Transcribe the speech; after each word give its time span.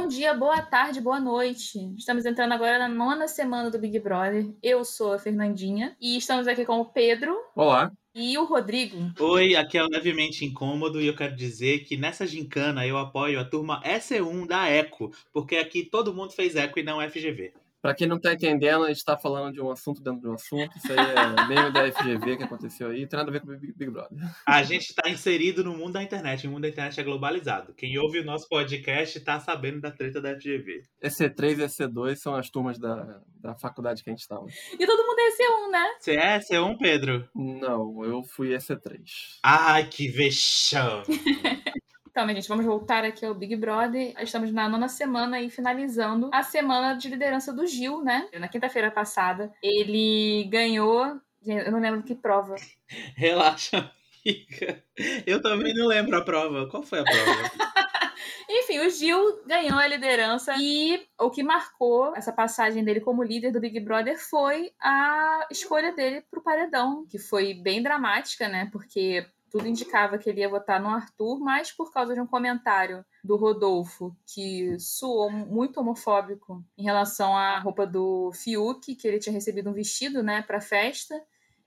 Bom 0.00 0.06
dia, 0.06 0.32
boa 0.32 0.62
tarde, 0.62 1.00
boa 1.00 1.18
noite. 1.18 1.92
Estamos 1.98 2.24
entrando 2.24 2.52
agora 2.52 2.78
na 2.78 2.88
nona 2.88 3.26
semana 3.26 3.68
do 3.68 3.80
Big 3.80 3.98
Brother. 3.98 4.48
Eu 4.62 4.84
sou 4.84 5.12
a 5.12 5.18
Fernandinha 5.18 5.96
e 6.00 6.16
estamos 6.16 6.46
aqui 6.46 6.64
com 6.64 6.78
o 6.78 6.84
Pedro. 6.84 7.36
Olá. 7.52 7.90
E 8.14 8.38
o 8.38 8.44
Rodrigo. 8.44 8.96
Oi, 9.18 9.56
aqui 9.56 9.76
é 9.76 9.82
o 9.82 9.88
Levemente 9.88 10.44
Incômodo 10.44 11.00
e 11.00 11.08
eu 11.08 11.16
quero 11.16 11.34
dizer 11.34 11.80
que 11.80 11.96
nessa 11.96 12.28
gincana 12.28 12.86
eu 12.86 12.96
apoio 12.96 13.40
a 13.40 13.44
turma 13.44 13.82
SC1 13.82 14.46
da 14.46 14.70
ECO, 14.70 15.10
porque 15.32 15.56
aqui 15.56 15.82
todo 15.82 16.14
mundo 16.14 16.30
fez 16.30 16.54
ECO 16.54 16.78
e 16.78 16.84
não 16.84 17.00
FGV. 17.00 17.52
Pra 17.88 17.94
quem 17.94 18.06
não 18.06 18.20
tá 18.20 18.34
entendendo, 18.34 18.84
a 18.84 18.88
gente 18.88 19.02
tá 19.02 19.16
falando 19.16 19.54
de 19.54 19.62
um 19.62 19.70
assunto 19.70 20.02
dentro 20.02 20.20
de 20.20 20.28
um 20.28 20.34
assunto. 20.34 20.76
Isso 20.76 20.92
aí 20.92 20.98
é 20.98 21.46
meio 21.48 21.72
da 21.72 21.90
FGV 21.90 22.36
que 22.36 22.42
aconteceu 22.42 22.90
aí. 22.90 23.06
Tem 23.06 23.16
nada 23.16 23.30
a 23.30 23.32
ver 23.32 23.40
com 23.40 23.50
o 23.50 23.58
Big, 23.58 23.90
Brother. 23.90 24.18
A 24.46 24.62
gente 24.62 24.94
tá 24.94 25.08
inserido 25.08 25.64
no 25.64 25.74
mundo 25.74 25.94
da 25.94 26.02
internet. 26.02 26.46
O 26.46 26.50
mundo 26.50 26.64
da 26.64 26.68
internet 26.68 27.00
é 27.00 27.02
globalizado. 27.02 27.72
Quem 27.72 27.98
ouve 27.98 28.20
o 28.20 28.24
nosso 28.26 28.46
podcast 28.46 29.18
tá 29.20 29.40
sabendo 29.40 29.80
da 29.80 29.90
treta 29.90 30.20
da 30.20 30.34
FGV. 30.34 30.82
EC3 31.02 31.60
e 31.60 31.62
EC2 31.62 32.16
são 32.16 32.34
as 32.34 32.50
turmas 32.50 32.78
da, 32.78 33.22
da 33.40 33.54
faculdade 33.54 34.04
que 34.04 34.10
a 34.10 34.12
gente 34.12 34.28
tava. 34.28 34.44
E 34.78 34.86
todo 34.86 35.06
mundo 35.06 35.18
é 35.20 35.30
C1, 35.30 35.70
né? 35.70 35.86
Você 35.98 36.12
é 36.12 36.38
C1, 36.40 36.76
Pedro? 36.76 37.26
Não, 37.34 38.04
eu 38.04 38.22
fui 38.22 38.50
EC3. 38.50 39.00
Ai, 39.42 39.88
que 39.88 40.08
vexame. 40.08 41.04
Então, 42.18 42.26
minha 42.26 42.34
gente, 42.34 42.48
vamos 42.48 42.66
voltar 42.66 43.04
aqui 43.04 43.24
ao 43.24 43.32
Big 43.32 43.54
Brother. 43.54 44.12
Estamos 44.20 44.50
na 44.50 44.68
nona 44.68 44.88
semana 44.88 45.40
e 45.40 45.48
finalizando 45.48 46.30
a 46.34 46.42
semana 46.42 46.94
de 46.94 47.08
liderança 47.08 47.52
do 47.52 47.64
Gil, 47.64 48.02
né? 48.02 48.28
Na 48.40 48.48
quinta-feira 48.48 48.90
passada, 48.90 49.52
ele 49.62 50.42
ganhou. 50.50 51.20
Eu 51.46 51.70
não 51.70 51.78
lembro 51.78 52.02
que 52.02 52.16
prova. 52.16 52.56
Relaxa, 53.14 53.92
amiga. 54.26 54.82
Eu 55.24 55.40
também 55.40 55.72
não 55.72 55.86
lembro 55.86 56.16
a 56.16 56.24
prova. 56.24 56.68
Qual 56.68 56.82
foi 56.82 56.98
a 56.98 57.04
prova? 57.04 57.52
Enfim, 58.50 58.80
o 58.80 58.90
Gil 58.90 59.44
ganhou 59.46 59.78
a 59.78 59.86
liderança 59.86 60.56
e 60.58 61.00
o 61.20 61.30
que 61.30 61.44
marcou 61.44 62.16
essa 62.16 62.32
passagem 62.32 62.82
dele 62.82 62.98
como 63.00 63.22
líder 63.22 63.52
do 63.52 63.60
Big 63.60 63.78
Brother 63.78 64.18
foi 64.18 64.72
a 64.80 65.46
escolha 65.52 65.92
dele 65.92 66.24
pro 66.28 66.42
paredão, 66.42 67.06
que 67.08 67.16
foi 67.16 67.54
bem 67.54 67.80
dramática, 67.80 68.48
né? 68.48 68.68
Porque 68.72 69.24
tudo 69.50 69.66
indicava 69.66 70.18
que 70.18 70.28
ele 70.28 70.40
ia 70.40 70.48
votar 70.48 70.80
no 70.80 70.88
Arthur, 70.88 71.38
mas 71.40 71.72
por 71.72 71.92
causa 71.92 72.14
de 72.14 72.20
um 72.20 72.26
comentário 72.26 73.04
do 73.22 73.36
Rodolfo 73.36 74.14
que 74.26 74.78
soou 74.78 75.30
muito 75.30 75.80
homofóbico 75.80 76.64
em 76.76 76.84
relação 76.84 77.36
à 77.36 77.58
roupa 77.58 77.86
do 77.86 78.30
Fiuk, 78.34 78.94
que 78.94 79.08
ele 79.08 79.18
tinha 79.18 79.32
recebido 79.32 79.70
um 79.70 79.72
vestido, 79.72 80.22
né, 80.22 80.42
para 80.42 80.60
festa, 80.60 81.14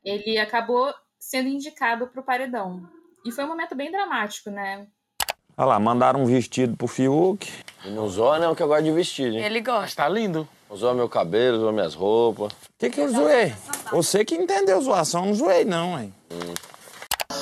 ele 0.03 0.37
acabou 0.37 0.93
sendo 1.19 1.49
indicado 1.49 2.07
para 2.07 2.21
o 2.21 2.23
paredão. 2.23 2.87
E 3.25 3.31
foi 3.31 3.43
um 3.43 3.49
momento 3.49 3.75
bem 3.75 3.91
dramático, 3.91 4.49
né? 4.49 4.87
Olha 5.55 5.67
lá, 5.67 5.79
mandaram 5.79 6.23
um 6.23 6.25
vestido 6.25 6.75
pro 6.75 6.87
Fiuk. 6.87 7.47
E 7.85 7.89
não 7.89 8.07
zoa 8.07 8.39
não, 8.39 8.55
que 8.55 8.63
eu 8.63 8.67
gosto 8.67 8.83
de 8.83 8.91
vestir, 8.91 9.33
hein? 9.33 9.43
Ele 9.43 9.61
gosta. 9.61 10.03
Tá 10.03 10.09
lindo. 10.09 10.47
Usou 10.69 10.95
meu 10.95 11.09
cabelo, 11.09 11.57
usou 11.57 11.71
minhas 11.71 11.93
roupas. 11.93 12.51
O 12.53 12.57
que 12.79 12.89
que 12.89 13.01
eu 13.01 13.09
zoei? 13.09 13.53
Você 13.91 14.23
que 14.23 14.35
entendeu 14.35 14.81
zoação, 14.81 15.25
não 15.25 15.35
zoei 15.35 15.65
não, 15.65 15.99
hein? 15.99 16.13
Hum. 16.31 16.53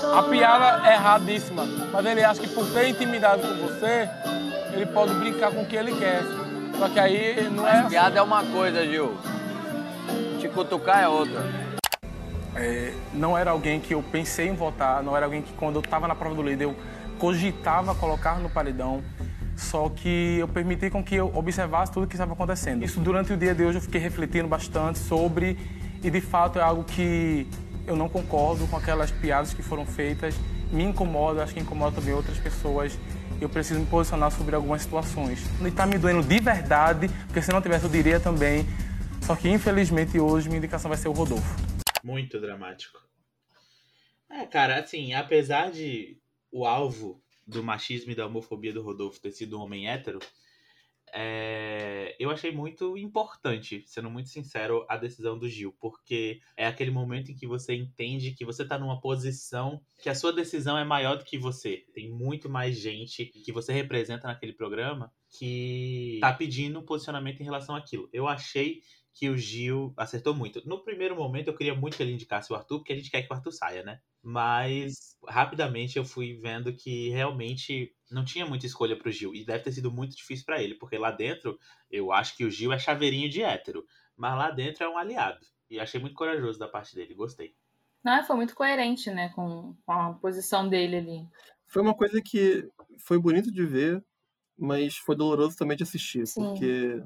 A 0.04 0.24
piada 0.24 0.88
é 0.88 0.94
erradíssima, 0.94 1.66
mas 1.92 2.06
ele 2.06 2.24
acha 2.24 2.42
que 2.42 2.48
por 2.48 2.66
ter 2.72 2.88
intimidade 2.88 3.42
com 3.42 3.56
você, 3.56 4.10
ele 4.74 4.86
pode 4.86 5.14
brincar 5.16 5.52
com 5.52 5.62
o 5.62 5.66
que 5.66 5.76
ele 5.76 5.94
quer. 5.96 6.22
Só 6.78 6.88
que 6.88 7.00
aí 7.00 7.50
não 7.50 7.68
é. 7.68 7.82
Mas 7.82 7.90
piada 7.90 8.20
é 8.20 8.22
uma 8.22 8.44
coisa, 8.44 8.86
Gil. 8.86 9.18
Te 10.40 10.48
cutucar 10.48 11.04
é 11.04 11.08
outra. 11.08 11.44
É, 12.56 12.94
não 13.14 13.38
era 13.38 13.52
alguém 13.52 13.80
que 13.80 13.94
eu 13.94 14.02
pensei 14.02 14.48
em 14.48 14.56
votar, 14.56 15.04
não 15.04 15.16
era 15.16 15.26
alguém 15.26 15.42
que 15.42 15.54
quando 15.54 15.76
eu 15.76 15.82
estava 15.82 16.08
na 16.08 16.16
prova 16.16 16.36
do 16.36 16.42
líder 16.42 16.66
eu 16.66 16.76
cogitava 17.18 17.94
colocar 17.94 18.40
no 18.40 18.50
paredão. 18.50 19.04
Só 19.56 19.90
que 19.90 20.38
eu 20.40 20.48
permiti 20.48 20.90
com 20.90 21.04
que 21.04 21.16
eu 21.16 21.32
observasse 21.36 21.92
tudo 21.92 22.06
o 22.06 22.08
que 22.08 22.16
estava 22.16 22.32
acontecendo. 22.32 22.84
Isso 22.84 23.02
durante 23.02 23.34
o 23.34 23.38
dia 23.38 23.54
de 23.54 23.64
hoje 23.64 23.78
eu 23.78 23.82
fiquei 23.82 24.00
refletindo 24.00 24.48
bastante 24.48 24.98
sobre 25.00 25.60
e 26.02 26.10
de 26.10 26.22
fato 26.22 26.60
é 26.60 26.62
algo 26.62 26.86
que 26.86 27.46
eu 27.90 27.96
não 27.96 28.08
concordo 28.08 28.68
com 28.68 28.78
aquelas 28.78 29.10
piadas 29.10 29.54
que 29.54 29.64
foram 29.64 29.86
feitas, 29.86 30.36
me 30.72 30.84
incomoda, 30.84 31.44
acho 31.44 31.54
que 31.54 31.60
incomoda 31.60 31.96
também 31.96 32.14
outras 32.14 32.38
pessoas. 32.38 32.98
Eu 33.42 33.50
preciso 33.50 33.80
me 33.80 33.86
posicionar 33.88 34.32
sobre 34.32 34.56
algumas 34.56 34.84
situações. 34.84 35.40
E 35.60 35.68
está 35.68 35.86
me 35.88 35.98
doendo 35.98 36.22
de 36.22 36.40
verdade, 36.40 37.10
porque 37.26 37.42
se 37.42 37.52
não 37.52 37.62
tivesse 37.62 37.86
eu 37.86 37.90
diria 37.90 38.20
também. 38.20 38.66
Só 39.24 39.36
que 39.36 39.50
infelizmente 39.50 40.20
hoje 40.20 40.48
minha 40.48 40.60
indicação 40.60 40.88
vai 40.88 40.98
ser 40.98 41.08
o 41.08 41.14
Rodolfo. 41.14 41.56
Muito 42.04 42.40
dramático. 42.40 43.00
É, 44.30 44.46
cara, 44.46 44.80
assim, 44.80 45.14
apesar 45.14 45.72
de 45.72 46.20
o 46.52 46.66
alvo 46.66 47.22
do 47.48 47.64
machismo 47.64 48.12
e 48.12 48.16
da 48.16 48.28
homofobia 48.28 48.72
do 48.72 48.84
Rodolfo 48.84 49.20
ter 49.20 49.32
sido 49.32 49.58
um 49.58 49.62
homem 49.62 49.90
hétero, 49.90 50.20
é, 51.14 52.16
eu 52.20 52.30
achei 52.32 52.52
muito 52.52 52.98
importante, 52.98 53.84
sendo 53.86 54.10
muito 54.10 54.30
sincero, 54.30 54.86
a 54.90 54.98
decisão 54.98 55.38
do 55.38 55.48
Gil, 55.48 55.76
porque 55.80 56.42
é 56.56 56.66
aquele 56.68 56.92
momento 56.92 57.32
em 57.32 57.36
que 57.36 57.48
você 57.48 57.74
entende 57.74 58.34
que 58.34 58.46
você 58.46 58.66
tá 58.66 58.78
numa 58.78 59.00
posição 59.00 59.82
que 60.02 60.10
a 60.10 60.16
sua 60.16 60.32
decisão 60.32 60.78
é 60.78 60.84
maior 60.84 61.18
do 61.18 61.26
que 61.26 61.38
você. 61.38 61.86
Tem 61.94 62.10
muito 62.10 62.50
mais 62.50 62.78
gente 62.78 63.26
que 63.26 63.52
você 63.52 63.74
representa 63.74 64.28
naquele 64.28 64.54
programa 64.54 65.12
que 65.30 66.18
tá 66.22 66.34
pedindo 66.34 66.80
um 66.80 66.86
posicionamento 66.86 67.40
em 67.42 67.46
relação 67.46 67.76
àquilo. 67.76 68.10
Eu 68.12 68.28
achei 68.28 68.82
que 69.20 69.28
o 69.28 69.38
Gil 69.38 69.94
acertou 69.98 70.34
muito. 70.34 70.66
No 70.66 70.82
primeiro 70.82 71.14
momento, 71.14 71.50
eu 71.50 71.54
queria 71.54 71.76
muito 71.76 71.98
que 71.98 72.02
ele 72.02 72.14
indicasse 72.14 72.54
o 72.54 72.56
Arthur, 72.56 72.78
porque 72.78 72.94
a 72.94 72.96
gente 72.96 73.12
quer 73.12 73.22
que 73.22 73.30
o 73.30 73.36
Arthur 73.36 73.52
saia, 73.52 73.84
né? 73.84 74.00
Mas 74.24 75.18
rapidamente 75.28 75.98
eu 75.98 76.06
fui 76.06 76.36
vendo 76.36 76.74
que 76.74 77.10
realmente 77.10 77.94
não 78.10 78.24
tinha 78.24 78.46
muita 78.46 78.66
escolha 78.66 78.98
pro 78.98 79.12
Gil. 79.12 79.36
E 79.36 79.44
deve 79.44 79.66
ter 79.66 79.74
sido 79.74 79.92
muito 79.92 80.16
difícil 80.16 80.46
para 80.46 80.64
ele, 80.64 80.76
porque 80.76 80.98
lá 80.98 81.12
dentro 81.12 81.60
eu 81.92 82.14
acho 82.14 82.38
que 82.38 82.46
o 82.46 82.50
Gil 82.50 82.72
é 82.72 82.80
chaveirinho 82.80 83.30
de 83.30 83.44
hétero. 83.44 83.86
Mas 84.16 84.38
lá 84.38 84.52
dentro 84.52 84.86
é 84.86 84.90
um 84.90 84.98
aliado. 84.98 85.46
E 85.70 85.82
achei 85.82 86.00
muito 86.00 86.16
corajoso 86.16 86.58
da 86.58 86.70
parte 86.70 86.96
dele, 86.96 87.14
gostei. 87.14 87.54
Não, 88.02 88.24
foi 88.24 88.38
muito 88.38 88.56
coerente, 88.56 89.12
né, 89.12 89.34
com, 89.36 89.76
com 89.86 89.92
a 89.92 90.14
posição 90.14 90.70
dele 90.70 90.96
ali. 90.96 91.28
Foi 91.68 91.82
uma 91.82 91.94
coisa 91.94 92.22
que 92.22 92.66
foi 93.00 93.20
bonito 93.20 93.52
de 93.52 93.66
ver, 93.66 94.02
mas 94.58 94.96
foi 94.96 95.18
doloroso 95.18 95.58
também 95.58 95.76
de 95.76 95.84
assistir, 95.84 96.26
Sim. 96.26 96.42
porque 96.42 97.04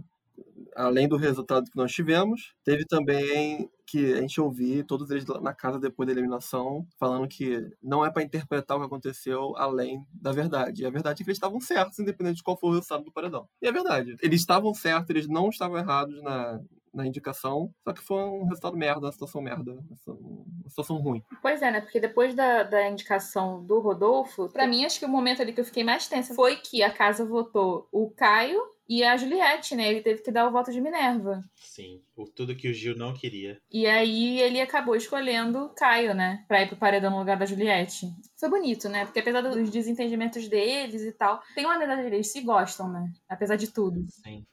além 0.76 1.08
do 1.08 1.18
resultado 1.18 1.70
que 1.70 1.78
nós 1.78 1.92
tivemos, 1.92 2.54
teve 2.64 2.86
também 2.86 3.70
que 3.86 4.14
a 4.14 4.22
gente 4.22 4.42
ouvir 4.42 4.86
todos 4.86 5.10
eles 5.12 5.26
na 5.42 5.54
casa 5.54 5.80
depois 5.80 6.08
da 6.08 6.14
eliminação 6.14 6.88
falando 6.98 7.28
que 7.28 7.70
não 7.82 8.06
é 8.06 8.10
para 8.10 8.24
interpretar 8.24 8.78
o 8.78 8.80
que 8.80 8.86
aconteceu 8.88 9.56
além 9.56 10.04
da 10.12 10.32
verdade. 10.32 10.82
E 10.82 10.86
a 10.86 10.90
verdade 10.90 11.22
é 11.22 11.24
que 11.24 11.30
eles 11.30 11.38
estavam 11.38 11.60
certos, 11.60 12.00
independente 12.00 12.38
de 12.38 12.44
qual 12.44 12.58
for 12.58 12.70
o 12.70 12.74
resultado 12.74 13.04
do 13.04 13.12
paredão. 13.12 13.48
E 13.62 13.68
é 13.68 13.72
verdade. 13.72 14.16
Eles 14.22 14.42
estavam 14.42 14.74
certos, 14.74 15.10
eles 15.10 15.28
não 15.28 15.50
estavam 15.50 15.78
errados 15.78 16.22
na, 16.24 16.60
na 16.94 17.08
indicação, 17.08 17.74
só 17.84 17.92
que 17.94 18.02
foi 18.02 18.18
um 18.18 18.46
resultado 18.46 18.78
merda, 18.78 19.08
uma 19.08 19.12
situação 19.12 19.42
merda, 19.42 19.72
uma 20.08 20.70
situação 20.70 20.98
ruim. 20.98 21.24
Pois 21.42 21.62
é, 21.62 21.72
né? 21.72 21.82
Porque 21.82 22.00
depois 22.00 22.36
da, 22.36 22.64
da 22.64 22.90
indicação 22.90 23.64
do 23.66 23.80
Rodolfo, 23.80 24.50
para 24.50 24.68
mim, 24.68 24.86
acho 24.86 25.00
que 25.00 25.06
o 25.06 25.10
momento 25.10 25.42
ali 25.42 25.54
que 25.54 25.62
eu 25.62 25.66
fiquei 25.66 25.84
mais 25.84 26.08
tensa 26.08 26.34
foi 26.36 26.58
que 26.58 26.84
a 26.84 26.92
casa 26.92 27.26
votou 27.26 27.88
o 27.92 28.12
Caio 28.12 28.62
e 28.88 29.04
a 29.04 29.16
Juliette, 29.16 29.76
né? 29.76 29.90
Ele 29.90 30.02
teve 30.02 30.22
que 30.22 30.32
dar 30.32 30.48
o 30.48 30.52
voto 30.52 30.72
de 30.72 30.82
Minerva. 30.82 31.44
Sim, 31.56 32.02
por 32.14 32.30
tudo 32.30 32.56
que 32.56 32.70
o 32.70 32.74
Gil 32.74 32.96
não 32.96 33.14
queria. 33.14 33.60
E 33.72 33.88
aí 33.88 34.40
ele 34.40 34.60
acabou 34.60 34.96
escolhendo 34.96 35.66
o 35.66 35.70
Caio, 35.70 36.14
né? 36.14 36.44
Pra 36.48 36.62
ir 36.62 36.68
pro 36.68 36.78
paredão 36.78 37.12
no 37.12 37.20
lugar 37.20 37.38
da 37.38 37.46
Juliette. 37.46 38.08
Foi 38.38 38.50
bonito, 38.50 38.90
né? 38.90 39.06
Porque 39.06 39.20
apesar 39.20 39.42
dos 39.42 39.70
desentendimentos 39.70 40.48
deles 40.48 41.02
e 41.02 41.12
tal, 41.12 41.42
tem 41.56 41.66
uma 41.66 41.76
unidade 41.76 42.06
eles 42.06 42.32
se 42.32 42.42
gostam, 42.42 42.92
né? 42.92 43.12
Apesar 43.28 43.56
de 43.56 43.72
tudo. 43.72 44.06
Sim. 44.10 44.46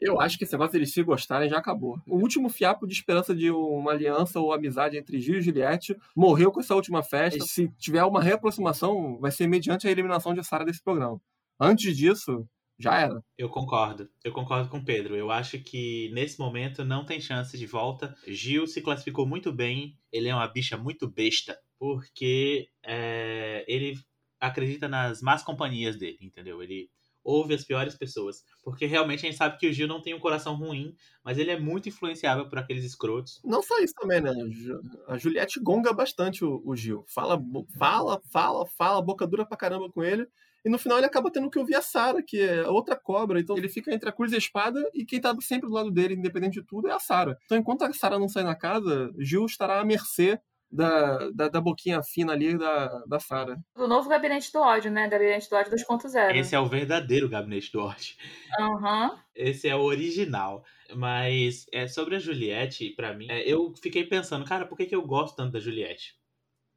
Eu 0.00 0.20
acho 0.20 0.38
que 0.38 0.44
esse 0.44 0.52
negócio 0.52 0.72
deles 0.72 0.92
se 0.92 1.02
gostarem 1.02 1.48
já 1.48 1.58
acabou. 1.58 2.00
O 2.06 2.16
último 2.16 2.48
fiapo 2.48 2.86
de 2.86 2.94
esperança 2.94 3.34
de 3.34 3.50
uma 3.50 3.92
aliança 3.92 4.40
ou 4.40 4.52
amizade 4.52 4.96
entre 4.96 5.20
Gil 5.20 5.38
e 5.38 5.42
Juliette 5.42 5.96
morreu 6.16 6.50
com 6.50 6.60
essa 6.60 6.74
última 6.74 7.02
festa. 7.02 7.44
Se 7.44 7.68
tiver 7.78 8.02
uma 8.04 8.22
reaproximação, 8.22 9.18
vai 9.20 9.30
ser 9.30 9.46
mediante 9.46 9.86
a 9.86 9.90
eliminação 9.90 10.32
de 10.32 10.42
Sara 10.42 10.64
desse 10.64 10.82
programa. 10.82 11.20
Antes 11.60 11.94
disso, 11.94 12.48
já 12.78 12.98
era. 12.98 13.22
Eu 13.36 13.50
concordo. 13.50 14.08
Eu 14.24 14.32
concordo 14.32 14.70
com 14.70 14.78
o 14.78 14.84
Pedro. 14.84 15.14
Eu 15.14 15.30
acho 15.30 15.58
que 15.58 16.10
nesse 16.14 16.38
momento 16.38 16.82
não 16.82 17.04
tem 17.04 17.20
chance 17.20 17.56
de 17.58 17.66
volta. 17.66 18.14
Gil 18.26 18.66
se 18.66 18.80
classificou 18.80 19.26
muito 19.26 19.52
bem. 19.52 19.98
Ele 20.10 20.28
é 20.28 20.34
uma 20.34 20.48
bicha 20.48 20.78
muito 20.78 21.06
besta. 21.06 21.58
Porque 21.78 22.68
é, 22.82 23.64
ele 23.68 23.98
acredita 24.40 24.88
nas 24.88 25.20
más 25.20 25.42
companhias 25.42 25.96
dele, 25.96 26.18
entendeu? 26.22 26.62
Ele 26.62 26.88
ouve 27.30 27.54
as 27.54 27.64
piores 27.64 27.96
pessoas. 27.96 28.44
Porque 28.62 28.86
realmente 28.86 29.20
a 29.20 29.30
gente 29.30 29.38
sabe 29.38 29.58
que 29.58 29.68
o 29.68 29.72
Gil 29.72 29.86
não 29.86 30.02
tem 30.02 30.14
um 30.14 30.20
coração 30.20 30.54
ruim, 30.54 30.94
mas 31.24 31.38
ele 31.38 31.50
é 31.50 31.58
muito 31.58 31.88
influenciável 31.88 32.48
por 32.48 32.58
aqueles 32.58 32.84
escrotos. 32.84 33.40
Não 33.44 33.62
só 33.62 33.78
isso 33.78 33.94
também, 33.94 34.20
né? 34.20 34.32
A 35.06 35.16
Juliette 35.16 35.60
gonga 35.60 35.92
bastante 35.92 36.44
o, 36.44 36.62
o 36.64 36.76
Gil. 36.76 37.04
Fala, 37.08 37.40
fala, 37.78 38.20
fala, 38.30 38.66
fala, 38.66 39.02
boca 39.02 39.26
dura 39.26 39.46
pra 39.46 39.56
caramba 39.56 39.90
com 39.90 40.02
ele. 40.02 40.26
E 40.64 40.68
no 40.68 40.78
final 40.78 40.98
ele 40.98 41.06
acaba 41.06 41.30
tendo 41.30 41.48
que 41.48 41.58
ouvir 41.58 41.74
a 41.74 41.82
Sara, 41.82 42.22
que 42.22 42.40
é 42.40 42.68
outra 42.68 42.94
cobra. 42.94 43.40
Então 43.40 43.56
ele 43.56 43.68
fica 43.68 43.94
entre 43.94 44.08
a 44.08 44.12
cruz 44.12 44.32
e 44.32 44.34
a 44.34 44.38
espada, 44.38 44.78
e 44.92 45.04
quem 45.04 45.20
tá 45.20 45.34
sempre 45.40 45.68
do 45.68 45.74
lado 45.74 45.90
dele, 45.90 46.14
independente 46.14 46.60
de 46.60 46.66
tudo, 46.66 46.88
é 46.88 46.92
a 46.92 46.98
Sara. 46.98 47.38
Então 47.46 47.56
enquanto 47.56 47.82
a 47.82 47.92
Sara 47.92 48.18
não 48.18 48.28
sai 48.28 48.44
na 48.44 48.54
casa, 48.54 49.10
Gil 49.18 49.46
estará 49.46 49.80
à 49.80 49.84
mercê 49.84 50.38
da, 50.70 51.30
da, 51.30 51.48
da 51.48 51.60
boquinha 51.60 52.02
fina 52.02 52.32
ali 52.32 52.56
da, 52.56 53.04
da 53.06 53.18
Sarah. 53.18 53.58
Do 53.74 53.88
novo 53.88 54.08
Gabinete 54.08 54.52
do 54.52 54.60
Ódio, 54.60 54.90
né? 54.90 55.08
Gabinete 55.08 55.48
do 55.50 55.56
Ódio 55.56 55.72
2.0. 55.72 56.36
Esse 56.36 56.54
é 56.54 56.60
o 56.60 56.66
verdadeiro 56.66 57.28
gabinete 57.28 57.72
do 57.72 57.80
ódio. 57.80 58.14
Aham. 58.58 59.18
Esse 59.34 59.68
é 59.68 59.74
o 59.74 59.82
original. 59.82 60.64
Mas 60.94 61.66
é 61.72 61.86
sobre 61.86 62.16
a 62.16 62.18
Juliette, 62.18 62.90
pra 62.90 63.14
mim, 63.14 63.26
é, 63.30 63.42
eu 63.48 63.72
fiquei 63.80 64.04
pensando, 64.04 64.44
cara, 64.44 64.66
por 64.66 64.76
que, 64.76 64.86
que 64.86 64.94
eu 64.94 65.06
gosto 65.06 65.36
tanto 65.36 65.52
da 65.52 65.60
Juliette? 65.60 66.16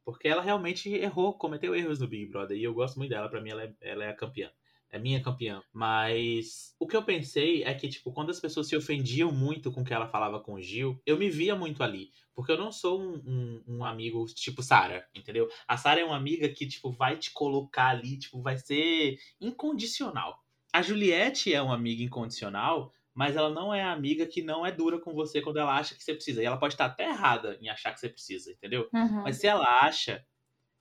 Porque 0.05 0.27
ela 0.27 0.41
realmente 0.41 0.93
errou, 0.93 1.37
cometeu 1.37 1.75
erros 1.75 1.99
no 1.99 2.07
Big 2.07 2.27
Brother. 2.27 2.57
E 2.57 2.63
eu 2.63 2.73
gosto 2.73 2.97
muito 2.97 3.09
dela, 3.09 3.29
pra 3.29 3.41
mim 3.41 3.51
ela 3.51 3.63
é, 3.63 3.73
ela 3.81 4.03
é 4.03 4.09
a 4.09 4.15
campeã. 4.15 4.51
É 4.93 4.99
minha 4.99 5.19
campeã. 5.19 5.63
Mas 5.73 6.75
o 6.79 6.85
que 6.85 6.95
eu 6.95 7.01
pensei 7.01 7.63
é 7.63 7.73
que, 7.73 7.89
tipo, 7.89 8.13
quando 8.13 8.29
as 8.29 8.39
pessoas 8.39 8.67
se 8.67 8.77
ofendiam 8.77 9.31
muito 9.31 9.71
com 9.71 9.81
o 9.81 9.83
que 9.83 9.91
ela 9.91 10.07
falava 10.07 10.39
com 10.39 10.53
o 10.53 10.61
Gil, 10.61 11.01
eu 11.03 11.17
me 11.17 11.31
via 11.31 11.55
muito 11.55 11.81
ali. 11.81 12.11
Porque 12.35 12.51
eu 12.51 12.57
não 12.59 12.71
sou 12.71 13.01
um, 13.01 13.15
um, 13.25 13.63
um 13.67 13.85
amigo 13.85 14.23
tipo 14.27 14.61
Sara, 14.61 15.03
entendeu? 15.15 15.49
A 15.67 15.77
Sara 15.77 15.99
é 15.99 16.05
uma 16.05 16.15
amiga 16.15 16.47
que, 16.47 16.67
tipo, 16.67 16.91
vai 16.91 17.17
te 17.17 17.31
colocar 17.31 17.87
ali, 17.87 18.19
tipo, 18.19 18.39
vai 18.39 18.55
ser 18.55 19.17
incondicional. 19.41 20.39
A 20.71 20.83
Juliette 20.83 21.51
é 21.51 21.59
uma 21.59 21.73
amiga 21.73 22.03
incondicional, 22.03 22.93
mas 23.15 23.35
ela 23.35 23.49
não 23.49 23.73
é 23.73 23.81
a 23.81 23.91
amiga 23.91 24.27
que 24.27 24.43
não 24.43 24.63
é 24.63 24.71
dura 24.71 24.99
com 24.99 25.11
você 25.15 25.41
quando 25.41 25.57
ela 25.57 25.75
acha 25.75 25.95
que 25.95 26.03
você 26.03 26.13
precisa. 26.13 26.43
E 26.43 26.45
ela 26.45 26.57
pode 26.57 26.75
estar 26.75 26.85
até 26.85 27.09
errada 27.09 27.57
em 27.59 27.67
achar 27.67 27.91
que 27.95 27.99
você 27.99 28.09
precisa, 28.09 28.51
entendeu? 28.51 28.87
Uhum. 28.93 29.23
Mas 29.23 29.37
se 29.37 29.47
ela 29.47 29.65
acha, 29.81 30.23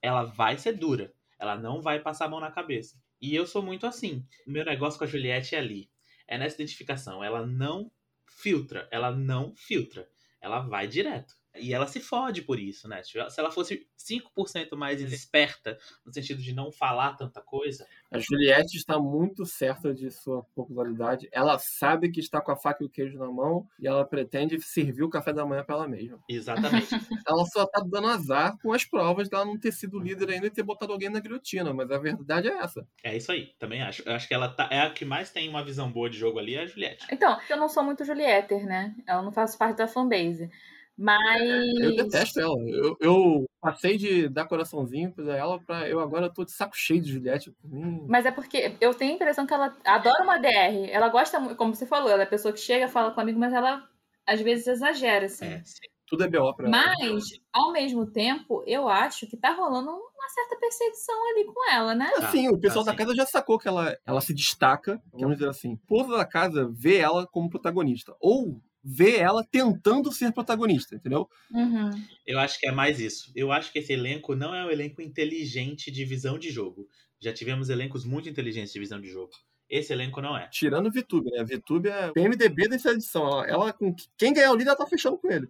ela 0.03 0.23
vai 0.23 0.55
ser 0.59 0.73
dura. 0.73 1.11
Ela 1.39 1.57
não 1.57 1.81
vai 1.81 1.99
passar 1.99 2.25
a 2.25 2.29
mão 2.29 2.39
na 2.39 2.51
cabeça. 2.51 3.01
E 3.23 3.33
eu 3.33 3.47
sou 3.47 3.63
muito 3.63 3.87
assim. 3.87 4.27
Meu 4.45 4.65
negócio 4.65 4.99
com 4.99 5.05
a 5.05 5.07
Juliette 5.07 5.55
é 5.55 5.57
ali. 5.57 5.89
É 6.27 6.37
nessa 6.37 6.55
identificação. 6.55 7.23
Ela 7.23 7.47
não 7.47 7.89
filtra. 8.27 8.85
Ela 8.91 9.15
não 9.15 9.55
filtra. 9.55 10.09
Ela 10.41 10.59
vai 10.59 10.89
direto. 10.89 11.33
E 11.55 11.73
ela 11.73 11.87
se 11.87 11.99
fode 11.99 12.41
por 12.41 12.59
isso, 12.59 12.87
né? 12.87 13.01
Se 13.03 13.17
ela 13.37 13.51
fosse 13.51 13.87
5% 13.97 14.75
mais 14.75 14.99
esperta, 15.01 15.77
no 16.05 16.13
sentido 16.13 16.41
de 16.41 16.53
não 16.53 16.71
falar 16.71 17.13
tanta 17.15 17.41
coisa, 17.41 17.85
A 18.11 18.19
Juliette 18.19 18.77
está 18.77 18.99
muito 18.99 19.45
certa 19.45 19.93
de 19.93 20.09
sua 20.09 20.43
popularidade. 20.55 21.29
Ela 21.31 21.57
sabe 21.59 22.09
que 22.11 22.19
está 22.19 22.41
com 22.41 22.51
a 22.51 22.55
faca 22.55 22.83
e 22.83 22.87
o 22.87 22.89
queijo 22.89 23.17
na 23.17 23.31
mão 23.31 23.67
e 23.79 23.87
ela 23.87 24.05
pretende 24.05 24.59
servir 24.61 25.03
o 25.03 25.09
café 25.09 25.31
da 25.33 25.45
manhã 25.45 25.63
para 25.63 25.75
ela 25.75 25.87
mesma. 25.87 26.19
exatamente. 26.29 26.89
Ela 27.27 27.45
só 27.45 27.65
tá 27.65 27.81
dando 27.85 28.07
azar 28.07 28.57
com 28.61 28.73
as 28.73 28.83
provas 28.83 29.29
dela 29.29 29.45
não 29.45 29.57
ter 29.57 29.71
sido 29.71 29.97
líder 29.99 30.29
ainda 30.29 30.47
e 30.47 30.49
ter 30.49 30.61
botado 30.61 30.91
alguém 30.91 31.09
na 31.09 31.19
guilhotina, 31.19 31.73
mas 31.73 31.89
a 31.89 31.97
verdade 31.97 32.49
é 32.49 32.57
essa. 32.57 32.85
é 33.03 33.15
isso 33.15 33.31
aí, 33.31 33.53
também 33.57 33.81
acho. 33.81 34.03
Eu 34.05 34.13
acho 34.13 34.27
que 34.27 34.33
ela 34.33 34.49
tá, 34.49 34.67
é 34.69 34.81
a 34.81 34.89
que 34.89 35.05
mais 35.05 35.31
tem 35.31 35.47
uma 35.47 35.63
visão 35.63 35.91
boa 35.91 36.09
de 36.09 36.17
jogo 36.17 36.39
ali, 36.39 36.55
é 36.55 36.63
a 36.63 36.65
Juliette. 36.65 37.07
Então, 37.11 37.39
eu 37.49 37.57
não 37.57 37.69
sou 37.69 37.83
muito 37.83 38.03
Julieter, 38.03 38.65
né? 38.65 38.93
Eu 39.07 39.21
não 39.21 39.31
faço 39.31 39.57
parte 39.57 39.77
da 39.77 39.87
fanbase. 39.87 40.49
Mas. 40.97 41.41
Eu 41.79 41.95
detesto 41.95 42.39
ela. 42.39 42.55
Eu, 42.69 42.97
eu 42.99 43.45
passei 43.59 43.97
de 43.97 44.29
dar 44.29 44.45
coraçãozinho 44.45 45.11
pra 45.11 45.35
ela 45.35 45.59
pra 45.59 45.89
eu 45.89 45.99
agora 45.99 46.31
tô 46.31 46.45
de 46.45 46.51
saco 46.51 46.75
cheio 46.75 47.01
de 47.01 47.11
Juliette. 47.11 47.53
Hum, 47.63 48.05
Mas 48.07 48.25
é 48.25 48.31
porque 48.31 48.75
eu 48.79 48.93
tenho 48.93 49.13
a 49.13 49.15
impressão 49.15 49.45
que 49.47 49.53
ela 49.53 49.75
adora 49.83 50.23
uma 50.23 50.37
DR. 50.37 50.89
Ela 50.91 51.09
gosta 51.09 51.39
muito, 51.39 51.55
como 51.55 51.73
você 51.73 51.85
falou, 51.85 52.09
ela 52.09 52.21
é 52.23 52.25
a 52.25 52.29
pessoa 52.29 52.53
que 52.53 52.59
chega, 52.59 52.87
fala 52.87 53.11
com 53.11 53.19
o 53.19 53.23
amigo, 53.23 53.39
mas 53.39 53.53
ela 53.53 53.87
às 54.25 54.39
vezes 54.41 54.67
exagera, 54.67 55.25
assim. 55.25 55.45
É, 55.45 55.61
sim. 55.65 55.87
tudo 56.07 56.23
é 56.23 56.27
B.O. 56.27 56.53
pra 56.53 56.67
ela. 56.67 56.77
Mas, 56.77 57.23
ao 57.51 57.71
mesmo 57.71 58.05
tempo, 58.05 58.63
eu 58.67 58.87
acho 58.87 59.27
que 59.27 59.35
tá 59.35 59.51
rolando 59.51 59.89
uma 59.89 60.29
certa 60.29 60.57
perseguição 60.57 61.29
ali 61.31 61.45
com 61.45 61.71
ela, 61.71 61.95
né? 61.95 62.09
Assim, 62.17 62.47
o 62.49 62.57
pessoal 62.57 62.85
tá, 62.85 62.91
da 62.91 62.97
casa 62.97 63.15
já 63.15 63.25
sacou 63.25 63.57
que 63.59 63.67
ela, 63.67 63.97
ela 64.05 64.21
se 64.21 64.33
destaca, 64.33 65.01
vamos 65.11 65.37
dizer 65.37 65.49
assim. 65.49 65.73
O 65.73 65.87
povo 65.87 66.15
da 66.15 66.25
casa 66.25 66.69
vê 66.71 66.97
ela 66.97 67.27
como 67.27 67.49
protagonista. 67.49 68.15
Ou 68.21 68.61
vê 68.83 69.17
ela 69.17 69.43
tentando 69.43 70.11
ser 70.11 70.33
protagonista, 70.33 70.95
entendeu? 70.95 71.29
Uhum. 71.51 71.91
Eu 72.25 72.39
acho 72.39 72.59
que 72.59 72.67
é 72.67 72.71
mais 72.71 72.99
isso. 72.99 73.31
Eu 73.35 73.51
acho 73.51 73.71
que 73.71 73.79
esse 73.79 73.93
elenco 73.93 74.35
não 74.35 74.53
é 74.53 74.65
um 74.65 74.69
elenco 74.69 75.01
inteligente 75.01 75.89
de 75.89 76.03
visão 76.03 76.37
de 76.37 76.51
jogo. 76.51 76.87
Já 77.19 77.31
tivemos 77.31 77.69
elencos 77.69 78.03
muito 78.03 78.27
inteligentes 78.27 78.73
de 78.73 78.79
visão 78.79 78.99
de 78.99 79.09
jogo. 79.09 79.31
Esse 79.69 79.93
elenco 79.93 80.21
não 80.21 80.37
é. 80.37 80.49
Tirando 80.49 80.87
o 80.87 80.91
VTube, 80.91 81.31
né? 81.31 81.39
A 81.39 81.43
VTube 81.43 81.87
é 81.87 82.09
o 82.09 82.13
PMDB 82.13 82.67
dessa 82.67 82.91
edição. 82.91 83.25
Ela, 83.25 83.47
ela 83.47 83.73
com 83.73 83.95
quem 84.17 84.33
ganhar 84.33 84.51
o 84.51 84.55
líder, 84.55 84.71
ela 84.71 84.77
tá 84.77 84.85
fechando 84.85 85.17
com 85.17 85.31
ele. 85.31 85.47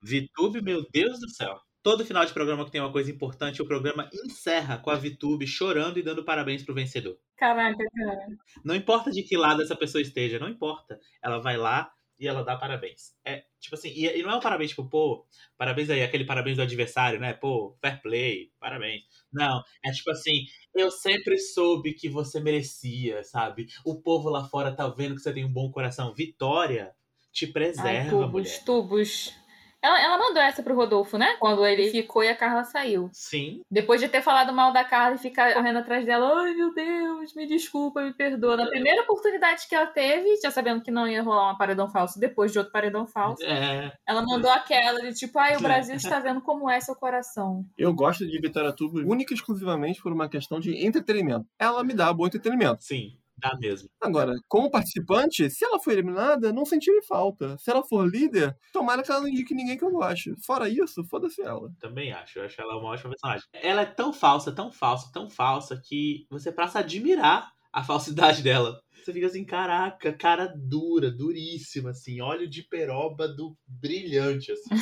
VTube, 0.00 0.62
meu 0.62 0.84
Deus 0.90 1.20
do 1.20 1.28
céu. 1.28 1.60
Todo 1.82 2.06
final 2.06 2.24
de 2.24 2.32
programa 2.32 2.64
que 2.64 2.70
tem 2.70 2.80
uma 2.80 2.92
coisa 2.92 3.10
importante, 3.10 3.60
o 3.60 3.66
programa 3.66 4.08
encerra 4.24 4.78
com 4.78 4.88
a 4.88 4.94
VTube 4.94 5.46
chorando 5.46 5.98
e 5.98 6.02
dando 6.02 6.24
parabéns 6.24 6.62
pro 6.62 6.74
vencedor. 6.74 7.18
Caraca, 7.36 7.76
cara. 7.76 8.26
Não 8.64 8.74
importa 8.74 9.10
de 9.10 9.22
que 9.22 9.36
lado 9.36 9.62
essa 9.62 9.76
pessoa 9.76 10.00
esteja, 10.00 10.38
não 10.38 10.48
importa. 10.48 10.98
Ela 11.20 11.38
vai 11.38 11.56
lá 11.56 11.92
e 12.22 12.28
ela 12.28 12.44
dá 12.44 12.56
parabéns. 12.56 13.16
É, 13.24 13.44
tipo 13.58 13.74
assim, 13.74 13.88
e, 13.88 14.06
e 14.06 14.22
não 14.22 14.30
é 14.30 14.36
um 14.36 14.40
parabéns, 14.40 14.70
tipo, 14.70 14.88
pô, 14.88 15.26
parabéns 15.58 15.90
aí, 15.90 16.02
aquele 16.02 16.24
parabéns 16.24 16.56
do 16.56 16.62
adversário, 16.62 17.18
né? 17.18 17.32
Pô, 17.32 17.76
fair 17.80 18.00
play, 18.00 18.52
parabéns. 18.60 19.02
Não, 19.32 19.60
é 19.84 19.90
tipo 19.90 20.10
assim, 20.12 20.44
eu 20.72 20.90
sempre 20.90 21.36
soube 21.36 21.94
que 21.94 22.08
você 22.08 22.38
merecia, 22.38 23.24
sabe? 23.24 23.66
O 23.84 24.00
povo 24.00 24.28
lá 24.30 24.44
fora 24.44 24.74
tá 24.74 24.88
vendo 24.88 25.16
que 25.16 25.20
você 25.20 25.32
tem 25.32 25.44
um 25.44 25.52
bom 25.52 25.70
coração. 25.72 26.14
Vitória 26.14 26.94
te 27.32 27.46
Ai, 27.46 27.52
preserva, 27.52 28.10
tubos, 28.10 28.30
mulher. 28.30 28.64
tubos. 28.64 29.34
Ela, 29.82 30.00
ela 30.00 30.18
mandou 30.18 30.40
essa 30.40 30.62
pro 30.62 30.76
Rodolfo, 30.76 31.18
né? 31.18 31.36
Quando 31.40 31.66
ele 31.66 31.90
ficou 31.90 32.22
e 32.22 32.28
a 32.28 32.36
Carla 32.36 32.62
saiu. 32.64 33.10
Sim, 33.12 33.62
Depois 33.70 34.00
de 34.00 34.08
ter 34.08 34.22
falado 34.22 34.52
mal 34.52 34.72
da 34.72 34.84
Carla 34.84 35.16
e 35.16 35.18
ficar 35.18 35.52
correndo 35.54 35.78
atrás 35.78 36.06
dela, 36.06 36.40
ai 36.40 36.54
meu 36.54 36.72
Deus, 36.72 37.34
me 37.34 37.46
desculpa, 37.46 38.02
me 38.02 38.12
perdoa. 38.12 38.56
Na 38.56 38.68
primeira 38.68 39.02
oportunidade 39.02 39.66
que 39.68 39.74
ela 39.74 39.86
teve, 39.86 40.36
já 40.40 40.50
sabendo 40.50 40.82
que 40.82 40.90
não 40.90 41.08
ia 41.08 41.22
rolar 41.22 41.52
um 41.52 41.56
paredão 41.56 41.88
falso 41.90 42.20
depois 42.20 42.52
de 42.52 42.58
outro 42.58 42.72
paredão 42.72 43.06
falso, 43.06 43.42
é. 43.44 43.92
ela 44.06 44.22
mandou 44.22 44.50
aquela 44.50 45.00
de 45.00 45.14
tipo, 45.14 45.38
ai, 45.38 45.56
o 45.56 45.60
Brasil 45.60 45.96
está 45.96 46.20
vendo 46.20 46.40
como 46.40 46.70
é 46.70 46.80
seu 46.80 46.94
coração. 46.94 47.64
Eu 47.76 47.92
gosto 47.92 48.26
de 48.26 48.40
Vitória 48.40 48.72
Tubo 48.72 49.00
única 49.00 49.32
e 49.32 49.36
exclusivamente 49.36 50.00
por 50.00 50.12
uma 50.12 50.28
questão 50.28 50.60
de 50.60 50.86
entretenimento. 50.86 51.46
Ela 51.58 51.82
me 51.82 51.94
dá 51.94 52.12
bom 52.12 52.26
entretenimento. 52.26 52.84
Sim, 52.84 53.16
dá 53.42 53.56
mesmo. 53.58 53.88
Agora, 54.00 54.34
como 54.48 54.70
participante, 54.70 55.50
se 55.50 55.64
ela 55.64 55.80
for 55.80 55.92
eliminada, 55.92 56.52
não 56.52 56.64
sentirei 56.64 57.02
falta. 57.02 57.58
Se 57.58 57.70
ela 57.70 57.82
for 57.82 58.08
líder, 58.08 58.56
tomara 58.72 59.02
que 59.02 59.10
ela 59.10 59.20
não 59.20 59.28
indique 59.28 59.54
ninguém 59.54 59.76
que 59.76 59.84
eu 59.84 59.90
goste. 59.90 60.32
Fora 60.46 60.68
isso, 60.68 61.04
foda-se 61.04 61.42
ela. 61.42 61.68
Também 61.80 62.12
acho. 62.12 62.38
Eu 62.38 62.44
acho 62.44 62.60
ela 62.60 62.78
uma 62.78 62.90
ótima 62.90 63.10
personagem. 63.10 63.46
Ela 63.52 63.82
é 63.82 63.86
tão 63.86 64.12
falsa, 64.12 64.52
tão 64.52 64.70
falsa, 64.70 65.10
tão 65.12 65.28
falsa 65.28 65.80
que 65.84 66.26
você 66.30 66.52
passa 66.52 66.78
a 66.78 66.82
admirar 66.82 67.50
a 67.72 67.82
falsidade 67.82 68.42
dela. 68.42 68.80
Você 69.02 69.12
fica 69.12 69.26
assim, 69.26 69.44
caraca, 69.44 70.12
cara 70.12 70.52
dura, 70.54 71.10
duríssima, 71.10 71.90
assim, 71.90 72.20
óleo 72.20 72.48
de 72.48 72.62
peroba 72.62 73.26
do 73.26 73.56
brilhante, 73.66 74.52
assim, 74.52 74.76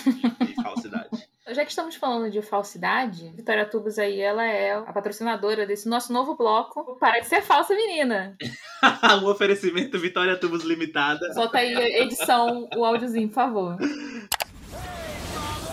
de 0.45 0.55
falsidade. 0.63 1.09
Já 1.53 1.65
que 1.65 1.71
estamos 1.71 1.97
falando 1.97 2.31
de 2.31 2.43
falsidade, 2.43 3.31
Vitória 3.35 3.65
Tubos 3.65 3.99
aí, 3.99 4.21
ela 4.21 4.45
é 4.45 4.75
a 4.75 4.93
patrocinadora 4.93 5.67
desse 5.67 5.89
nosso 5.89 6.13
novo 6.13 6.37
bloco. 6.37 6.97
Para 7.01 7.21
de 7.21 7.27
ser 7.27 7.43
falsa, 7.43 7.75
menina. 7.75 8.37
um 9.23 9.27
oferecimento 9.27 9.99
Vitória 9.99 10.37
Tubos 10.37 10.65
Limitada. 10.65 11.33
Solta 11.33 11.59
aí 11.59 11.75
a 11.75 12.03
edição, 12.03 12.69
o 12.77 12.85
áudiozinho, 12.85 13.29
por 13.29 13.35
favor. 13.35 13.79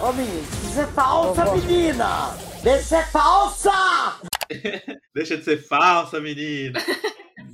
Ô 0.01 0.13
menino, 0.13 0.41
isso 0.41 0.79
é 0.79 0.87
falsa, 0.87 1.53
menina! 1.53 2.37
Deixa 2.63 2.77
de 2.79 2.85
ser 2.85 3.11
falsa! 3.11 3.71
Deixa 5.13 5.37
de 5.37 5.43
ser 5.43 5.57
falsa, 5.57 6.19
menina. 6.21 6.79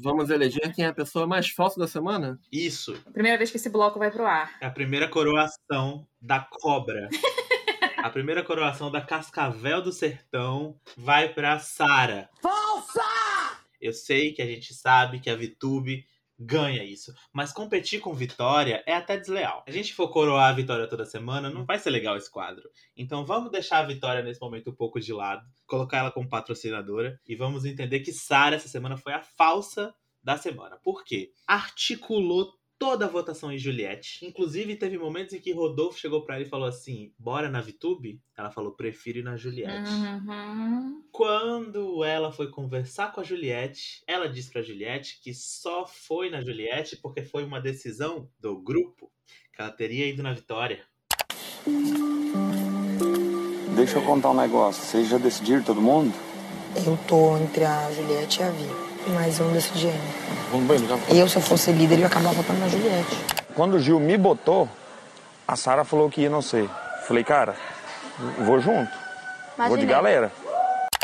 Vamos 0.04 0.30
eleger 0.30 0.74
quem 0.76 0.84
é 0.84 0.90
a 0.90 0.94
pessoa 0.94 1.26
mais 1.26 1.48
falsa 1.48 1.80
da 1.80 1.88
semana? 1.88 2.38
Isso 2.52 2.94
Primeira 3.14 3.38
vez 3.38 3.50
que 3.50 3.56
esse 3.56 3.70
bloco 3.70 3.98
vai 3.98 4.12
pro 4.12 4.26
ar. 4.26 4.52
é 4.60 4.66
a 4.66 4.70
primeira 4.70 5.08
coroação 5.08 6.06
da 6.22 6.42
cobra. 6.42 7.08
A 8.00 8.10
primeira 8.10 8.44
coroação 8.44 8.92
da 8.92 9.00
Cascavel 9.00 9.82
do 9.82 9.94
Sertão 9.94 10.78
vai 10.98 11.30
pra 11.30 11.58
Sara. 11.58 12.30
Falsa! 12.42 13.02
Eu 13.80 13.94
sei 13.94 14.34
que 14.34 14.42
a 14.42 14.46
gente 14.46 14.74
sabe 14.74 15.22
que 15.22 15.30
a 15.30 15.38
VTube 15.38 16.06
ganha 16.46 16.84
isso, 16.84 17.14
mas 17.32 17.52
competir 17.52 18.00
com 18.00 18.14
Vitória 18.14 18.84
é 18.86 18.94
até 18.94 19.18
desleal. 19.18 19.64
A 19.68 19.72
gente 19.72 19.94
for 19.94 20.10
coroar 20.10 20.50
a 20.50 20.54
Vitória 20.54 20.88
toda 20.88 21.06
semana, 21.06 21.50
não 21.50 21.66
vai 21.66 21.80
ser 21.80 21.90
legal 21.90 22.18
esse 22.18 22.30
quadro. 22.30 22.70
Então 22.96 23.26
vamos 23.26 23.52
deixar 23.52 23.80
a 23.80 23.86
Vitória 23.88 24.22
nesse 24.22 24.42
momento 24.42 24.70
um 24.70 24.76
pouco 24.76 25.00
de 25.00 25.14
lado, 25.14 25.46
colocar 25.66 25.98
ela 25.98 26.12
como 26.12 26.30
patrocinadora 26.30 27.20
e 27.28 27.36
vamos 27.36 27.66
entender 27.66 28.02
que 28.02 28.12
Sara 28.12 28.56
essa 28.56 28.68
semana 28.68 28.98
foi 28.98 29.14
a 29.14 29.22
falsa 29.22 29.94
da 30.24 30.38
semana. 30.38 30.78
Por 30.84 31.04
quê? 31.04 31.32
Articulou 31.48 32.54
toda 32.84 33.06
a 33.06 33.08
votação 33.08 33.50
em 33.50 33.58
Juliette. 33.58 34.26
Inclusive, 34.26 34.76
teve 34.76 34.98
momentos 34.98 35.34
em 35.34 35.40
que 35.40 35.54
Rodolfo 35.54 35.98
chegou 35.98 36.26
pra 36.26 36.36
ela 36.36 36.44
e 36.44 36.50
falou 36.50 36.68
assim: 36.68 37.14
bora 37.18 37.50
na 37.50 37.62
VTube? 37.62 38.22
Ela 38.38 38.52
falou: 38.52 38.74
prefiro 38.74 39.20
ir 39.20 39.24
na 39.24 39.38
Juliette. 39.38 39.90
Uhum. 39.90 41.02
Quando 41.10 42.04
ela 42.04 42.30
foi 42.30 42.50
conversar 42.50 43.14
com 43.14 43.22
a 43.22 43.24
Juliette, 43.24 44.04
ela 44.06 44.28
disse 44.28 44.52
pra 44.52 44.62
Juliette 44.62 45.22
que 45.24 45.34
só 45.34 45.88
foi 45.88 46.30
na 46.30 46.42
Juliette 46.42 46.98
porque 46.98 47.24
foi 47.24 47.46
uma 47.46 47.62
decisão 47.62 48.30
do 48.38 48.62
grupo 48.62 49.10
que 49.54 49.62
ela 49.62 49.72
teria 49.72 50.06
ido 50.06 50.22
na 50.22 50.34
Vitória. 50.34 50.84
Deixa 53.78 53.98
eu 53.98 54.02
contar 54.02 54.32
um 54.32 54.36
negócio. 54.36 54.84
Vocês 54.84 55.08
já 55.08 55.18
decidiram 55.18 55.64
todo 55.64 55.80
mundo? 55.80 56.14
Eu 56.86 56.98
tô 57.08 57.38
entre 57.38 57.64
a 57.64 57.90
Juliette 57.94 58.42
e 58.42 58.44
a 58.44 58.50
Vi, 58.50 58.93
mas 59.10 59.40
eu 59.40 59.46
não 59.46 59.54
decidi 59.54 59.88
ainda. 59.88 60.24
Vamos 60.52 60.68
bem, 60.68 60.88
já 60.88 61.16
Eu, 61.16 61.28
se 61.28 61.36
eu 61.36 61.42
fosse 61.42 61.72
líder, 61.72 61.96
eu 61.96 62.00
ia 62.02 62.08
acabar 62.08 62.34
votando 62.34 62.60
na 62.60 62.68
Juliette. 62.68 63.18
Quando 63.56 63.76
o 63.76 63.80
Gil 63.80 64.00
me 64.00 64.18
botou, 64.18 64.70
a 65.48 65.56
Sara 65.56 65.84
falou 65.84 66.10
que 66.10 66.22
ia 66.22 66.30
não 66.30 66.42
ser. 66.42 66.70
Falei, 67.06 67.24
cara, 67.24 67.56
Vou 68.46 68.60
junto. 68.60 68.92
Vou 69.58 69.78
de 69.78 69.84
Imaginei. 69.84 69.86
galera. 69.88 70.32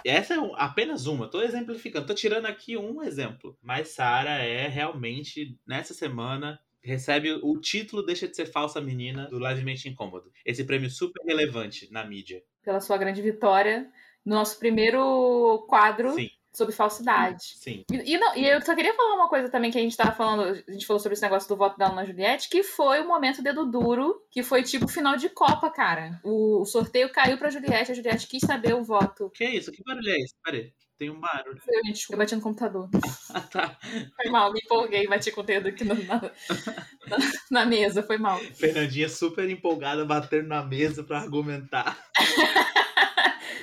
Essa 0.05 0.35
é 0.35 0.37
apenas 0.55 1.07
uma, 1.07 1.27
tô 1.27 1.41
exemplificando, 1.41 2.07
tô 2.07 2.13
tirando 2.13 2.45
aqui 2.45 2.77
um 2.77 3.03
exemplo. 3.03 3.57
Mas 3.61 3.89
Sara 3.89 4.43
é 4.43 4.67
realmente, 4.67 5.57
nessa 5.67 5.93
semana, 5.93 6.59
recebe 6.81 7.33
o 7.43 7.59
título 7.59 8.05
Deixa 8.05 8.27
de 8.27 8.35
Ser 8.35 8.45
Falsa 8.45 8.79
Menina 8.79 9.27
do 9.27 9.39
Levemente 9.39 9.89
Incômodo. 9.89 10.31
Esse 10.45 10.63
prêmio 10.63 10.89
super 10.89 11.21
relevante 11.25 11.91
na 11.91 12.05
mídia. 12.05 12.41
Pela 12.63 12.79
sua 12.79 12.97
grande 12.97 13.21
vitória 13.21 13.89
no 14.25 14.35
nosso 14.35 14.57
primeiro 14.59 15.65
quadro 15.67 16.13
Sim, 16.13 16.29
sobre 16.51 16.73
falsidade. 16.73 17.43
sim. 17.57 17.83
E, 17.91 18.13
e 18.13 18.17
não, 18.17 18.35
e 18.35 18.45
eu 18.47 18.61
só 18.61 18.75
queria 18.75 18.93
falar 18.93 19.15
uma 19.15 19.29
coisa 19.29 19.49
também 19.49 19.71
que 19.71 19.77
a 19.77 19.81
gente 19.81 19.95
tava 19.95 20.11
falando, 20.11 20.61
a 20.67 20.71
gente 20.71 20.85
falou 20.85 20.99
sobre 20.99 21.13
esse 21.13 21.21
negócio 21.21 21.47
do 21.47 21.55
voto 21.55 21.77
da 21.77 21.87
Ana 21.87 22.05
Juliette, 22.05 22.49
que 22.49 22.63
foi 22.63 23.01
o 23.01 23.07
momento 23.07 23.41
dedo 23.41 23.65
duro, 23.65 24.21
que 24.31 24.43
foi 24.43 24.63
tipo 24.63 24.87
final 24.87 25.15
de 25.15 25.29
Copa, 25.29 25.69
cara. 25.69 26.19
O, 26.23 26.61
o 26.61 26.65
sorteio 26.65 27.11
caiu 27.11 27.37
pra 27.37 27.49
Juliette, 27.49 27.91
a 27.91 27.95
Juliette 27.95 28.27
quis 28.27 28.41
saber 28.41 28.73
o 28.73 28.83
voto. 28.83 29.31
Que 29.33 29.45
isso? 29.45 29.71
Que 29.71 29.83
barulho 29.83 30.09
é 30.09 30.17
esse? 30.19 30.33
Peraí, 30.43 30.73
tem 30.97 31.09
um 31.09 31.19
barulho. 31.19 31.61
Eu, 31.67 31.85
gente, 31.85 32.05
eu 32.11 32.17
bati 32.17 32.35
no 32.35 32.41
computador. 32.41 32.89
Ah, 33.33 33.41
tá. 33.41 33.77
Foi 34.21 34.29
mal, 34.31 34.51
me 34.51 34.59
empolguei, 34.63 35.07
bati 35.07 35.31
com 35.31 35.41
o 35.41 35.43
dedo 35.43 35.67
aqui 35.69 35.83
no- 35.85 35.95
na, 36.03 36.19
na, 36.19 37.17
na 37.51 37.65
mesa, 37.65 38.03
foi 38.03 38.17
mal. 38.17 38.37
Fernandinha 38.39 39.07
super 39.07 39.49
empolgada, 39.49 40.03
batendo 40.03 40.47
na 40.47 40.63
mesa 40.63 41.03
pra 41.03 41.19
argumentar. 41.19 41.97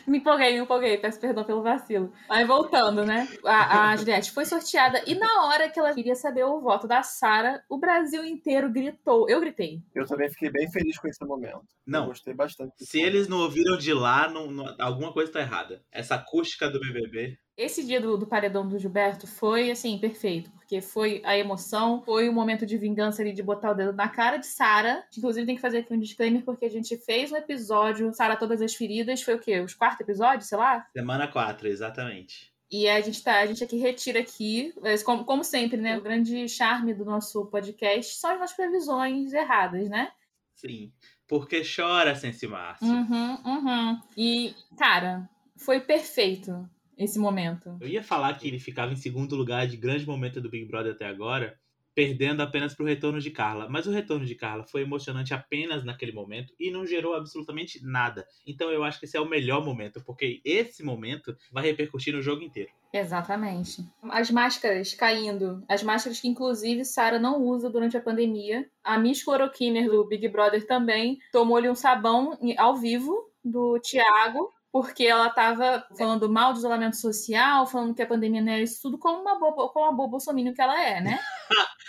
Me 0.11 0.19
empolguei, 0.19 0.53
me 0.55 0.61
empolguei, 0.61 0.97
peço 0.99 1.19
perdão 1.21 1.43
pelo 1.45 1.63
vacilo. 1.63 2.13
Mas 2.29 2.47
voltando, 2.47 3.05
né? 3.05 3.27
A, 3.45 3.91
a 3.91 3.97
Juliette 3.97 4.31
foi 4.31 4.45
sorteada 4.45 5.03
e 5.07 5.15
na 5.15 5.47
hora 5.47 5.69
que 5.69 5.79
ela 5.81 5.93
queria 5.95 6.15
saber 6.15 6.45
o 6.45 6.61
voto 6.61 6.87
da 6.87 7.03
Sara, 7.03 7.63
o 7.69 7.77
Brasil 7.79 8.25
inteiro 8.25 8.71
gritou. 8.71 9.29
Eu 9.29 9.41
gritei. 9.41 9.81
Eu 9.95 10.07
também 10.07 10.31
fiquei 10.31 10.51
bem 10.51 10.71
feliz 10.71 10.97
com 10.99 11.09
esse 11.09 11.25
momento. 11.27 11.57
Eu 11.57 11.63
Não, 11.87 12.07
gostei 12.07 12.35
bastante. 12.35 12.73
se 12.85 13.01
eles 13.01 13.27
não 13.29 13.39
ouviram 13.41 13.77
de 13.77 13.93
lá, 13.93 14.29
não- 14.29 14.51
não- 14.51 14.75
alguma 14.79 15.13
coisa 15.13 15.33
tá 15.33 15.41
errada. 15.41 15.83
Essa 15.91 16.15
acústica 16.15 16.71
do 16.71 16.79
BBB. 16.81 17.37
Esse 17.57 17.83
dia 17.87 17.99
do, 18.01 18.19
do 18.19 18.27
paredão 18.27 18.69
do 18.69 18.79
Gilberto 18.79 19.27
foi, 19.27 19.71
assim, 19.71 19.99
perfeito. 19.99 20.51
Porque 20.51 20.83
foi 20.83 21.23
a 21.25 21.39
emoção, 21.39 22.03
foi 22.03 22.29
o 22.29 22.33
momento 22.33 22.67
de 22.67 22.77
vingança 22.77 23.23
ali, 23.23 23.33
de 23.33 23.43
botar 23.43 23.71
o 23.71 23.75
dedo 23.75 23.95
na 23.95 24.09
cara 24.09 24.37
de 24.37 24.47
Sara. 24.47 25.03
Inclusive, 25.17 25.47
tem 25.47 25.57
que 25.57 25.63
fazer 25.63 25.79
aqui 25.79 25.95
um 25.95 25.99
disclaimer, 25.99 26.45
porque 26.45 26.67
a 26.67 26.71
gente 26.71 26.97
fez 26.99 27.33
um 27.33 27.37
episódio, 27.37 28.13
Sara 28.13 28.37
Todas 28.37 28.61
as 28.61 28.75
Feridas, 28.75 29.23
foi 29.23 29.35
o 29.35 29.39
quê? 29.39 29.61
Os 29.61 29.73
quarto 29.73 30.03
episódios, 30.03 30.49
sei 30.49 30.59
lá? 30.59 30.87
Semana 30.93 31.29
4, 31.29 31.67
exatamente. 31.69 32.53
E 32.71 32.89
a 32.89 33.01
gente 33.01 33.23
tá, 33.23 33.39
a 33.39 33.47
gente 33.47 33.65
aqui 33.65 33.79
retira 33.79 34.21
aqui, 34.21 34.75
como, 35.05 35.25
como 35.25 35.43
sempre, 35.43 35.81
né? 35.81 35.97
O 35.97 36.03
grande 36.03 36.47
charme 36.49 36.93
do 36.93 37.05
nosso 37.07 37.47
podcast 37.47 38.17
são 38.17 38.33
as 38.33 38.41
nossas 38.41 38.57
previsões 38.57 39.33
erradas, 39.33 39.89
né? 39.89 40.11
Sim. 40.55 40.93
Porque 41.27 41.63
chora, 41.65 42.15
Sense 42.15 42.47
Márcio. 42.47 42.87
Uhum, 42.87 43.39
uhum. 43.45 44.01
E, 44.17 44.55
cara, 44.77 45.29
foi 45.57 45.81
perfeito 45.81 46.69
esse 46.97 47.19
momento. 47.19 47.77
Eu 47.81 47.89
ia 47.89 48.03
falar 48.03 48.35
que 48.35 48.49
ele 48.49 48.59
ficava 48.59 48.93
em 48.93 48.97
segundo 48.97 49.37
lugar 49.37 49.67
de 49.67 49.77
grande 49.77 50.07
momento 50.07 50.41
do 50.41 50.51
Big 50.51 50.65
Brother 50.67 50.93
até 50.93 51.07
agora, 51.07 51.59
perdendo 51.95 52.43
apenas 52.43 52.75
pro 52.75 52.85
retorno 52.85 53.19
de 53.19 53.31
Carla. 53.31 53.69
Mas 53.71 53.87
o 53.87 53.91
retorno 53.91 54.27
de 54.27 54.35
Carla 54.35 54.65
foi 54.65 54.83
emocionante 54.83 55.33
apenas 55.33 55.83
naquele 55.83 56.13
momento 56.13 56.53
e 56.61 56.71
não 56.71 56.87
gerou 56.87 57.15
absolutamente 57.15 57.83
nada. 57.83 58.27
Então 58.47 58.71
eu 58.71 58.85
acho 58.85 59.01
que 59.01 59.07
esse 59.07 59.17
é 59.17 59.21
o 59.21 59.29
melhor 59.29 59.65
momento, 59.65 60.03
porque 60.05 60.43
esse 60.45 60.83
momento 60.83 61.35
vai 61.51 61.65
repercutir 61.65 62.15
no 62.15 62.21
jogo 62.21 62.43
inteiro. 62.43 62.71
Exatamente. 62.93 63.83
As 64.11 64.31
máscaras 64.31 64.93
caindo. 64.95 65.65
As 65.69 65.83
máscaras 65.83 66.21
que, 66.21 66.29
inclusive, 66.29 66.85
Sara 66.85 67.19
não 67.19 67.43
usa 67.43 67.71
durante 67.71 67.97
a 67.97 68.01
pandemia. 68.01 68.69
A 68.85 68.99
Miss 68.99 69.23
Chloroquiner 69.23 69.91
do 69.91 70.07
Big 70.07 70.29
Brother 70.29 70.67
também 70.67 71.19
tomou-lhe 71.33 71.69
um 71.69 71.75
sabão 71.75 72.39
ao 72.59 72.77
vivo 72.77 73.31
do 73.43 73.79
Thiago. 73.81 74.53
Porque 74.77 75.07
ela 75.07 75.31
tava 75.31 75.87
falando 75.97 76.29
mal 76.29 76.53
do 76.53 76.59
isolamento 76.59 76.97
social, 76.97 77.67
falando 77.67 77.95
que 77.95 78.03
a 78.03 78.07
pandemia 78.07 78.43
não 78.43 78.53
era 78.53 78.63
isso 78.63 78.83
tudo, 78.83 78.99
como 78.99 79.23
uma 79.23 79.39
boba, 79.39 79.71
como 79.71 79.87
uma 79.87 79.97
boa 79.97 80.07
bolsominion 80.07 80.53
que 80.53 80.61
ela 80.61 80.79
é, 80.79 81.01
né? 81.01 81.19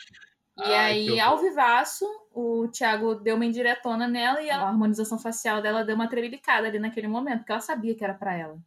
E 0.60 0.64
Ai, 0.64 0.74
aí, 0.74 1.20
ao 1.20 1.38
vivaço, 1.38 2.04
o 2.34 2.68
Thiago 2.70 3.14
deu 3.14 3.36
uma 3.36 3.46
indiretona 3.46 4.08
nela 4.08 4.42
e 4.42 4.50
a 4.50 4.60
harmonização 4.60 5.20
facial 5.20 5.62
dela 5.62 5.86
deu 5.86 5.94
uma 5.94 6.08
trebelicada 6.08 6.66
ali 6.66 6.80
naquele 6.80 7.08
momento, 7.08 7.40
porque 7.40 7.52
ela 7.52 7.62
sabia 7.62 7.94
que 7.94 8.04
era 8.04 8.16
pra 8.16 8.36
ela. 8.36 8.58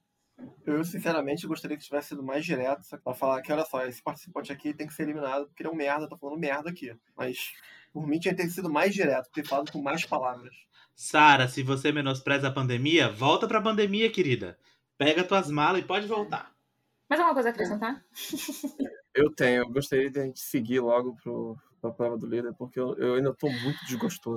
Eu, 0.67 0.85
sinceramente, 0.85 1.47
gostaria 1.47 1.77
que 1.77 1.85
tivesse 1.85 2.09
sido 2.09 2.23
mais 2.23 2.45
direto? 2.45 2.83
Pra 3.03 3.15
falar 3.15 3.43
que, 3.43 3.53
olha 3.53 3.65
só, 3.65 3.85
esse 3.87 4.03
participante 4.03 4.53
aqui 4.53 4.75
tem 4.75 4.87
que 4.87 4.95
ser 4.95 5.05
eliminado 5.05 5.47
porque 5.47 5.63
ele 5.63 5.69
é 5.69 5.73
um 5.73 5.77
merda, 5.77 6.09
tá 6.09 6.17
falando 6.17 6.39
merda 6.39 6.71
aqui. 6.71 6.95
Mas, 7.17 7.53
por 7.93 8.07
mim, 8.07 8.19
tinha 8.19 8.35
que 8.35 8.43
ter 8.43 8.49
sido 8.51 8.71
mais 8.71 8.95
direto, 8.95 9.31
ter 9.33 9.47
falado 9.47 9.73
com 9.73 9.83
mais 9.83 10.05
palavras. 10.05 10.55
Sara, 10.95 11.49
se 11.49 11.63
você 11.63 11.91
menospreza 11.93 12.49
a 12.49 12.53
pandemia, 12.53 13.11
volta 13.11 13.49
pra 13.49 13.61
pandemia, 13.61 14.11
querida. 14.11 14.59
Pega 14.99 15.25
tuas 15.25 15.51
malas 15.51 15.81
e 15.81 15.87
pode 15.87 16.07
voltar. 16.07 16.53
Mais 17.09 17.21
alguma 17.21 17.35
coisa 17.35 17.49
a 17.49 17.53
acrescentar? 17.53 18.05
Eu 19.13 19.35
tenho, 19.35 19.63
eu 19.63 19.71
gostaria 19.71 20.09
de 20.09 20.21
a 20.21 20.25
gente 20.25 20.39
seguir 20.39 20.79
logo 20.79 21.17
pro, 21.17 21.59
pra 21.81 21.91
prova 21.91 22.17
do 22.17 22.27
líder, 22.27 22.55
porque 22.55 22.79
eu, 22.79 22.97
eu 22.97 23.15
ainda 23.15 23.35
tô 23.35 23.49
muito 23.49 23.85
desgostoso. 23.87 24.37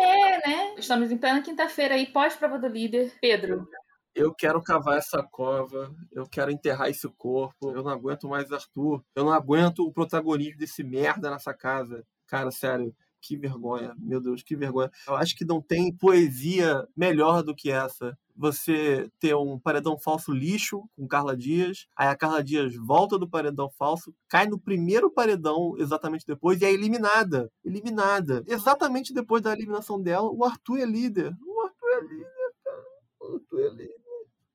É, 0.00 0.48
né? 0.48 0.74
Estamos 0.78 1.10
em 1.10 1.18
plena 1.18 1.42
quinta-feira 1.42 1.94
aí, 1.94 2.06
pós-prova 2.06 2.58
do 2.58 2.68
líder. 2.68 3.12
Pedro, 3.20 3.68
Eu 4.14 4.32
quero 4.32 4.62
cavar 4.62 4.96
essa 4.96 5.22
cova, 5.24 5.92
eu 6.12 6.24
quero 6.28 6.50
enterrar 6.50 6.88
esse 6.88 7.08
corpo, 7.18 7.72
eu 7.72 7.82
não 7.82 7.90
aguento 7.90 8.28
mais 8.28 8.52
Arthur, 8.52 9.02
eu 9.14 9.24
não 9.24 9.32
aguento 9.32 9.80
o 9.80 9.92
protagonismo 9.92 10.56
desse 10.56 10.84
merda 10.84 11.30
nessa 11.30 11.52
casa. 11.52 12.06
Cara, 12.28 12.52
sério, 12.52 12.94
que 13.20 13.36
vergonha, 13.36 13.92
meu 13.98 14.20
Deus, 14.20 14.42
que 14.42 14.54
vergonha. 14.54 14.90
Eu 15.08 15.16
acho 15.16 15.34
que 15.34 15.44
não 15.44 15.60
tem 15.60 15.92
poesia 15.92 16.86
melhor 16.96 17.42
do 17.42 17.56
que 17.56 17.72
essa. 17.72 18.16
Você 18.36 19.10
ter 19.18 19.34
um 19.34 19.58
paredão 19.58 19.98
falso 19.98 20.30
lixo 20.32 20.88
com 20.96 21.08
Carla 21.08 21.36
Dias, 21.36 21.86
aí 21.96 22.06
a 22.06 22.16
Carla 22.16 22.42
Dias 22.42 22.74
volta 22.76 23.18
do 23.18 23.28
paredão 23.28 23.70
falso, 23.70 24.14
cai 24.28 24.46
no 24.46 24.60
primeiro 24.60 25.10
paredão 25.10 25.74
exatamente 25.78 26.26
depois 26.26 26.60
e 26.60 26.66
é 26.66 26.72
eliminada. 26.72 27.50
Eliminada. 27.64 28.44
Exatamente 28.46 29.12
depois 29.12 29.42
da 29.42 29.52
eliminação 29.52 30.00
dela, 30.00 30.30
o 30.30 30.44
Arthur 30.44 30.78
é 30.78 30.86
líder. 30.86 31.34
O 31.44 31.62
Arthur 31.62 31.88
é 31.88 32.00
líder, 32.00 32.52
cara. 32.64 32.84
O 33.20 33.34
Arthur 33.34 33.60
é 33.60 33.70
líder. 33.70 34.03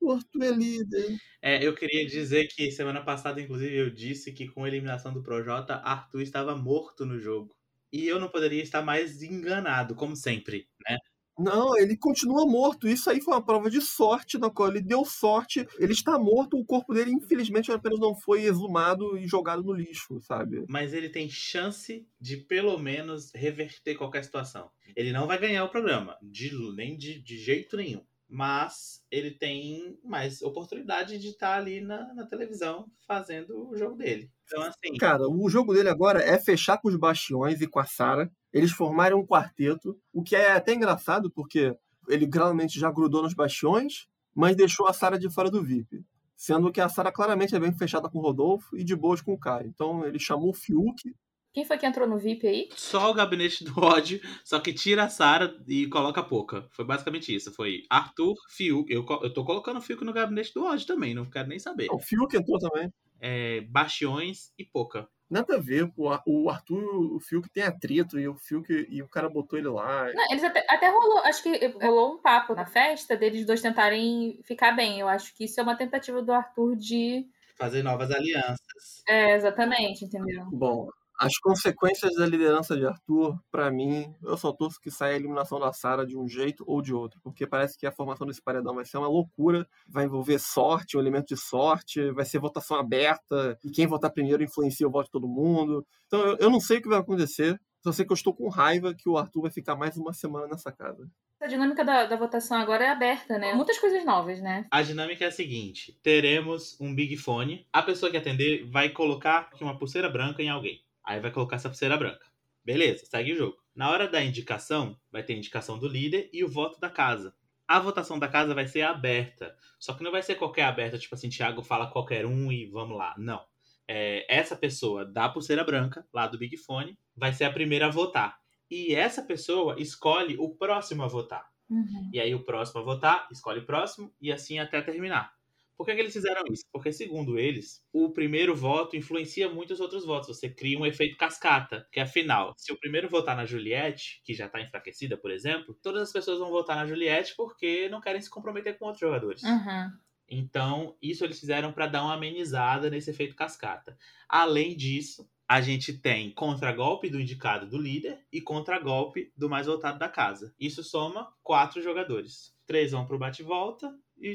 O 0.01 0.11
Arthur 0.11 0.43
é 0.43 0.51
líder. 0.51 1.17
É, 1.41 1.65
eu 1.65 1.75
queria 1.75 2.05
dizer 2.05 2.47
que 2.47 2.71
semana 2.71 3.03
passada, 3.03 3.41
inclusive, 3.41 3.75
eu 3.75 3.89
disse 3.89 4.31
que 4.31 4.47
com 4.47 4.63
a 4.63 4.67
eliminação 4.67 5.13
do 5.13 5.23
Projota, 5.23 5.75
Arthur 5.75 6.21
estava 6.21 6.55
morto 6.55 7.05
no 7.05 7.19
jogo. 7.19 7.53
E 7.91 8.07
eu 8.07 8.19
não 8.19 8.29
poderia 8.29 8.61
estar 8.61 8.81
mais 8.81 9.21
enganado, 9.21 9.95
como 9.95 10.15
sempre, 10.15 10.67
né? 10.87 10.97
Não, 11.39 11.77
ele 11.77 11.95
continua 11.95 12.45
morto. 12.45 12.87
Isso 12.87 13.09
aí 13.09 13.21
foi 13.21 13.33
uma 13.33 13.43
prova 13.43 13.69
de 13.69 13.79
sorte 13.79 14.37
na 14.37 14.49
qual 14.49 14.69
ele 14.69 14.81
deu 14.81 15.05
sorte. 15.05 15.65
Ele 15.79 15.93
está 15.93 16.19
morto, 16.19 16.57
o 16.57 16.65
corpo 16.65 16.93
dele, 16.93 17.11
infelizmente, 17.11 17.71
apenas 17.71 17.97
não 17.97 18.13
foi 18.13 18.43
exumado 18.43 19.17
e 19.17 19.25
jogado 19.25 19.63
no 19.63 19.71
lixo, 19.71 20.19
sabe? 20.19 20.65
Mas 20.67 20.93
ele 20.93 21.07
tem 21.07 21.29
chance 21.29 22.05
de, 22.19 22.35
pelo 22.35 22.77
menos, 22.77 23.31
reverter 23.33 23.95
qualquer 23.95 24.25
situação. 24.25 24.69
Ele 24.93 25.13
não 25.13 25.27
vai 25.27 25.39
ganhar 25.39 25.63
o 25.63 25.69
programa, 25.69 26.17
de, 26.21 26.51
nem 26.75 26.97
de, 26.97 27.21
de 27.21 27.37
jeito 27.37 27.77
nenhum. 27.77 28.03
Mas 28.29 29.03
ele 29.09 29.31
tem 29.31 29.97
mais 30.03 30.41
oportunidade 30.43 31.17
de 31.17 31.29
estar 31.29 31.57
ali 31.57 31.81
na, 31.81 32.13
na 32.13 32.27
televisão 32.27 32.85
fazendo 33.07 33.69
o 33.69 33.75
jogo 33.75 33.95
dele. 33.95 34.29
Então, 34.45 34.61
assim, 34.61 34.95
Cara, 34.99 35.27
o 35.27 35.49
jogo 35.49 35.73
dele 35.73 35.89
agora 35.89 36.21
é 36.21 36.37
fechar 36.37 36.77
com 36.77 36.89
os 36.89 36.95
Bastiões 36.95 37.59
e 37.59 37.67
com 37.67 37.79
a 37.79 37.85
Sara. 37.85 38.31
Eles 38.53 38.71
formarem 38.71 39.17
um 39.17 39.25
quarteto, 39.25 39.97
o 40.13 40.21
que 40.21 40.35
é 40.35 40.51
até 40.51 40.73
engraçado, 40.73 41.31
porque 41.31 41.75
ele 42.07 42.27
claramente 42.27 42.79
já 42.79 42.91
grudou 42.91 43.23
nos 43.23 43.33
Bastiões, 43.33 44.07
mas 44.35 44.55
deixou 44.55 44.87
a 44.87 44.93
Sara 44.93 45.17
de 45.17 45.29
fora 45.29 45.49
do 45.49 45.63
VIP. 45.63 46.05
Sendo 46.35 46.71
que 46.71 46.79
a 46.79 46.87
Sara 46.87 47.11
claramente 47.11 47.55
é 47.55 47.59
bem 47.59 47.75
fechada 47.75 48.09
com 48.09 48.19
o 48.19 48.21
Rodolfo 48.21 48.77
e 48.77 48.83
de 48.83 48.95
boas 48.95 49.21
com 49.21 49.33
o 49.33 49.39
Caio. 49.39 49.67
Então 49.67 50.05
ele 50.05 50.19
chamou 50.19 50.51
o 50.51 50.53
Fiuk. 50.53 51.13
Quem 51.53 51.65
foi 51.65 51.77
que 51.77 51.85
entrou 51.85 52.07
no 52.07 52.17
VIP 52.17 52.47
aí? 52.47 52.69
só 52.75 53.09
o 53.11 53.13
gabinete 53.13 53.63
do 53.63 53.79
ódio, 53.81 54.19
só 54.43 54.59
que 54.59 54.73
tira 54.73 55.03
a 55.03 55.09
Sarah 55.09 55.53
e 55.67 55.87
coloca 55.87 56.21
a 56.21 56.23
Poca. 56.23 56.67
Foi 56.71 56.85
basicamente 56.85 57.33
isso. 57.35 57.51
Foi 57.53 57.83
Arthur, 57.89 58.35
Fiuk. 58.49 58.91
Eu, 58.91 59.05
eu 59.23 59.33
tô 59.33 59.43
colocando 59.43 59.77
o 59.77 59.81
Fiuk 59.81 60.03
no 60.03 60.13
gabinete 60.13 60.53
do 60.53 60.63
ódio 60.65 60.85
também, 60.87 61.13
não 61.13 61.25
quero 61.29 61.47
nem 61.49 61.59
saber. 61.59 61.87
O 61.91 61.99
Fiuk 61.99 62.35
entrou 62.35 62.59
também. 62.59 62.91
É, 63.21 63.61
Bastiões 63.61 64.51
e 64.57 64.63
Poca. 64.63 65.07
Nada 65.29 65.57
a 65.57 65.59
ver. 65.59 65.91
O 65.95 66.09
Ar- 66.09 66.23
o 66.25 66.49
Arthur 66.49 66.81
e 66.81 67.15
o 67.15 67.19
Fiuk 67.19 67.49
tem 67.49 67.63
atrito 67.63 68.19
e 68.19 68.27
o 68.27 68.35
Fiuk 68.35 68.87
e 68.89 69.01
o 69.03 69.07
cara 69.07 69.29
botou 69.29 69.59
ele 69.59 69.67
lá. 69.67 70.11
Não, 70.13 70.25
eles 70.31 70.43
até, 70.43 70.65
até 70.67 70.89
rolou, 70.89 71.19
acho 71.19 71.43
que 71.43 71.67
rolou 71.81 72.15
um 72.15 72.21
papo 72.21 72.55
na 72.55 72.65
festa 72.65 73.15
deles 73.15 73.45
dois 73.45 73.61
tentarem 73.61 74.39
ficar 74.43 74.71
bem. 74.71 74.99
Eu 74.99 75.07
acho 75.07 75.35
que 75.35 75.43
isso 75.45 75.59
é 75.59 75.63
uma 75.63 75.75
tentativa 75.75 76.21
do 76.23 76.31
Arthur 76.31 76.75
de. 76.75 77.27
Fazer 77.57 77.83
novas 77.83 78.09
alianças. 78.09 79.03
É, 79.07 79.35
exatamente, 79.35 80.05
entendeu? 80.05 80.45
Bom, 80.51 80.89
as 81.19 81.37
consequências 81.37 82.15
da 82.15 82.25
liderança 82.25 82.77
de 82.77 82.85
Arthur, 82.85 83.37
pra 83.51 83.69
mim, 83.69 84.15
eu 84.23 84.37
só 84.37 84.53
torço 84.53 84.79
que 84.79 84.89
saia 84.89 85.13
a 85.13 85.17
eliminação 85.17 85.59
da 85.59 85.73
Sara 85.73 86.05
de 86.05 86.17
um 86.17 86.29
jeito 86.29 86.63
ou 86.65 86.81
de 86.81 86.93
outro, 86.93 87.19
porque 87.21 87.45
parece 87.45 87.77
que 87.77 87.85
a 87.85 87.91
formação 87.91 88.25
desse 88.25 88.41
paredão 88.41 88.73
vai 88.73 88.85
ser 88.85 88.97
uma 88.97 89.09
loucura, 89.09 89.67
vai 89.85 90.05
envolver 90.05 90.39
sorte, 90.39 90.95
um 90.95 91.01
elemento 91.01 91.35
de 91.35 91.37
sorte, 91.37 92.09
vai 92.11 92.23
ser 92.23 92.39
votação 92.39 92.79
aberta, 92.79 93.59
e 93.65 93.69
quem 93.69 93.85
votar 93.85 94.11
primeiro 94.11 94.41
influencia 94.41 94.87
o 94.87 94.91
voto 94.91 95.05
de 95.07 95.11
todo 95.11 95.27
mundo. 95.27 95.85
Então 96.07 96.21
eu, 96.21 96.37
eu 96.37 96.49
não 96.49 96.61
sei 96.61 96.77
o 96.77 96.81
que 96.81 96.87
vai 96.87 96.99
acontecer, 96.99 97.59
só 97.83 97.91
sei 97.91 98.05
que 98.05 98.13
eu 98.13 98.15
estou 98.15 98.33
com 98.33 98.47
raiva 98.47 98.93
que 98.93 99.09
o 99.09 99.17
Arthur 99.17 99.41
vai 99.41 99.51
ficar 99.51 99.75
mais 99.75 99.97
uma 99.97 100.13
semana 100.13 100.47
nessa 100.47 100.71
casa. 100.71 101.05
A 101.41 101.47
dinâmica 101.47 101.83
da, 101.83 102.05
da 102.05 102.15
votação 102.17 102.57
agora 102.57 102.85
é 102.85 102.89
aberta, 102.89 103.37
né? 103.37 103.53
Muitas 103.53 103.77
coisas 103.77 104.05
novas, 104.05 104.41
né? 104.41 104.65
A 104.69 104.81
dinâmica 104.81 105.23
é 105.23 105.27
a 105.27 105.31
seguinte: 105.31 105.97
teremos 106.03 106.79
um 106.79 106.93
Big 106.93 107.15
Fone. 107.15 107.65
A 107.71 107.81
pessoa 107.81 108.11
que 108.11 108.17
atender 108.17 108.69
vai 108.69 108.89
colocar 108.89 109.49
uma 109.61 109.77
pulseira 109.77 110.09
branca 110.09 110.43
em 110.43 110.49
alguém. 110.49 110.81
Aí 111.09 111.19
vai 111.19 111.31
colocar 111.31 111.55
essa 111.55 111.67
pulseira 111.67 111.97
branca. 111.97 112.23
Beleza, 112.63 113.03
segue 113.07 113.33
o 113.33 113.35
jogo. 113.35 113.57
Na 113.75 113.89
hora 113.89 114.07
da 114.07 114.23
indicação, 114.23 114.95
vai 115.11 115.23
ter 115.23 115.33
a 115.33 115.37
indicação 115.37 115.79
do 115.79 115.87
líder 115.87 116.29
e 116.31 116.43
o 116.43 116.47
voto 116.47 116.79
da 116.79 116.87
casa. 116.87 117.33
A 117.67 117.79
votação 117.79 118.19
da 118.19 118.27
casa 118.27 118.53
vai 118.53 118.67
ser 118.67 118.83
aberta. 118.83 119.57
Só 119.79 119.95
que 119.95 120.03
não 120.03 120.11
vai 120.11 120.21
ser 120.21 120.35
qualquer 120.35 120.65
aberta, 120.65 120.99
tipo 120.99 121.15
assim, 121.15 121.27
Thiago 121.27 121.63
fala 121.63 121.89
qualquer 121.89 122.27
um 122.27 122.51
e 122.51 122.67
vamos 122.67 122.95
lá. 122.95 123.15
Não. 123.17 123.43
É, 123.87 124.23
essa 124.29 124.55
pessoa 124.55 125.03
da 125.03 125.27
pulseira 125.27 125.63
branca, 125.63 126.05
lá 126.13 126.27
do 126.27 126.37
Big 126.37 126.55
Fone, 126.57 126.95
vai 127.15 127.33
ser 127.33 127.45
a 127.45 127.51
primeira 127.51 127.87
a 127.87 127.89
votar. 127.89 128.37
E 128.69 128.93
essa 128.93 129.23
pessoa 129.23 129.81
escolhe 129.81 130.37
o 130.37 130.49
próximo 130.49 131.01
a 131.01 131.07
votar. 131.07 131.49
Uhum. 131.67 132.11
E 132.13 132.19
aí 132.19 132.35
o 132.35 132.45
próximo 132.45 132.81
a 132.81 132.83
votar, 132.83 133.27
escolhe 133.31 133.61
o 133.61 133.65
próximo, 133.65 134.13
e 134.21 134.31
assim 134.31 134.59
até 134.59 134.79
terminar. 134.79 135.33
Por 135.79 135.85
que, 135.85 135.95
que 135.95 136.01
eles 136.01 136.11
fizeram 136.11 136.43
isso? 136.51 136.65
Porque, 136.73 136.91
segundo 136.91 137.39
eles, 137.39 137.81
o 137.93 138.11
primeiro 138.11 138.53
voto 138.53 138.97
influencia 138.97 139.47
muito 139.47 139.71
os 139.71 139.79
outros 139.79 140.03
votos. 140.05 140.27
Você 140.27 140.49
cria 140.49 140.77
um 140.77 140.85
efeito 140.85 141.15
cascata. 141.15 141.87
Que 141.89 142.01
afinal, 142.01 142.53
se 142.57 142.73
o 142.73 142.77
primeiro 142.77 143.07
votar 143.07 143.33
na 143.33 143.45
Juliette, 143.45 144.21
que 144.25 144.33
já 144.33 144.49
tá 144.49 144.59
enfraquecida, 144.59 145.15
por 145.15 145.31
exemplo, 145.31 145.73
todas 145.81 146.01
as 146.01 146.11
pessoas 146.11 146.37
vão 146.39 146.49
votar 146.49 146.75
na 146.75 146.85
Juliette 146.85 147.33
porque 147.37 147.87
não 147.87 148.01
querem 148.01 148.19
se 148.19 148.29
comprometer 148.29 148.77
com 148.77 148.87
outros 148.87 148.99
jogadores. 148.99 149.41
Uhum. 149.41 149.89
Então, 150.27 150.97
isso 151.01 151.23
eles 151.23 151.39
fizeram 151.39 151.71
para 151.71 151.87
dar 151.87 152.03
uma 152.03 152.13
amenizada 152.13 152.89
nesse 152.89 153.11
efeito 153.11 153.33
cascata. 153.33 153.97
Além 154.27 154.75
disso, 154.75 155.29
a 155.47 155.61
gente 155.61 155.93
tem 155.93 156.33
contragolpe 156.33 157.09
do 157.09 157.21
indicado 157.21 157.65
do 157.65 157.77
líder 157.77 158.19
e 158.33 158.41
contragolpe 158.41 159.31
do 159.33 159.49
mais 159.49 159.65
votado 159.65 159.97
da 159.97 160.09
casa. 160.09 160.53
Isso 160.59 160.83
soma 160.83 161.33
quatro 161.41 161.81
jogadores. 161.81 162.53
Três 162.67 162.91
vão 162.91 163.05
pro 163.05 163.17
bate-volta 163.17 163.97
e 164.17 164.33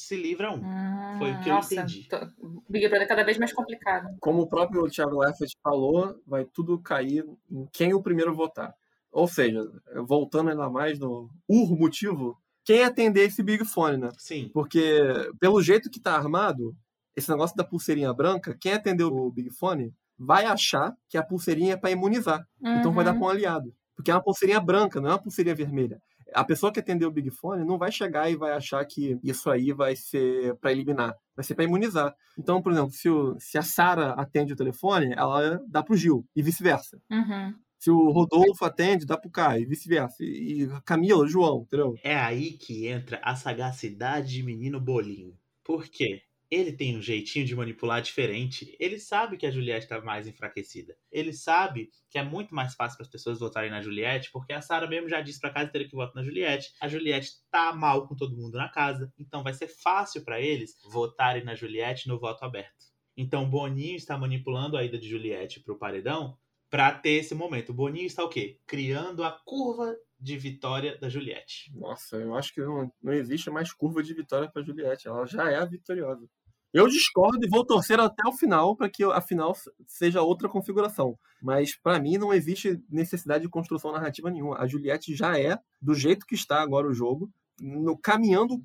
se 0.00 0.16
livra 0.16 0.50
um. 0.52 0.56
Hum, 0.58 1.18
Foi 1.18 1.32
o 1.32 1.40
que 1.40 1.48
eu 1.50 1.54
nossa, 1.54 1.74
entendi. 1.74 2.08
tô- 2.08 2.18
Big 2.68 2.88
Brother 2.88 3.02
é 3.02 3.06
cada 3.08 3.24
vez 3.24 3.38
mais 3.38 3.52
complicado. 3.52 4.08
Como 4.20 4.42
o 4.42 4.48
próprio 4.48 4.88
Thiago 4.88 5.18
Leifert 5.20 5.50
falou, 5.62 6.20
vai 6.26 6.44
tudo 6.44 6.80
cair 6.80 7.24
em 7.50 7.66
quem 7.72 7.92
o 7.94 8.02
primeiro 8.02 8.34
votar. 8.34 8.74
Ou 9.12 9.26
seja, 9.26 9.62
voltando 10.06 10.50
ainda 10.50 10.70
mais 10.70 10.98
no 10.98 11.28
ur 11.48 11.76
motivo, 11.76 12.36
quem 12.64 12.84
atender 12.84 13.26
esse 13.26 13.42
Big 13.42 13.64
Fone, 13.64 13.96
né? 13.96 14.08
Sim. 14.18 14.50
Porque, 14.54 15.00
pelo 15.40 15.60
jeito 15.62 15.90
que 15.90 16.00
tá 16.00 16.14
armado, 16.14 16.74
esse 17.16 17.28
negócio 17.28 17.56
da 17.56 17.64
pulseirinha 17.64 18.12
branca, 18.14 18.56
quem 18.60 18.72
atendeu 18.72 19.08
o 19.08 19.30
Big 19.32 19.50
Fone 19.50 19.92
vai 20.16 20.44
achar 20.44 20.94
que 21.08 21.18
a 21.18 21.22
pulseirinha 21.24 21.72
é 21.72 21.76
para 21.76 21.90
imunizar. 21.90 22.46
Então 22.62 22.92
vai 22.92 23.04
dar 23.04 23.12
Uhum. 23.14 23.18
para 23.18 23.26
um 23.26 23.30
aliado. 23.30 23.74
Porque 23.96 24.10
é 24.10 24.14
uma 24.14 24.22
pulseirinha 24.22 24.60
branca, 24.60 25.00
não 25.00 25.08
é 25.08 25.12
uma 25.12 25.22
pulseirinha 25.22 25.54
vermelha. 25.54 26.00
A 26.34 26.44
pessoa 26.44 26.72
que 26.72 26.80
atendeu 26.80 27.08
o 27.08 27.12
Big 27.12 27.30
Fone 27.30 27.64
não 27.64 27.76
vai 27.78 27.90
chegar 27.92 28.30
e 28.30 28.36
vai 28.36 28.52
achar 28.52 28.84
que 28.84 29.18
isso 29.22 29.50
aí 29.50 29.72
vai 29.72 29.96
ser 29.96 30.54
para 30.56 30.72
eliminar. 30.72 31.14
Vai 31.36 31.44
ser 31.44 31.54
para 31.54 31.64
imunizar. 31.64 32.14
Então, 32.38 32.60
por 32.62 32.72
exemplo, 32.72 32.90
se, 32.92 33.08
o- 33.08 33.36
se 33.38 33.56
a 33.58 33.62
Sara 33.62 34.12
atende 34.12 34.52
o 34.52 34.56
telefone, 34.56 35.12
ela 35.16 35.60
dá 35.68 35.82
pro 35.82 35.96
Gil. 35.96 36.24
E 36.36 36.42
vice-versa. 36.42 37.00
Uhum. 37.10 37.54
Se 37.78 37.90
o 37.90 38.10
Rodolfo 38.10 38.64
atende, 38.64 39.06
dá 39.06 39.16
pro 39.16 39.30
Caio. 39.30 39.62
E 39.62 39.66
vice-versa. 39.66 40.16
E 40.20 40.64
e 40.64 40.68
Camila, 40.84 41.26
João, 41.26 41.62
entendeu? 41.62 41.94
É 42.04 42.14
aí 42.16 42.52
que 42.52 42.86
entra 42.86 43.18
a 43.24 43.34
sagacidade 43.34 44.28
de 44.34 44.42
menino 44.42 44.78
bolinho. 44.80 45.34
Por 45.64 45.84
quê? 45.88 46.20
Ele 46.50 46.72
tem 46.72 46.96
um 46.96 47.02
jeitinho 47.02 47.46
de 47.46 47.54
manipular 47.54 48.02
diferente. 48.02 48.76
Ele 48.80 48.98
sabe 48.98 49.36
que 49.36 49.46
a 49.46 49.50
Juliette 49.50 49.84
está 49.84 50.00
mais 50.00 50.26
enfraquecida. 50.26 50.96
Ele 51.12 51.32
sabe 51.32 51.90
que 52.10 52.18
é 52.18 52.24
muito 52.24 52.54
mais 52.54 52.74
fácil 52.74 52.96
para 52.96 53.06
as 53.06 53.10
pessoas 53.12 53.38
votarem 53.38 53.70
na 53.70 53.80
Juliette, 53.80 54.30
porque 54.32 54.52
a 54.52 54.60
Sara 54.60 54.88
mesmo 54.88 55.08
já 55.08 55.20
disse 55.20 55.40
para 55.40 55.50
casa 55.50 55.68
inteira 55.68 55.88
que 55.88 55.94
vota 55.94 56.12
na 56.14 56.24
Juliette. 56.24 56.72
A 56.80 56.88
Juliette 56.88 57.30
tá 57.50 57.72
mal 57.72 58.08
com 58.08 58.16
todo 58.16 58.36
mundo 58.36 58.58
na 58.58 58.68
casa, 58.68 59.12
então 59.18 59.44
vai 59.44 59.54
ser 59.54 59.68
fácil 59.68 60.24
para 60.24 60.40
eles 60.40 60.76
votarem 60.90 61.44
na 61.44 61.54
Juliette 61.54 62.08
no 62.08 62.18
voto 62.18 62.44
aberto. 62.44 62.90
Então 63.16 63.48
Boninho 63.48 63.96
está 63.96 64.18
manipulando 64.18 64.76
a 64.76 64.84
ida 64.84 64.98
de 64.98 65.08
Juliette 65.08 65.60
pro 65.60 65.78
paredão 65.78 66.36
para 66.70 66.92
ter 66.92 67.10
esse 67.10 67.34
momento. 67.34 67.74
Boninho 67.74 68.06
está 68.06 68.24
o 68.24 68.28
quê? 68.28 68.58
Criando 68.66 69.22
a 69.22 69.32
curva 69.44 69.94
de 70.18 70.36
vitória 70.36 70.98
da 70.98 71.08
Juliette. 71.08 71.72
Nossa, 71.74 72.16
eu 72.16 72.34
acho 72.34 72.54
que 72.54 72.60
não, 72.60 72.92
não 73.02 73.12
existe 73.12 73.50
mais 73.50 73.72
curva 73.72 74.02
de 74.02 74.14
vitória 74.14 74.48
para 74.50 74.62
Juliette. 74.62 75.08
Ela 75.08 75.26
já 75.26 75.50
é 75.50 75.56
a 75.56 75.64
vitoriosa. 75.64 76.28
Eu 76.72 76.86
discordo 76.86 77.44
e 77.44 77.48
vou 77.48 77.64
torcer 77.64 77.98
até 77.98 78.28
o 78.28 78.32
final 78.32 78.76
para 78.76 78.88
que 78.88 79.02
a 79.04 79.20
final 79.20 79.56
seja 79.86 80.22
outra 80.22 80.48
configuração. 80.48 81.18
Mas 81.42 81.76
para 81.76 81.98
mim 81.98 82.16
não 82.16 82.32
existe 82.32 82.80
necessidade 82.88 83.42
de 83.42 83.50
construção 83.50 83.92
narrativa 83.92 84.30
nenhuma. 84.30 84.58
A 84.58 84.66
Juliette 84.66 85.14
já 85.14 85.38
é 85.38 85.58
do 85.82 85.94
jeito 85.94 86.26
que 86.26 86.34
está 86.34 86.60
agora 86.60 86.86
o 86.86 86.94
jogo, 86.94 87.30
no, 87.60 87.96
caminhando, 87.98 88.62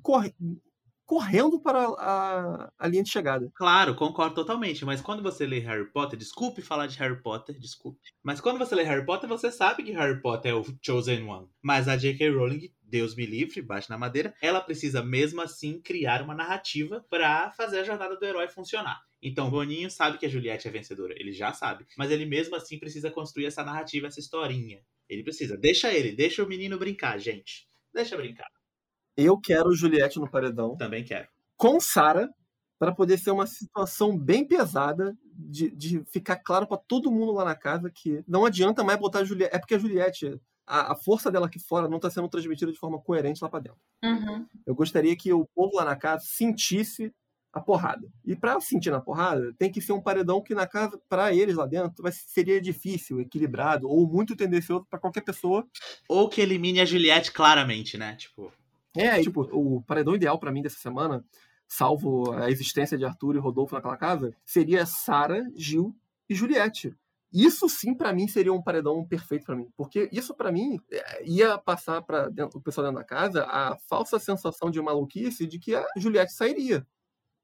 correndo 1.06 1.60
para 1.60 1.86
a, 1.86 2.72
a 2.78 2.88
linha 2.88 3.02
de 3.02 3.10
chegada. 3.10 3.50
Claro, 3.54 3.94
concordo 3.94 4.34
totalmente, 4.34 4.84
mas 4.84 5.00
quando 5.00 5.22
você 5.22 5.46
lê 5.46 5.60
Harry 5.60 5.86
Potter, 5.90 6.18
desculpe 6.18 6.60
falar 6.60 6.88
de 6.88 6.98
Harry 6.98 7.22
Potter, 7.22 7.58
desculpe. 7.58 8.00
Mas 8.22 8.40
quando 8.40 8.58
você 8.58 8.74
lê 8.74 8.82
Harry 8.82 9.06
Potter, 9.06 9.28
você 9.28 9.50
sabe 9.50 9.84
que 9.84 9.92
Harry 9.92 10.20
Potter 10.20 10.50
é 10.50 10.54
o 10.54 10.64
Chosen 10.82 11.22
One. 11.24 11.48
Mas 11.62 11.86
a 11.86 11.96
J.K. 11.96 12.30
Rowling, 12.30 12.72
Deus 12.82 13.14
me 13.14 13.24
livre, 13.24 13.62
bate 13.62 13.88
na 13.88 13.96
madeira, 13.96 14.34
ela 14.42 14.60
precisa 14.60 15.02
mesmo 15.02 15.40
assim 15.40 15.80
criar 15.80 16.22
uma 16.22 16.34
narrativa 16.34 17.04
pra 17.08 17.52
fazer 17.52 17.78
a 17.80 17.84
jornada 17.84 18.16
do 18.16 18.24
herói 18.24 18.48
funcionar. 18.48 19.00
Então, 19.22 19.48
Boninho 19.48 19.90
sabe 19.90 20.18
que 20.18 20.26
a 20.26 20.28
Juliette 20.28 20.68
é 20.68 20.70
vencedora, 20.70 21.14
ele 21.16 21.32
já 21.32 21.52
sabe, 21.52 21.86
mas 21.96 22.10
ele 22.10 22.26
mesmo 22.26 22.54
assim 22.56 22.78
precisa 22.78 23.10
construir 23.10 23.46
essa 23.46 23.64
narrativa, 23.64 24.06
essa 24.06 24.20
historinha. 24.20 24.82
Ele 25.08 25.22
precisa. 25.22 25.56
Deixa 25.56 25.92
ele, 25.92 26.12
deixa 26.12 26.42
o 26.42 26.48
menino 26.48 26.78
brincar, 26.78 27.18
gente. 27.18 27.68
Deixa 27.94 28.16
brincar. 28.16 28.55
Eu 29.16 29.38
quero 29.38 29.74
Juliette 29.74 30.18
no 30.18 30.30
paredão. 30.30 30.76
Também 30.76 31.04
quero. 31.04 31.28
com 31.56 31.80
Sara 31.80 32.30
para 32.78 32.92
poder 32.92 33.18
ser 33.18 33.30
uma 33.30 33.46
situação 33.46 34.16
bem 34.16 34.46
pesada 34.46 35.16
de, 35.32 35.70
de 35.70 36.04
ficar 36.04 36.36
claro 36.36 36.66
para 36.66 36.76
todo 36.76 37.10
mundo 37.10 37.32
lá 37.32 37.44
na 37.44 37.54
casa 37.54 37.90
que 37.90 38.22
não 38.28 38.44
adianta 38.44 38.84
mais 38.84 38.98
botar 38.98 39.20
a 39.20 39.24
Juliette. 39.24 39.54
É 39.54 39.58
porque 39.58 39.74
a 39.74 39.78
Juliette, 39.78 40.40
a, 40.66 40.92
a 40.92 40.94
força 40.94 41.30
dela 41.30 41.46
aqui 41.46 41.58
fora 41.58 41.88
não 41.88 41.96
está 41.96 42.10
sendo 42.10 42.28
transmitida 42.28 42.70
de 42.70 42.78
forma 42.78 43.00
coerente 43.00 43.42
lá 43.42 43.48
para 43.48 43.60
dentro. 43.60 43.80
Uhum. 44.04 44.46
Eu 44.66 44.74
gostaria 44.74 45.16
que 45.16 45.32
o 45.32 45.46
povo 45.54 45.76
lá 45.76 45.84
na 45.84 45.96
casa 45.96 46.24
sentisse 46.26 47.12
a 47.50 47.60
porrada. 47.60 48.06
E 48.22 48.36
para 48.36 48.60
sentir 48.60 48.90
na 48.90 49.00
porrada, 49.00 49.54
tem 49.58 49.72
que 49.72 49.80
ser 49.80 49.92
um 49.92 50.02
paredão 50.02 50.42
que 50.42 50.54
na 50.54 50.66
casa, 50.66 51.00
para 51.08 51.34
eles 51.34 51.56
lá 51.56 51.64
dentro, 51.64 52.02
vai, 52.02 52.12
seria 52.12 52.60
difícil, 52.60 53.18
equilibrado 53.18 53.88
ou 53.88 54.06
muito 54.06 54.36
tendencioso 54.36 54.86
para 54.90 54.98
qualquer 54.98 55.22
pessoa. 55.22 55.66
Ou 56.06 56.28
que 56.28 56.42
elimine 56.42 56.80
a 56.80 56.84
Juliette 56.84 57.32
claramente, 57.32 57.96
né? 57.96 58.14
Tipo, 58.16 58.52
É, 58.96 59.20
tipo, 59.22 59.42
o 59.52 59.82
paredão 59.82 60.14
ideal 60.14 60.38
para 60.38 60.52
mim 60.52 60.62
dessa 60.62 60.78
semana, 60.78 61.24
salvo 61.68 62.32
a 62.32 62.50
existência 62.50 62.96
de 62.96 63.04
Arthur 63.04 63.36
e 63.36 63.38
Rodolfo 63.38 63.74
naquela 63.74 63.96
casa, 63.96 64.34
seria 64.44 64.86
Sara, 64.86 65.44
Gil 65.54 65.94
e 66.28 66.34
Juliette. 66.34 66.94
Isso 67.32 67.68
sim, 67.68 67.94
para 67.94 68.12
mim, 68.12 68.26
seria 68.28 68.52
um 68.52 68.62
paredão 68.62 69.04
perfeito 69.04 69.44
para 69.44 69.56
mim. 69.56 69.68
Porque 69.76 70.08
isso, 70.12 70.34
para 70.34 70.50
mim, 70.50 70.78
é, 70.90 71.28
ia 71.28 71.58
passar 71.58 72.00
para 72.02 72.30
o 72.54 72.60
pessoal 72.60 72.86
dentro 72.86 73.00
da 73.00 73.04
casa 73.04 73.44
a 73.44 73.76
falsa 73.88 74.18
sensação 74.18 74.70
de 74.70 74.80
maluquice 74.80 75.46
de 75.46 75.58
que 75.58 75.74
a 75.74 75.84
Juliette 75.98 76.32
sairia. 76.32 76.86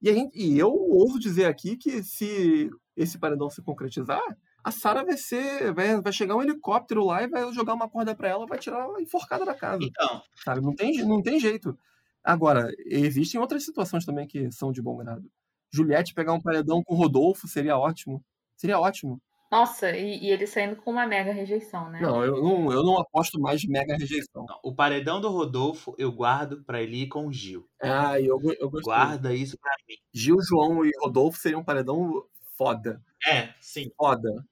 E, 0.01 0.13
gente- 0.15 0.37
e 0.39 0.59
eu 0.59 0.73
ouso 0.73 1.19
dizer 1.19 1.45
aqui 1.47 1.77
que 1.77 2.03
se 2.03 2.71
esse 2.97 3.19
paredão 3.19 3.51
se 3.51 3.61
concretizar, 3.63 4.23
a 4.65 4.71
Sara 4.71 5.05
vai 5.05 5.17
ser. 5.17 5.73
Vai, 5.73 6.01
vai 6.01 6.13
chegar 6.13 6.37
um 6.37 6.43
helicóptero 6.43 7.05
lá 7.05 7.23
e 7.23 7.29
vai 7.29 7.53
jogar 7.53 7.75
uma 7.75 7.89
corda 7.89 8.15
para 8.15 8.29
ela, 8.29 8.47
vai 8.47 8.59
tirar 8.59 8.81
ela 8.81 9.01
enforcada 9.01 9.45
da 9.45 9.55
casa 9.55 9.83
então, 9.83 10.23
sabe? 10.45 10.61
Não 10.61 10.75
tem, 10.75 11.05
não 11.05 11.23
tem 11.23 11.39
jeito. 11.39 11.79
Agora, 12.23 12.71
existem 12.87 13.41
outras 13.41 13.65
situações 13.65 14.05
também 14.05 14.27
que 14.27 14.51
são 14.53 14.71
de 14.71 14.81
bom 14.81 14.97
grado. 14.97 15.29
Juliette 15.73 16.15
pegar 16.15 16.33
um 16.33 16.41
paredão 16.41 16.83
com 16.85 16.95
Rodolfo 16.95 17.49
seria 17.49 17.77
ótimo. 17.79 18.23
Seria 18.57 18.79
ótimo. 18.79 19.21
Nossa, 19.51 19.91
e, 19.91 20.19
e 20.25 20.31
ele 20.31 20.47
saindo 20.47 20.77
com 20.77 20.91
uma 20.91 21.07
mega 21.07 21.31
rejeição, 21.31 21.91
né? 21.91 22.01
Não, 22.01 22.25
eu 22.25 22.43
não, 22.43 22.73
eu 22.73 22.83
não 22.83 22.99
aposto 22.99 23.39
mais 23.39 23.61
de 23.61 23.69
mega 23.69 23.95
rejeição. 23.97 24.47
não, 24.49 24.59
o 24.63 24.75
paredão 24.75 25.21
do 25.21 25.29
Rodolfo 25.29 25.95
eu 25.99 26.11
guardo 26.11 26.63
pra 26.65 26.81
ele 26.81 27.03
ir 27.03 27.09
com 27.09 27.27
o 27.27 27.33
Gil. 27.33 27.69
Ah, 27.83 28.19
eu, 28.19 28.41
eu 28.59 28.71
gostei. 28.71 28.95
Guarda 28.95 29.35
isso 29.35 29.59
pra 29.61 29.71
mim. 29.87 29.97
Gil, 30.15 30.39
João 30.49 30.87
e 30.87 30.91
Rodolfo 30.99 31.39
seriam 31.39 31.61
um 31.61 31.65
paredão 31.65 32.25
foda. 32.57 33.03
É, 33.27 33.53
sim. 33.61 33.91
Foda. 33.95 34.43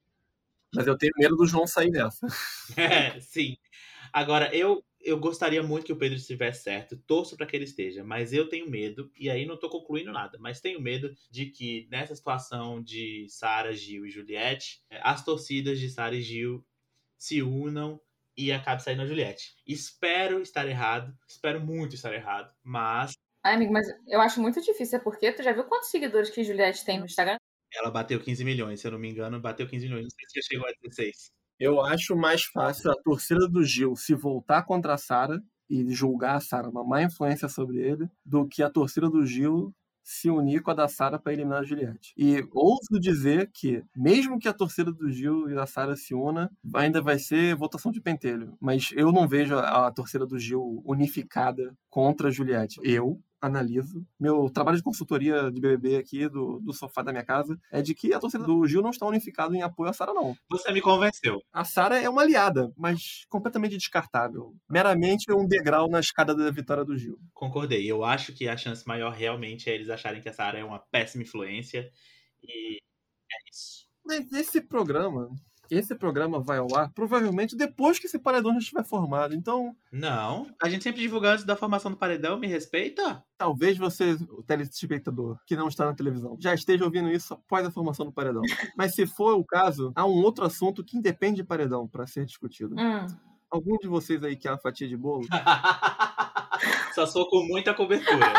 Mas 0.73 0.87
eu 0.87 0.97
tenho 0.97 1.13
medo 1.17 1.35
do 1.35 1.45
João 1.45 1.67
sair 1.67 1.91
dessa. 1.91 2.25
É, 2.77 3.19
sim. 3.21 3.57
Agora, 4.13 4.53
eu, 4.55 4.83
eu 4.99 5.19
gostaria 5.19 5.61
muito 5.63 5.85
que 5.85 5.93
o 5.93 5.97
Pedro 5.97 6.17
estivesse 6.17 6.63
certo. 6.63 6.97
Torço 6.97 7.35
pra 7.35 7.45
que 7.45 7.55
ele 7.55 7.65
esteja, 7.65 8.03
mas 8.03 8.33
eu 8.33 8.47
tenho 8.47 8.69
medo, 8.69 9.11
e 9.17 9.29
aí 9.29 9.45
não 9.45 9.57
tô 9.57 9.69
concluindo 9.69 10.11
nada, 10.11 10.37
mas 10.39 10.61
tenho 10.61 10.81
medo 10.81 11.13
de 11.29 11.47
que 11.47 11.87
nessa 11.89 12.15
situação 12.15 12.81
de 12.81 13.27
Sara, 13.29 13.73
Gil 13.73 14.05
e 14.05 14.09
Juliette, 14.09 14.81
eh, 14.89 14.99
as 15.03 15.23
torcidas 15.23 15.79
de 15.79 15.89
Sara 15.89 16.15
e 16.15 16.21
Gil 16.21 16.65
se 17.17 17.41
unam 17.41 17.99
e 18.35 18.51
acabe 18.51 18.83
saindo 18.83 19.01
a 19.01 19.05
Juliette. 19.05 19.55
Espero 19.67 20.41
estar 20.41 20.67
errado, 20.67 21.15
espero 21.27 21.61
muito 21.61 21.95
estar 21.95 22.13
errado, 22.13 22.53
mas 22.63 23.11
Ai, 23.43 23.55
amigo, 23.55 23.73
mas 23.73 23.87
eu 24.07 24.21
acho 24.21 24.39
muito 24.39 24.61
difícil, 24.61 24.99
é 24.99 25.01
porque 25.01 25.31
tu 25.31 25.41
já 25.41 25.51
viu 25.51 25.63
quantos 25.63 25.89
seguidores 25.89 26.29
que 26.29 26.43
Juliette 26.43 26.85
tem 26.85 26.99
no 26.99 27.05
Instagram? 27.05 27.37
Ela 27.73 27.91
bateu 27.91 28.19
15 28.19 28.43
milhões, 28.43 28.79
se 28.79 28.87
eu 28.87 28.91
não 28.91 28.99
me 28.99 29.09
engano, 29.09 29.39
bateu 29.39 29.67
15 29.67 29.85
milhões. 29.85 30.03
Não 30.03 30.09
sei 30.09 30.41
se 30.41 30.47
chegou 30.47 30.67
a 30.67 30.71
16. 30.81 31.31
Eu 31.59 31.81
acho 31.81 32.15
mais 32.15 32.43
fácil 32.43 32.91
a 32.91 32.95
torcida 33.03 33.47
do 33.47 33.63
Gil 33.63 33.95
se 33.95 34.15
voltar 34.15 34.63
contra 34.63 34.95
a 34.95 34.97
Sara 34.97 35.39
e 35.69 35.89
julgar 35.93 36.35
a 36.35 36.39
Sara, 36.39 36.69
uma 36.69 36.83
má 36.83 37.03
influência 37.03 37.47
sobre 37.47 37.77
ele, 37.77 38.09
do 38.25 38.47
que 38.47 38.63
a 38.63 38.69
torcida 38.69 39.09
do 39.09 39.25
Gil 39.25 39.73
se 40.03 40.29
unir 40.29 40.61
com 40.61 40.71
a 40.71 40.73
da 40.73 40.87
Sara 40.87 41.19
para 41.19 41.33
eliminar 41.33 41.61
a 41.61 41.63
Juliette. 41.63 42.13
E 42.17 42.43
ouso 42.51 42.99
dizer 42.99 43.49
que, 43.53 43.83
mesmo 43.95 44.39
que 44.39 44.47
a 44.47 44.53
torcida 44.53 44.91
do 44.91 45.09
Gil 45.11 45.49
e 45.49 45.55
da 45.55 45.65
Sara 45.65 45.95
se 45.95 46.13
una, 46.13 46.51
ainda 46.73 47.01
vai 47.01 47.19
ser 47.19 47.55
votação 47.55 47.91
de 47.91 48.01
pentelho. 48.01 48.57
Mas 48.59 48.89
eu 48.93 49.11
não 49.11 49.27
vejo 49.27 49.55
a, 49.55 49.87
a 49.87 49.91
torcida 49.91 50.25
do 50.25 50.39
Gil 50.39 50.81
unificada 50.85 51.75
contra 51.89 52.27
a 52.27 52.31
Juliette. 52.31 52.79
Eu, 52.83 53.21
analiso. 53.41 54.05
Meu 54.19 54.49
trabalho 54.49 54.77
de 54.77 54.83
consultoria 54.83 55.51
de 55.51 55.59
BBB 55.59 55.97
aqui, 55.97 56.29
do, 56.29 56.59
do 56.59 56.71
sofá 56.71 57.01
da 57.01 57.11
minha 57.11 57.25
casa, 57.25 57.59
é 57.71 57.81
de 57.81 57.95
que 57.95 58.13
a 58.13 58.19
torcida 58.19 58.43
do 58.43 58.67
Gil 58.67 58.81
não 58.81 58.91
está 58.91 59.05
unificada 59.05 59.55
em 59.55 59.63
apoio 59.63 59.89
à 59.89 59.93
Sara, 59.93 60.13
não. 60.13 60.37
Você 60.49 60.71
me 60.71 60.81
convenceu. 60.81 61.41
A 61.51 61.63
Sara 61.63 61.99
é 61.99 62.07
uma 62.07 62.21
aliada, 62.21 62.71
mas 62.77 63.25
completamente 63.27 63.77
descartável. 63.77 64.53
Meramente 64.69 65.31
um 65.31 65.47
degrau 65.47 65.89
na 65.89 65.99
escada 65.99 66.35
da 66.35 66.51
vitória 66.51 66.85
do 66.85 66.97
Gil. 66.97 67.19
Concordei. 67.33 67.89
Eu 67.89 68.03
acho 68.03 68.33
que 68.33 68.47
a 68.47 68.55
chance 68.55 68.87
maior 68.87 69.11
realmente 69.11 69.69
é 69.69 69.73
eles 69.73 69.89
acharem 69.89 70.21
que 70.21 70.29
a 70.29 70.33
Sara 70.33 70.59
é 70.59 70.63
uma 70.63 70.79
péssima 70.79 71.23
influência. 71.23 71.89
E 72.43 72.77
é 72.77 73.49
isso. 73.51 73.87
Mas 74.05 74.31
esse 74.31 74.61
programa, 74.61 75.29
esse 75.75 75.95
programa 75.95 76.39
vai 76.39 76.57
ao 76.57 76.75
ar 76.75 76.91
provavelmente 76.93 77.55
depois 77.55 77.97
que 77.99 78.07
esse 78.07 78.19
paredão 78.19 78.53
já 78.53 78.59
estiver 78.59 78.83
formado. 78.83 79.33
Então, 79.33 79.75
Não. 79.91 80.47
A 80.61 80.69
gente 80.69 80.83
sempre 80.83 81.01
divulga 81.01 81.31
antes 81.31 81.45
da 81.45 81.55
formação 81.55 81.91
do 81.91 81.97
paredão, 81.97 82.39
me 82.39 82.47
respeita? 82.47 83.23
talvez 83.41 83.75
você, 83.75 84.11
o 84.29 84.43
telespectador 84.43 85.35
que 85.47 85.55
não 85.55 85.67
está 85.67 85.83
na 85.83 85.95
televisão, 85.95 86.37
já 86.39 86.53
esteja 86.53 86.85
ouvindo 86.85 87.09
isso 87.09 87.33
após 87.33 87.65
a 87.65 87.71
formação 87.71 88.05
do 88.05 88.11
paredão. 88.11 88.43
Mas 88.77 88.93
se 88.93 89.07
for 89.07 89.33
o 89.33 89.43
caso, 89.43 89.91
há 89.95 90.05
um 90.05 90.21
outro 90.21 90.45
assunto 90.45 90.83
que 90.83 90.95
independe 90.95 91.37
de 91.37 91.43
paredão 91.43 91.87
para 91.87 92.05
ser 92.05 92.23
discutido. 92.23 92.75
Hum. 92.77 93.07
Algum 93.49 93.77
de 93.79 93.87
vocês 93.87 94.23
aí 94.23 94.35
quer 94.35 94.51
uma 94.51 94.59
fatia 94.59 94.87
de 94.87 94.95
bolo? 94.95 95.25
Só 96.93 97.07
sou 97.07 97.27
com 97.27 97.43
muita 97.47 97.73
cobertura. 97.73 98.31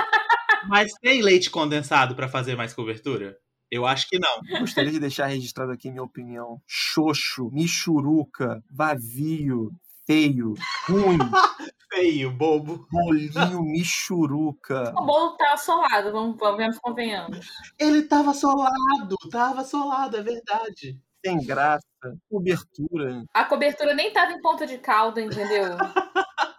Mas 0.69 0.93
tem 1.03 1.21
leite 1.21 1.51
condensado 1.51 2.15
pra 2.15 2.29
fazer 2.29 2.57
mais 2.57 2.73
cobertura? 2.73 3.37
Eu 3.73 3.87
acho 3.87 4.07
que 4.07 4.19
não. 4.19 4.61
Gostaria 4.61 4.91
de 4.91 5.01
deixar 5.01 5.25
registrado 5.29 5.73
aqui 5.73 5.91
minha 5.91 6.03
opinião. 6.03 6.61
Xoxo, 6.67 7.49
michuruca, 7.51 8.63
vazio, 8.71 9.71
feio, 10.07 10.53
ruim, 10.87 11.17
Feio, 11.91 12.31
bobo. 12.31 12.87
bolinho 12.91 13.63
michuruca. 13.63 14.93
O 14.95 15.07
bolo 15.07 15.39
tá 15.39 15.55
assolado, 15.55 16.13
vamos, 16.13 16.37
vamos 16.39 16.79
convenhamos. 16.81 17.47
Ele 17.79 18.03
tava 18.03 18.35
solado, 18.35 19.17
tava 19.31 19.65
solado, 19.65 20.19
é 20.19 20.23
verdade. 20.23 20.99
Sem 21.25 21.39
graça, 21.39 21.87
cobertura. 22.29 23.25
A 23.33 23.45
cobertura 23.47 23.95
nem 23.95 24.13
tava 24.13 24.33
em 24.33 24.41
ponta 24.43 24.67
de 24.67 24.77
calda, 24.77 25.23
entendeu? 25.23 25.79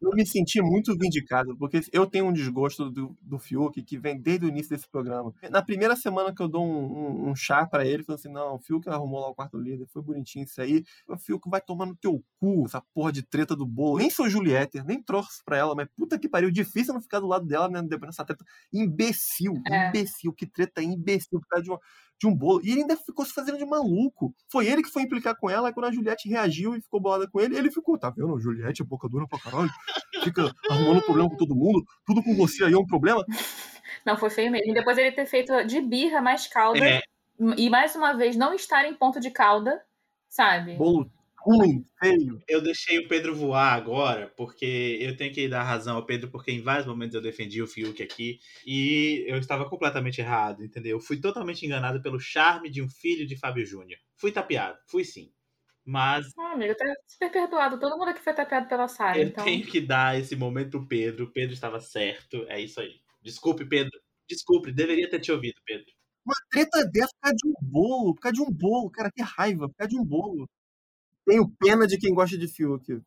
Eu 0.00 0.10
me 0.12 0.24
senti 0.24 0.62
muito 0.62 0.96
vindicado, 0.96 1.56
porque 1.58 1.80
eu 1.92 2.06
tenho 2.06 2.26
um 2.26 2.32
desgosto 2.32 2.88
do, 2.88 3.16
do 3.20 3.36
Fiuk 3.38 3.82
que 3.82 3.98
vem 3.98 4.16
desde 4.20 4.46
o 4.46 4.48
início 4.48 4.70
desse 4.70 4.88
programa. 4.88 5.34
Na 5.50 5.60
primeira 5.60 5.96
semana 5.96 6.32
que 6.32 6.40
eu 6.40 6.46
dou 6.48 6.64
um, 6.64 7.26
um- 7.26 7.30
um 7.30 7.34
chá 7.34 7.66
pra 7.66 7.84
ele, 7.84 8.04
falando 8.04 8.20
assim: 8.20 8.32
não, 8.32 8.54
o 8.54 8.58
Fiuk 8.60 8.88
arrumou 8.88 9.20
lá 9.20 9.28
o 9.28 9.34
quarto 9.34 9.58
líder, 9.58 9.88
foi 9.88 10.00
bonitinho 10.00 10.44
isso 10.44 10.60
aí. 10.60 10.84
O 11.08 11.16
Fiuk 11.18 11.50
vai 11.50 11.60
tomar 11.60 11.86
no 11.86 11.96
teu 11.96 12.22
cu 12.38 12.64
essa 12.66 12.80
porra 12.94 13.10
de 13.10 13.22
treta 13.24 13.56
do 13.56 13.66
bolo. 13.66 13.98
Nem 13.98 14.08
sou 14.08 14.28
Juliette, 14.30 14.82
nem 14.84 15.02
trouxe 15.02 15.42
pra 15.44 15.56
ela, 15.56 15.74
mas 15.74 15.88
puta 15.96 16.16
que 16.18 16.28
pariu, 16.28 16.50
difícil 16.50 16.94
não 16.94 17.00
ficar 17.02 17.18
do 17.18 17.26
lado 17.26 17.44
dela 17.44 17.68
né, 17.68 17.82
depois 17.82 18.10
dessa 18.12 18.24
treta. 18.24 18.44
Imbecil, 18.72 19.54
É. 19.66 19.88
imbecil, 19.88 20.32
que 20.32 20.46
treta 20.46 20.80
imbecil 20.82 21.40
por 21.40 21.48
causa 21.48 21.64
de 21.64 21.70
uma. 21.70 21.80
De 22.20 22.26
um 22.26 22.34
bolo. 22.34 22.60
E 22.64 22.70
ele 22.70 22.80
ainda 22.80 22.96
ficou 22.96 23.24
se 23.24 23.32
fazendo 23.32 23.58
de 23.58 23.64
maluco. 23.64 24.34
Foi 24.50 24.66
ele 24.66 24.82
que 24.82 24.90
foi 24.90 25.02
implicar 25.02 25.36
com 25.38 25.48
ela, 25.48 25.70
e 25.70 25.72
quando 25.72 25.86
a 25.86 25.92
Juliette 25.92 26.28
reagiu 26.28 26.74
e 26.74 26.80
ficou 26.80 27.00
bolada 27.00 27.28
com 27.28 27.40
ele, 27.40 27.56
ele 27.56 27.70
ficou, 27.70 27.98
tá 27.98 28.10
vendo? 28.10 28.34
A 28.34 28.40
Juliette 28.40 28.82
é 28.82 28.84
boca 28.84 29.08
dura 29.08 29.26
pra 29.28 29.38
caralho 29.38 29.70
fica 30.22 30.52
arrumando 30.70 31.02
problema 31.02 31.28
com 31.28 31.36
todo 31.36 31.54
mundo, 31.54 31.84
tudo 32.06 32.22
com 32.22 32.34
você 32.34 32.64
aí 32.64 32.72
é 32.72 32.78
um 32.78 32.86
problema. 32.86 33.24
Não, 34.04 34.16
foi 34.16 34.30
feio 34.30 34.50
mesmo. 34.50 34.70
E 34.70 34.74
depois 34.74 34.96
ele 34.98 35.12
ter 35.12 35.26
feito 35.26 35.64
de 35.64 35.80
birra 35.80 36.20
mais 36.20 36.46
calda. 36.46 36.84
É, 36.84 37.02
E 37.56 37.70
mais 37.70 37.94
uma 37.94 38.12
vez 38.12 38.36
não 38.36 38.54
estar 38.54 38.84
em 38.84 38.94
ponto 38.94 39.18
de 39.18 39.30
calda, 39.30 39.82
sabe? 40.28 40.74
Bolo 40.76 41.10
ruim, 41.40 41.84
feio. 41.98 42.42
eu 42.48 42.60
deixei 42.62 42.98
o 42.98 43.08
Pedro 43.08 43.34
voar 43.34 43.72
agora, 43.74 44.28
porque 44.36 44.98
eu 45.00 45.16
tenho 45.16 45.32
que 45.32 45.48
dar 45.48 45.62
razão 45.62 45.96
ao 45.96 46.06
Pedro, 46.06 46.30
porque 46.30 46.50
em 46.52 46.60
vários 46.62 46.86
momentos 46.86 47.14
eu 47.14 47.22
defendi 47.22 47.62
o 47.62 47.66
Fiuk 47.66 48.02
aqui 48.02 48.38
e 48.66 49.24
eu 49.28 49.36
estava 49.38 49.68
completamente 49.68 50.20
errado, 50.20 50.64
entendeu? 50.64 50.96
Eu 50.96 51.00
fui 51.00 51.20
totalmente 51.20 51.64
enganado 51.64 52.02
pelo 52.02 52.18
charme 52.20 52.70
de 52.70 52.82
um 52.82 52.88
filho 52.88 53.26
de 53.26 53.36
Fábio 53.36 53.64
Júnior. 53.66 53.98
Fui 54.16 54.32
tapeado, 54.32 54.78
fui 54.86 55.04
sim. 55.04 55.32
Mas 55.84 56.26
Ah, 56.38 56.52
amigo, 56.52 56.74
tá 56.76 56.84
super 57.06 57.30
perdoado. 57.32 57.78
Todo 57.80 57.96
mundo 57.96 58.10
aqui 58.10 58.20
foi 58.22 58.34
tapeado 58.34 58.68
pela 58.68 58.86
Sara, 58.88 59.18
eu 59.18 59.28
então. 59.28 59.44
tenho 59.44 59.64
que 59.66 59.80
dar 59.80 60.18
esse 60.18 60.36
momento 60.36 60.70
pro 60.72 60.86
Pedro. 60.86 61.24
O 61.26 61.32
Pedro 61.32 61.54
estava 61.54 61.80
certo, 61.80 62.44
é 62.48 62.60
isso 62.60 62.80
aí. 62.80 63.00
Desculpe, 63.22 63.64
Pedro. 63.64 63.98
Desculpe, 64.28 64.70
deveria 64.72 65.08
ter 65.08 65.18
te 65.20 65.32
ouvido, 65.32 65.60
Pedro. 65.64 65.86
Uma 66.26 66.34
treta 66.50 66.84
dessa 66.92 67.08
por 67.14 67.20
causa 67.22 67.36
de 67.36 67.48
um 67.48 67.54
bolo, 67.62 68.14
por 68.14 68.20
causa 68.20 68.34
de 68.34 68.42
um 68.42 68.50
bolo, 68.52 68.90
cara, 68.90 69.10
que 69.10 69.22
raiva, 69.22 69.66
por 69.68 69.74
causa 69.76 69.88
de 69.90 69.98
um 69.98 70.04
bolo. 70.04 70.46
Tenho 71.28 71.46
pena 71.60 71.86
de 71.86 71.98
quem 71.98 72.14
gosta 72.14 72.38
de 72.38 72.48
Fiuk. 72.48 73.02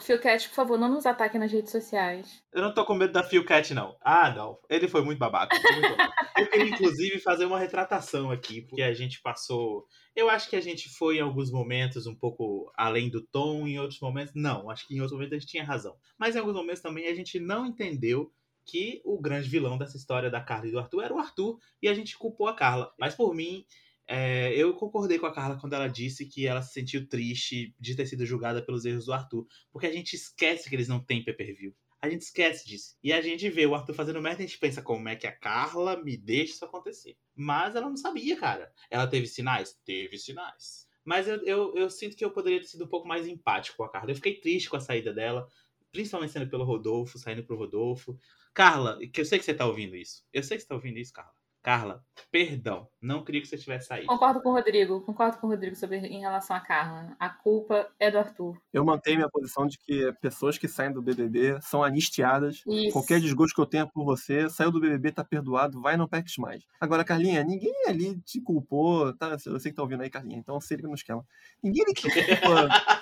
Philcat, 0.00 0.48
por 0.48 0.54
favor, 0.56 0.76
não 0.76 0.88
nos 0.88 1.06
ataque 1.06 1.38
nas 1.38 1.52
redes 1.52 1.70
sociais. 1.70 2.42
Eu 2.52 2.62
não 2.62 2.74
tô 2.74 2.84
com 2.84 2.94
medo 2.94 3.12
da 3.12 3.22
Phil 3.22 3.44
Cat, 3.44 3.72
não. 3.72 3.96
Ah, 4.00 4.34
não. 4.34 4.58
Ele 4.68 4.88
foi 4.88 5.04
muito 5.04 5.20
babaca. 5.20 5.56
foi 5.56 5.72
muito 5.74 5.88
babaca. 5.90 6.12
Eu 6.36 6.48
queria, 6.48 6.70
inclusive, 6.70 7.20
fazer 7.20 7.44
uma 7.44 7.60
retratação 7.60 8.28
aqui, 8.28 8.62
porque 8.62 8.82
a 8.82 8.92
gente 8.92 9.22
passou. 9.22 9.86
Eu 10.16 10.28
acho 10.28 10.50
que 10.50 10.56
a 10.56 10.60
gente 10.60 10.88
foi 10.88 11.18
em 11.18 11.20
alguns 11.20 11.52
momentos 11.52 12.08
um 12.08 12.14
pouco 12.14 12.72
além 12.76 13.08
do 13.08 13.24
tom, 13.24 13.68
em 13.68 13.78
outros 13.78 14.00
momentos. 14.00 14.34
Não, 14.34 14.68
acho 14.68 14.88
que 14.88 14.96
em 14.96 14.98
outros 14.98 15.12
momentos 15.12 15.36
a 15.36 15.38
gente 15.38 15.50
tinha 15.50 15.62
razão. 15.62 15.94
Mas 16.18 16.34
em 16.34 16.40
alguns 16.40 16.56
momentos 16.56 16.82
também 16.82 17.06
a 17.06 17.14
gente 17.14 17.38
não 17.38 17.66
entendeu 17.66 18.32
que 18.66 19.00
o 19.04 19.20
grande 19.20 19.48
vilão 19.48 19.78
dessa 19.78 19.96
história 19.96 20.28
da 20.28 20.40
Carla 20.40 20.66
e 20.66 20.72
do 20.72 20.78
Arthur 20.80 21.02
era 21.02 21.14
o 21.14 21.18
Arthur, 21.18 21.58
e 21.80 21.88
a 21.88 21.94
gente 21.94 22.18
culpou 22.18 22.48
a 22.48 22.54
Carla. 22.54 22.92
Mas 22.98 23.14
por 23.14 23.32
mim, 23.32 23.64
é, 24.12 24.52
eu 24.56 24.74
concordei 24.74 25.20
com 25.20 25.26
a 25.26 25.32
Carla 25.32 25.56
quando 25.56 25.74
ela 25.74 25.86
disse 25.86 26.26
que 26.26 26.44
ela 26.44 26.60
se 26.62 26.72
sentiu 26.72 27.08
triste 27.08 27.72
de 27.78 27.94
ter 27.94 28.06
sido 28.06 28.26
julgada 28.26 28.60
pelos 28.60 28.84
erros 28.84 29.06
do 29.06 29.12
Arthur. 29.12 29.46
Porque 29.70 29.86
a 29.86 29.92
gente 29.92 30.14
esquece 30.14 30.68
que 30.68 30.74
eles 30.74 30.88
não 30.88 30.98
têm 30.98 31.22
pay-per-view. 31.22 31.72
A 32.02 32.10
gente 32.10 32.22
esquece 32.22 32.66
disso. 32.66 32.96
E 33.04 33.12
a 33.12 33.22
gente 33.22 33.48
vê 33.48 33.64
o 33.66 33.74
Arthur 33.74 33.94
fazendo 33.94 34.20
merda 34.20 34.42
e 34.42 34.44
a 34.44 34.48
gente 34.48 34.58
pensa 34.58 34.82
como 34.82 35.08
é 35.08 35.14
que 35.14 35.28
a 35.28 35.32
Carla 35.32 36.02
me 36.02 36.16
deixa 36.16 36.54
isso 36.54 36.64
acontecer. 36.64 37.16
Mas 37.36 37.76
ela 37.76 37.88
não 37.88 37.96
sabia, 37.96 38.36
cara. 38.36 38.72
Ela 38.90 39.06
teve 39.06 39.28
sinais? 39.28 39.78
Teve 39.84 40.18
sinais. 40.18 40.88
Mas 41.04 41.28
eu, 41.28 41.36
eu, 41.44 41.76
eu 41.76 41.88
sinto 41.88 42.16
que 42.16 42.24
eu 42.24 42.32
poderia 42.32 42.58
ter 42.58 42.66
sido 42.66 42.86
um 42.86 42.88
pouco 42.88 43.06
mais 43.06 43.28
empático 43.28 43.76
com 43.76 43.84
a 43.84 43.88
Carla. 43.88 44.10
Eu 44.10 44.16
fiquei 44.16 44.40
triste 44.40 44.68
com 44.68 44.76
a 44.76 44.80
saída 44.80 45.12
dela, 45.12 45.46
principalmente 45.92 46.32
sendo 46.32 46.50
pelo 46.50 46.64
Rodolfo, 46.64 47.16
saindo 47.16 47.44
pro 47.44 47.56
Rodolfo. 47.56 48.18
Carla, 48.52 48.98
que 49.12 49.20
eu 49.20 49.24
sei 49.24 49.38
que 49.38 49.44
você 49.44 49.54
tá 49.54 49.66
ouvindo 49.66 49.94
isso. 49.94 50.24
Eu 50.32 50.42
sei 50.42 50.56
que 50.56 50.64
você 50.64 50.68
tá 50.68 50.74
ouvindo 50.74 50.98
isso, 50.98 51.12
Carla. 51.12 51.39
Carla, 51.62 52.02
perdão. 52.32 52.88
Não 53.02 53.22
queria 53.22 53.40
que 53.42 53.46
você 53.46 53.58
tivesse 53.58 53.88
saído. 53.88 54.06
Concordo 54.06 54.40
com 54.40 54.48
o 54.48 54.52
Rodrigo, 54.52 55.00
concordo 55.02 55.38
com 55.38 55.46
o 55.46 55.50
Rodrigo 55.50 55.76
sobre 55.76 55.98
em 55.98 56.20
relação 56.20 56.56
a 56.56 56.60
Carla. 56.60 57.14
A 57.18 57.28
culpa 57.28 57.90
é 57.98 58.10
do 58.10 58.18
Arthur. 58.18 58.56
Eu 58.72 58.84
mantenho 58.84 59.18
minha 59.18 59.28
posição 59.28 59.66
de 59.66 59.78
que 59.78 60.12
pessoas 60.20 60.56
que 60.56 60.66
saem 60.66 60.92
do 60.92 61.02
BBB 61.02 61.58
são 61.60 61.84
anistiadas. 61.84 62.62
Isso. 62.66 62.92
Qualquer 62.92 63.20
desgosto 63.20 63.54
que 63.54 63.60
eu 63.60 63.66
tenha 63.66 63.86
por 63.86 64.04
você, 64.04 64.48
saiu 64.48 64.70
do 64.70 64.80
BBB, 64.80 65.12
tá 65.12 65.24
perdoado, 65.24 65.80
vai 65.80 65.96
não 65.96 66.08
peques 66.08 66.36
mais. 66.38 66.64
Agora, 66.80 67.04
Carlinha, 67.04 67.44
ninguém 67.44 67.74
ali 67.86 68.18
te 68.20 68.40
culpou, 68.40 69.12
tá? 69.14 69.36
Eu 69.44 69.60
sei 69.60 69.70
que 69.70 69.76
tá 69.76 69.82
ouvindo 69.82 70.02
aí, 70.02 70.08
Carlinha, 70.08 70.38
então 70.38 70.58
se 70.60 70.74
liga 70.74 70.88
no 70.88 70.94
esquema. 70.94 71.24
Ninguém 71.62 71.84
ali 71.84 71.94
te 71.94 72.02
culpa 72.02 72.68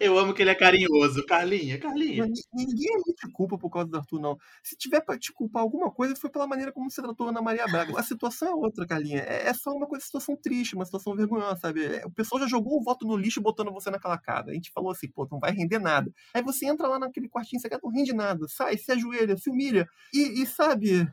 Eu 0.00 0.18
amo 0.18 0.34
que 0.34 0.42
ele 0.42 0.50
é 0.50 0.54
carinhoso. 0.54 1.24
Carlinha, 1.26 1.78
Carlinha. 1.78 2.26
Ninguém 2.52 2.94
ali 2.94 3.14
te 3.14 3.30
culpa 3.32 3.56
por 3.56 3.70
causa 3.70 3.88
do 3.88 3.96
Arthur, 3.96 4.20
não. 4.20 4.36
Se 4.62 4.76
tiver 4.76 5.00
pra 5.00 5.18
te 5.18 5.32
culpar 5.32 5.62
alguma 5.62 5.90
coisa, 5.90 6.16
foi 6.16 6.30
pela 6.30 6.46
maneira 6.46 6.72
como 6.72 6.90
você 6.90 7.00
tratou 7.00 7.28
Ana 7.28 7.40
Maria 7.40 7.66
Braga. 7.66 7.98
A 7.98 8.02
situação 8.02 8.48
é 8.48 8.54
outra, 8.54 8.86
Carlinha. 8.86 9.20
É 9.20 9.44
é 9.44 9.54
só 9.54 9.70
uma 9.70 9.86
coisa, 9.86 10.04
situação 10.04 10.36
triste, 10.36 10.74
uma 10.74 10.84
situação 10.84 11.14
vergonhosa, 11.14 11.56
sabe? 11.60 11.84
É, 11.84 12.06
O 12.06 12.10
pessoal 12.10 12.40
já 12.40 12.48
jogou 12.48 12.78
o 12.78 12.82
voto 12.82 13.06
no 13.06 13.16
lixo 13.16 13.40
botando 13.40 13.72
você 13.72 13.90
naquela 13.90 14.18
casa. 14.18 14.50
A 14.50 14.54
gente 14.54 14.72
falou 14.72 14.90
assim, 14.90 15.08
pô, 15.08 15.28
não 15.30 15.38
vai 15.38 15.52
render 15.52 15.78
nada. 15.78 16.12
Aí 16.32 16.42
você 16.42 16.66
entra 16.66 16.88
lá 16.88 16.98
naquele 16.98 17.28
quartinho 17.28 17.60
secreto, 17.60 17.82
não 17.84 17.92
rende 17.92 18.12
nada. 18.12 18.46
Sai, 18.48 18.76
se 18.76 18.90
ajoelha, 18.90 19.36
se 19.36 19.50
humilha. 19.50 19.86
E, 20.12 20.42
e 20.42 20.46
sabe, 20.46 21.06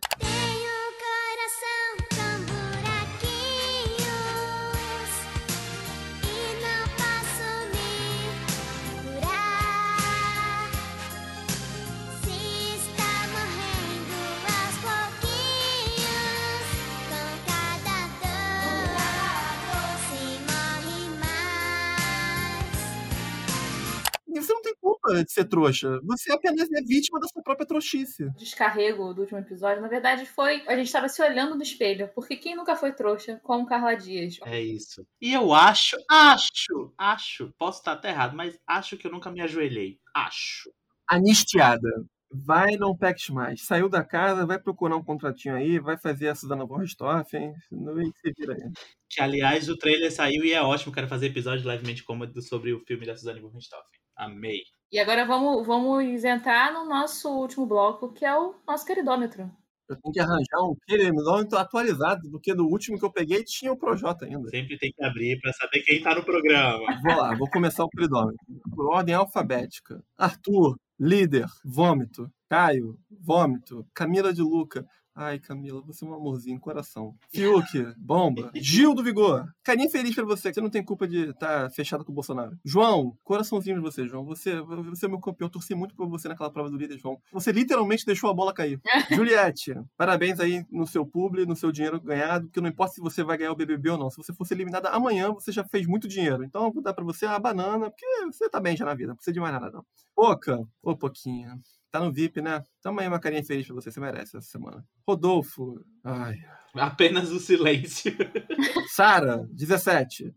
de 25.13 25.31
ser 25.31 25.45
trouxa. 25.45 25.99
Você 26.03 26.31
apenas 26.31 26.71
é 26.71 26.81
vítima 26.81 27.19
da 27.19 27.27
sua 27.27 27.43
própria 27.43 27.67
trouxice. 27.67 28.29
Descarrego 28.37 29.13
do 29.13 29.21
último 29.21 29.39
episódio, 29.39 29.81
na 29.81 29.87
verdade, 29.87 30.25
foi. 30.25 30.63
A 30.67 30.75
gente 30.75 30.91
tava 30.91 31.09
se 31.09 31.21
olhando 31.21 31.55
no 31.55 31.63
espelho. 31.63 32.09
Porque 32.15 32.35
quem 32.35 32.55
nunca 32.55 32.75
foi 32.75 32.91
trouxa 32.93 33.39
como 33.43 33.65
Carla 33.65 33.95
Dias? 33.95 34.37
É 34.45 34.59
isso. 34.61 35.05
E 35.21 35.33
eu 35.33 35.53
acho, 35.53 35.97
acho, 36.09 36.93
acho, 36.97 37.53
posso 37.57 37.79
estar 37.79 37.93
até 37.93 38.09
errado, 38.09 38.35
mas 38.35 38.57
acho 38.67 38.97
que 38.97 39.07
eu 39.07 39.11
nunca 39.11 39.31
me 39.31 39.41
ajoelhei. 39.41 39.99
Acho. 40.15 40.69
anistiada. 41.09 41.89
Vai, 42.33 42.77
não 42.77 42.95
peques 42.95 43.29
mais. 43.29 43.65
Saiu 43.65 43.89
da 43.89 44.05
casa, 44.05 44.45
vai 44.45 44.57
procurar 44.57 44.95
um 44.95 45.03
contratinho 45.03 45.55
aí, 45.55 45.79
vai 45.79 45.97
fazer 45.97 46.29
a 46.29 46.35
Susana 46.35 46.65
von 46.65 46.77
Richthofen, 46.77 47.53
não 47.69 47.93
vem 47.93 48.09
que 48.09 48.19
se 48.19 48.33
vira 48.37 48.53
aí. 48.53 48.71
Que, 49.09 49.21
aliás, 49.21 49.67
o 49.67 49.75
trailer 49.77 50.09
saiu 50.11 50.45
e 50.45 50.53
é 50.53 50.61
ótimo. 50.61 50.93
Quero 50.93 51.09
fazer 51.09 51.27
episódio 51.27 51.67
levemente 51.67 52.03
cômodo 52.03 52.41
sobre 52.41 52.71
o 52.71 52.79
filme 52.85 53.05
da 53.05 53.17
Suzane 53.17 53.41
von 53.41 53.49
Richthofen. 53.49 53.99
Amei. 54.15 54.61
E 54.91 54.99
agora 54.99 55.25
vamos, 55.25 55.65
vamos 55.65 56.23
entrar 56.25 56.73
no 56.73 56.83
nosso 56.85 57.29
último 57.29 57.65
bloco, 57.65 58.11
que 58.11 58.25
é 58.25 58.37
o 58.37 58.53
nosso 58.67 58.85
queridômetro. 58.85 59.49
Eu 59.87 59.95
tenho 60.01 60.13
que 60.13 60.19
arranjar 60.19 60.61
um 60.63 60.75
queridômetro 60.85 61.57
atualizado, 61.57 62.29
porque 62.29 62.53
no 62.53 62.65
último 62.65 62.99
que 62.99 63.05
eu 63.05 63.11
peguei 63.11 63.41
tinha 63.43 63.71
o 63.71 63.77
Projota 63.77 64.25
ainda. 64.25 64.49
Sempre 64.49 64.77
tem 64.77 64.91
que 64.91 65.03
abrir 65.03 65.39
pra 65.39 65.53
saber 65.53 65.81
quem 65.81 66.01
tá 66.01 66.13
no 66.13 66.23
programa. 66.25 66.79
Vou 67.03 67.15
lá, 67.15 67.33
vou 67.35 67.49
começar 67.49 67.85
o 67.85 67.89
queridômetro. 67.89 68.37
Por 68.75 68.93
ordem 68.93 69.15
alfabética. 69.15 70.03
Arthur, 70.17 70.75
líder, 70.99 71.47
vômito. 71.63 72.29
Caio, 72.49 72.97
vômito. 73.09 73.85
Camila 73.93 74.33
de 74.33 74.41
Luca. 74.41 74.85
Ai, 75.13 75.39
Camila, 75.39 75.81
você 75.81 76.05
é 76.05 76.07
um 76.07 76.13
amorzinho, 76.13 76.59
coração. 76.59 77.13
Fiuk, 77.33 77.85
bomba. 77.97 78.49
Gil 78.55 78.95
do 78.95 79.03
Vigor, 79.03 79.45
carinha 79.61 79.89
feliz 79.89 80.15
pra 80.15 80.23
você, 80.23 80.49
que 80.49 80.55
você 80.55 80.61
não 80.61 80.69
tem 80.69 80.83
culpa 80.83 81.05
de 81.05 81.29
estar 81.31 81.69
fechado 81.71 82.05
com 82.05 82.11
o 82.11 82.15
Bolsonaro. 82.15 82.57
João, 82.63 83.17
coraçãozinho 83.23 83.75
de 83.75 83.81
você, 83.81 84.07
João. 84.07 84.23
Você, 84.25 84.61
você 84.61 85.05
é 85.05 85.09
meu 85.09 85.19
campeão, 85.19 85.47
eu 85.47 85.51
torci 85.51 85.75
muito 85.75 85.95
por 85.95 86.07
você 86.07 86.29
naquela 86.29 86.49
prova 86.49 86.69
do 86.69 86.77
líder, 86.77 86.97
João. 86.97 87.19
Você 87.33 87.51
literalmente 87.51 88.05
deixou 88.05 88.29
a 88.29 88.33
bola 88.33 88.53
cair. 88.53 88.79
Juliette, 89.11 89.73
parabéns 89.97 90.39
aí 90.39 90.65
no 90.71 90.87
seu 90.87 91.05
publi, 91.05 91.45
no 91.45 91.55
seu 91.55 91.71
dinheiro 91.71 91.99
ganhado, 91.99 92.45
porque 92.45 92.61
não 92.61 92.69
importa 92.69 92.93
se 92.93 93.01
você 93.01 93.21
vai 93.21 93.37
ganhar 93.37 93.51
o 93.51 93.55
BBB 93.55 93.89
ou 93.89 93.97
não. 93.97 94.09
Se 94.09 94.17
você 94.17 94.33
fosse 94.33 94.53
eliminada 94.53 94.89
amanhã, 94.89 95.31
você 95.31 95.51
já 95.51 95.63
fez 95.65 95.85
muito 95.85 96.07
dinheiro. 96.07 96.43
Então 96.43 96.65
eu 96.65 96.71
vou 96.71 96.81
dar 96.81 96.93
pra 96.93 97.03
você 97.03 97.25
a 97.25 97.37
banana, 97.37 97.89
porque 97.89 98.05
você 98.31 98.49
tá 98.49 98.61
bem 98.61 98.77
já 98.77 98.85
na 98.85 98.93
vida, 98.93 99.09
não 99.09 99.15
precisa 99.15 99.33
de 99.33 99.39
mais 99.41 99.53
nada 99.53 99.69
não. 99.69 99.85
Poca, 100.21 100.63
ô 100.83 100.95
Poquinha. 100.95 101.59
Tá 101.89 101.99
no 101.99 102.13
VIP, 102.13 102.43
né? 102.43 102.63
Tamo 102.79 102.99
aí 102.99 103.07
uma 103.07 103.19
carinha 103.19 103.43
feliz 103.43 103.65
pra 103.65 103.73
você, 103.73 103.91
você 103.91 103.99
merece 103.99 104.37
essa 104.37 104.47
semana. 104.47 104.85
Rodolfo, 105.07 105.83
ai. 106.03 106.37
Apenas 106.75 107.31
o 107.31 107.39
silêncio. 107.39 108.15
Sara, 108.93 109.47
17. 109.49 110.31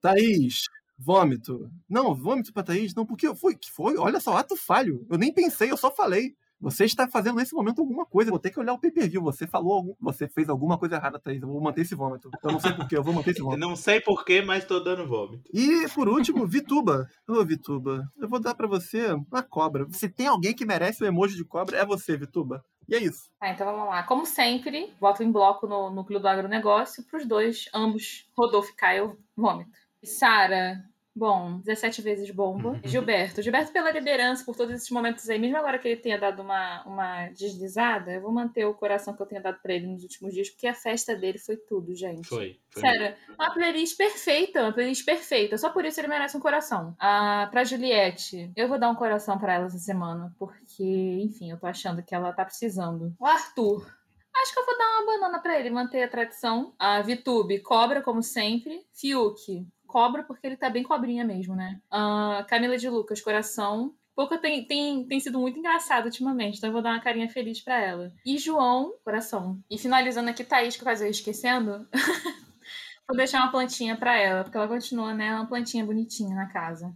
Thaís, 0.00 0.62
vômito. 0.96 1.70
Não, 1.86 2.14
vômito 2.14 2.54
pra 2.54 2.62
Thaís, 2.62 2.94
não, 2.94 3.04
porque 3.04 3.34
foi, 3.34 3.54
que 3.54 3.70
foi? 3.70 3.98
Olha 3.98 4.18
só, 4.18 4.34
ato 4.34 4.56
falho. 4.56 5.06
Eu 5.10 5.18
nem 5.18 5.30
pensei, 5.30 5.70
eu 5.70 5.76
só 5.76 5.94
falei. 5.94 6.34
Você 6.60 6.84
está 6.84 7.08
fazendo 7.08 7.36
nesse 7.36 7.54
momento 7.54 7.80
alguma 7.80 8.04
coisa. 8.04 8.30
Vou 8.30 8.40
ter 8.40 8.50
que 8.50 8.58
olhar 8.58 8.72
o 8.72 8.78
pay-per-view. 8.78 9.22
Você 9.22 9.46
falou, 9.46 9.74
algum... 9.74 9.94
você 10.00 10.28
fez 10.28 10.48
alguma 10.48 10.76
coisa 10.76 10.96
errada, 10.96 11.18
Thaís. 11.18 11.40
Eu 11.40 11.48
vou 11.48 11.60
manter 11.60 11.82
esse 11.82 11.94
vômito. 11.94 12.30
Eu 12.42 12.52
não 12.52 12.60
sei 12.60 12.72
porquê, 12.72 12.96
eu 12.96 13.02
vou 13.02 13.14
manter 13.14 13.30
esse 13.30 13.40
vômito. 13.40 13.60
Não 13.60 13.76
sei 13.76 14.00
porquê, 14.00 14.42
mas 14.42 14.64
tô 14.64 14.80
dando 14.80 15.06
vômito. 15.06 15.48
E 15.52 15.88
por 15.94 16.08
último, 16.08 16.46
Vituba. 16.46 17.08
Ô, 17.28 17.44
Vituba, 17.44 18.10
eu 18.18 18.28
vou 18.28 18.40
dar 18.40 18.54
pra 18.54 18.66
você 18.66 19.12
uma 19.12 19.42
cobra. 19.42 19.86
Se 19.90 20.08
tem 20.08 20.26
alguém 20.26 20.54
que 20.54 20.66
merece 20.66 21.02
o 21.02 21.06
emoji 21.06 21.36
de 21.36 21.44
cobra, 21.44 21.76
é 21.76 21.86
você, 21.86 22.16
Vituba. 22.16 22.64
E 22.88 22.94
é 22.94 22.98
isso. 22.98 23.30
Tá, 23.38 23.50
então 23.50 23.66
vamos 23.66 23.88
lá. 23.88 24.02
Como 24.02 24.24
sempre, 24.24 24.94
voto 24.98 25.22
em 25.22 25.30
bloco 25.30 25.66
no 25.66 25.90
núcleo 25.90 26.18
do 26.18 26.26
agronegócio 26.26 27.04
pros 27.04 27.26
dois, 27.26 27.68
ambos, 27.74 28.26
Rodolfo 28.36 28.72
e 28.72 28.74
Caio, 28.74 29.18
vômito. 29.36 29.78
Sara, 30.02 30.82
bom, 31.14 31.58
17 31.58 32.02
vezes 32.02 32.30
bomba. 32.30 32.80
Gilberto, 32.84 33.42
Gilberto 33.42 33.72
pela 33.72 33.90
liderança, 33.90 34.44
por 34.44 34.56
todos 34.56 34.74
esses 34.74 34.90
momentos 34.90 35.28
aí, 35.28 35.38
mesmo 35.38 35.56
agora 35.56 35.78
que 35.78 35.88
ele 35.88 36.00
tenha 36.00 36.18
dado 36.18 36.42
uma, 36.42 36.82
uma 36.84 37.28
deslizada, 37.28 38.12
eu 38.12 38.20
vou 38.20 38.32
manter 38.32 38.64
o 38.64 38.74
coração 38.74 39.14
que 39.14 39.22
eu 39.22 39.26
tenho 39.26 39.42
dado 39.42 39.58
pra 39.60 39.74
ele 39.74 39.86
nos 39.86 40.02
últimos 40.02 40.32
dias, 40.32 40.50
porque 40.50 40.66
a 40.66 40.74
festa 40.74 41.16
dele 41.16 41.38
foi 41.38 41.56
tudo, 41.56 41.94
gente. 41.94 42.28
Foi. 42.28 42.58
foi. 42.70 42.82
Sério, 42.82 43.16
uma 43.38 43.52
playlist 43.52 43.96
perfeita, 43.96 44.62
uma 44.62 44.72
playlist 44.72 45.04
perfeita. 45.04 45.58
Só 45.58 45.70
por 45.70 45.84
isso 45.84 46.00
ele 46.00 46.08
merece 46.08 46.36
um 46.36 46.40
coração. 46.40 46.94
Ah, 46.98 47.48
pra 47.50 47.64
Juliette, 47.64 48.52
eu 48.54 48.68
vou 48.68 48.78
dar 48.78 48.90
um 48.90 48.94
coração 48.94 49.38
pra 49.38 49.54
ela 49.54 49.66
essa 49.66 49.78
semana, 49.78 50.34
porque, 50.38 51.20
enfim, 51.22 51.50
eu 51.50 51.58
tô 51.58 51.66
achando 51.66 52.02
que 52.02 52.14
ela 52.14 52.32
tá 52.32 52.44
precisando. 52.44 53.14
O 53.18 53.26
Arthur. 53.26 53.98
Acho 54.40 54.54
que 54.54 54.60
eu 54.60 54.66
vou 54.66 54.78
dar 54.78 54.88
uma 54.88 55.06
banana 55.06 55.38
pra 55.40 55.58
ele, 55.58 55.68
manter 55.68 56.02
a 56.04 56.08
tradição. 56.08 56.72
A 56.78 57.02
Vitube, 57.02 57.58
cobra, 57.58 58.00
como 58.00 58.22
sempre. 58.22 58.86
Fiuk, 58.94 59.66
cobra, 59.88 60.22
porque 60.22 60.46
ele 60.46 60.56
tá 60.56 60.70
bem 60.70 60.84
cobrinha 60.84 61.24
mesmo, 61.24 61.56
né? 61.56 61.80
Ah, 61.90 62.44
Camila 62.48 62.76
de 62.76 62.88
Lucas, 62.88 63.20
coração. 63.20 63.94
Pouca 64.14 64.36
tem, 64.36 64.64
tem, 64.64 65.06
tem 65.06 65.18
sido 65.18 65.38
muito 65.38 65.58
engraçado 65.58 66.06
ultimamente, 66.06 66.58
então 66.58 66.68
eu 66.68 66.72
vou 66.72 66.82
dar 66.82 66.90
uma 66.90 67.00
carinha 67.00 67.28
feliz 67.28 67.60
pra 67.60 67.80
ela. 67.80 68.12
E 68.26 68.36
João, 68.36 68.92
coração. 69.04 69.60
E 69.70 69.78
finalizando 69.78 70.28
aqui, 70.28 70.44
Thaís, 70.44 70.76
que 70.76 70.82
quase 70.82 71.04
eu 71.04 71.10
esquecendo. 71.10 71.88
vou 73.08 73.16
deixar 73.16 73.40
uma 73.40 73.50
plantinha 73.50 73.96
pra 73.96 74.16
ela, 74.16 74.44
porque 74.44 74.56
ela 74.56 74.68
continua, 74.68 75.14
né? 75.14 75.34
Uma 75.34 75.46
plantinha 75.46 75.84
bonitinha 75.84 76.34
na 76.34 76.46
casa. 76.46 76.92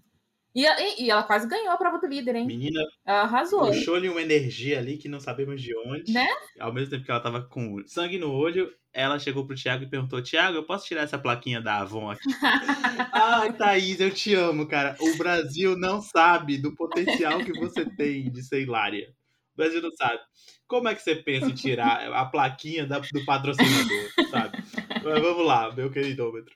E, 0.54 0.64
e, 0.66 1.04
e 1.04 1.10
ela 1.10 1.22
quase 1.22 1.48
ganhou 1.48 1.70
a 1.70 1.76
prova 1.78 1.98
do 1.98 2.06
líder, 2.06 2.36
hein? 2.36 2.46
Menina 2.46 2.80
Ela 3.06 3.22
arrasou. 3.22 3.66
puxou-lhe 3.68 4.08
uma 4.08 4.20
energia 4.20 4.78
ali 4.78 4.98
que 4.98 5.08
não 5.08 5.18
sabemos 5.18 5.62
de 5.62 5.74
onde. 5.86 6.12
Né? 6.12 6.26
Ao 6.60 6.72
mesmo 6.72 6.90
tempo 6.90 7.04
que 7.04 7.10
ela 7.10 7.20
tava 7.20 7.42
com 7.42 7.82
sangue 7.86 8.18
no 8.18 8.30
olho, 8.30 8.70
ela 8.92 9.18
chegou 9.18 9.46
pro 9.46 9.56
Thiago 9.56 9.84
e 9.84 9.88
perguntou: 9.88 10.22
Thiago, 10.22 10.56
eu 10.58 10.64
posso 10.64 10.86
tirar 10.86 11.02
essa 11.02 11.18
plaquinha 11.18 11.60
da 11.60 11.78
Avon 11.78 12.10
aqui? 12.10 12.20
Ai, 13.12 13.52
Thaís, 13.54 13.98
eu 14.00 14.10
te 14.12 14.34
amo, 14.34 14.66
cara. 14.68 14.96
O 15.00 15.16
Brasil 15.16 15.76
não 15.78 16.00
sabe 16.02 16.58
do 16.58 16.74
potencial 16.74 17.38
que 17.44 17.52
você 17.58 17.84
tem 17.96 18.30
de 18.30 18.42
ser 18.42 18.60
hilária. 18.62 19.08
O 19.54 19.56
Brasil 19.56 19.80
não 19.82 19.90
sabe. 19.92 20.18
Como 20.66 20.88
é 20.88 20.94
que 20.94 21.02
você 21.02 21.14
pensa 21.16 21.46
em 21.46 21.54
tirar 21.54 22.10
a 22.12 22.24
plaquinha 22.24 22.86
da- 22.86 22.98
do 23.00 23.24
patrocinador, 23.26 24.08
sabe? 24.30 24.58
Mas 25.04 25.20
vamos 25.22 25.46
lá, 25.46 25.72
meu 25.74 25.90
queridômetro. 25.90 26.54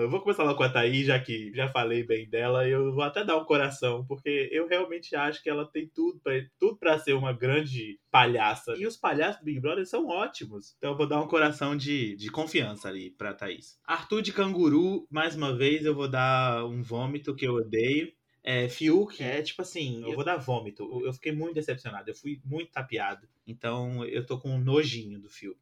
Eu 0.00 0.10
vou 0.10 0.20
começar 0.20 0.42
logo 0.44 0.56
com 0.56 0.62
a 0.62 0.68
Thaís, 0.68 1.06
já 1.06 1.18
que 1.18 1.52
já 1.54 1.68
falei 1.68 2.02
bem 2.04 2.28
dela. 2.28 2.66
Eu 2.68 2.92
vou 2.92 3.02
até 3.02 3.24
dar 3.24 3.36
um 3.38 3.44
coração, 3.44 4.04
porque 4.06 4.48
eu 4.52 4.66
realmente 4.66 5.14
acho 5.16 5.42
que 5.42 5.48
ela 5.50 5.64
tem 5.66 5.86
tudo 5.88 6.18
pra, 6.20 6.32
tudo 6.58 6.76
pra 6.76 6.98
ser 6.98 7.12
uma 7.14 7.32
grande 7.32 7.98
palhaça. 8.10 8.74
E 8.76 8.86
os 8.86 8.96
palhaços 8.96 9.40
do 9.40 9.44
Big 9.44 9.60
Brother 9.60 9.86
são 9.86 10.06
ótimos. 10.06 10.74
Então 10.78 10.90
eu 10.92 10.96
vou 10.96 11.06
dar 11.06 11.20
um 11.20 11.28
coração 11.28 11.76
de, 11.76 12.16
de 12.16 12.30
confiança 12.30 12.88
ali 12.88 13.10
pra 13.10 13.34
Thaís. 13.34 13.78
Arthur 13.86 14.22
de 14.22 14.32
Canguru, 14.32 15.06
mais 15.10 15.34
uma 15.36 15.54
vez, 15.56 15.84
eu 15.84 15.94
vou 15.94 16.08
dar 16.08 16.64
um 16.64 16.82
vômito 16.82 17.34
que 17.34 17.46
eu 17.46 17.54
odeio. 17.54 18.12
É, 18.42 18.70
Fiuk 18.70 19.22
é 19.22 19.42
tipo 19.42 19.60
assim, 19.60 20.02
eu 20.02 20.14
vou 20.14 20.24
dar 20.24 20.38
vômito. 20.38 20.82
Eu- 20.84 21.06
Eu 21.06 21.12
fiquei 21.12 21.30
muito 21.30 21.54
decepcionado, 21.54 22.08
eu 22.10 22.14
fui 22.14 22.40
muito 22.44 22.70
tapeado. 22.72 23.28
Então 23.46 24.02
eu 24.06 24.24
tô 24.24 24.38
com 24.38 24.50
um 24.54 24.58
nojinho 24.58 25.20
do 25.20 25.28
Fiuk. 25.28 25.58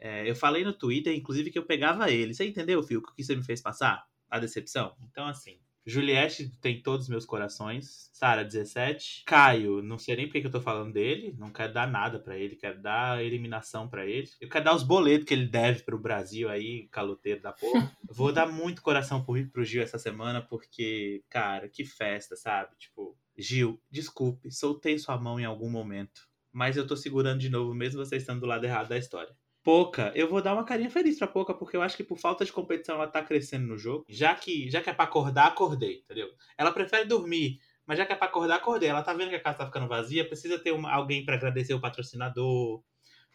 É, 0.00 0.28
eu 0.28 0.34
falei 0.34 0.64
no 0.64 0.72
Twitter, 0.72 1.14
inclusive, 1.14 1.50
que 1.50 1.58
eu 1.58 1.66
pegava 1.66 2.10
ele. 2.10 2.32
Você 2.32 2.48
entendeu, 2.48 2.82
Fiuk, 2.82 3.10
o 3.10 3.14
que 3.14 3.22
você 3.22 3.36
me 3.36 3.44
fez 3.44 3.60
passar? 3.60 4.04
A 4.30 4.38
decepção? 4.38 4.96
Então, 5.10 5.26
assim. 5.26 5.60
Juliette 5.86 6.50
tem 6.60 6.82
todos 6.82 7.06
os 7.06 7.10
meus 7.10 7.26
corações. 7.26 8.10
Sara, 8.12 8.44
17. 8.44 9.24
Caio, 9.26 9.82
não 9.82 9.98
sei 9.98 10.16
nem 10.16 10.26
porque 10.26 10.40
que 10.40 10.46
eu 10.46 10.50
tô 10.50 10.60
falando 10.60 10.92
dele. 10.92 11.34
Não 11.38 11.50
quero 11.50 11.72
dar 11.72 11.90
nada 11.90 12.18
pra 12.18 12.38
ele. 12.38 12.56
Quero 12.56 12.80
dar 12.80 13.22
eliminação 13.24 13.88
pra 13.88 14.06
ele. 14.06 14.28
Eu 14.40 14.48
quero 14.48 14.64
dar 14.64 14.74
os 14.74 14.82
boletos 14.82 15.26
que 15.26 15.34
ele 15.34 15.46
deve 15.46 15.82
pro 15.82 15.98
Brasil 15.98 16.48
aí, 16.48 16.86
caloteiro 16.88 17.42
da 17.42 17.52
porra. 17.52 17.94
Vou 18.08 18.32
dar 18.32 18.46
muito 18.46 18.82
coração 18.82 19.24
pro, 19.24 19.46
pro 19.50 19.64
Gil 19.64 19.82
essa 19.82 19.98
semana, 19.98 20.40
porque, 20.40 21.24
cara, 21.28 21.68
que 21.68 21.84
festa, 21.84 22.36
sabe? 22.36 22.76
Tipo, 22.78 23.16
Gil, 23.36 23.80
desculpe, 23.90 24.50
soltei 24.50 24.98
sua 24.98 25.18
mão 25.18 25.40
em 25.40 25.44
algum 25.44 25.70
momento. 25.70 26.28
Mas 26.52 26.76
eu 26.76 26.86
tô 26.86 26.96
segurando 26.96 27.40
de 27.40 27.48
novo, 27.48 27.74
mesmo 27.74 28.04
você 28.04 28.16
estando 28.16 28.40
do 28.40 28.46
lado 28.46 28.64
errado 28.64 28.88
da 28.88 28.98
história. 28.98 29.34
Poca, 29.62 30.10
eu 30.14 30.28
vou 30.28 30.40
dar 30.40 30.54
uma 30.54 30.64
carinha 30.64 30.90
feliz 30.90 31.18
pra 31.18 31.26
Poca, 31.26 31.52
porque 31.52 31.76
eu 31.76 31.82
acho 31.82 31.96
que 31.96 32.02
por 32.04 32.18
falta 32.18 32.44
de 32.44 32.52
competição 32.52 32.94
ela 32.94 33.06
tá 33.06 33.22
crescendo 33.22 33.66
no 33.66 33.76
jogo. 33.76 34.04
Já 34.08 34.34
que, 34.34 34.70
já 34.70 34.80
que 34.82 34.88
é 34.88 34.94
pra 34.94 35.04
acordar, 35.04 35.46
acordei, 35.48 35.98
entendeu? 35.98 36.30
Ela 36.56 36.72
prefere 36.72 37.04
dormir, 37.06 37.60
mas 37.86 37.98
já 37.98 38.06
que 38.06 38.12
é 38.12 38.16
pra 38.16 38.26
acordar, 38.26 38.56
acordei. 38.56 38.88
Ela 38.88 39.02
tá 39.02 39.12
vendo 39.12 39.28
que 39.28 39.36
a 39.36 39.42
casa 39.42 39.58
tá 39.58 39.66
ficando 39.66 39.86
vazia, 39.86 40.26
precisa 40.26 40.58
ter 40.58 40.72
uma- 40.72 40.90
alguém 40.90 41.24
pra 41.26 41.34
agradecer 41.34 41.74
o 41.74 41.80
patrocinador, 41.80 42.82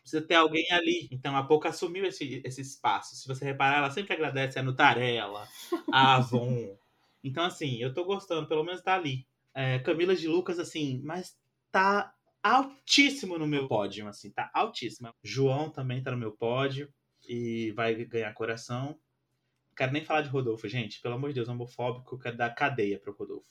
precisa 0.01 0.21
ter 0.25 0.35
alguém 0.35 0.65
ali. 0.71 1.07
Então 1.11 1.35
a 1.37 1.43
Poca 1.43 1.69
assumiu 1.69 2.05
esse, 2.05 2.41
esse 2.43 2.61
espaço. 2.61 3.15
Se 3.15 3.27
você 3.27 3.45
reparar, 3.45 3.77
ela 3.77 3.91
sempre 3.91 4.13
agradece 4.13 4.57
a 4.57 4.63
Nutarela, 4.63 5.47
a 5.91 6.15
Avon. 6.15 6.75
Então, 7.23 7.43
assim, 7.45 7.77
eu 7.77 7.93
tô 7.93 8.03
gostando, 8.03 8.47
pelo 8.47 8.63
menos 8.63 8.81
tá 8.81 8.95
ali. 8.95 9.27
É, 9.53 9.79
Camila 9.79 10.15
de 10.15 10.27
Lucas, 10.27 10.57
assim, 10.59 11.01
mas 11.03 11.37
tá 11.71 12.14
altíssimo 12.45 13.39
no 13.39 13.47
meu 13.47 13.67
pódio, 13.67 14.07
assim, 14.07 14.29
tá 14.29 14.51
altíssimo. 14.53 15.11
João 15.23 15.71
também 15.71 16.03
tá 16.03 16.11
no 16.11 16.17
meu 16.17 16.31
pódio 16.31 16.93
e 17.27 17.71
vai 17.71 17.95
ganhar 18.05 18.31
coração. 18.35 18.89
Não 18.89 19.75
quero 19.75 19.91
nem 19.91 20.05
falar 20.05 20.21
de 20.21 20.29
Rodolfo, 20.29 20.67
gente. 20.67 21.01
Pelo 21.01 21.15
amor 21.15 21.29
de 21.29 21.35
Deus, 21.35 21.49
homofóbico, 21.49 22.13
eu 22.13 22.19
quero 22.19 22.37
dar 22.37 22.53
cadeia 22.53 22.99
pro 22.99 23.15
Rodolfo. 23.15 23.47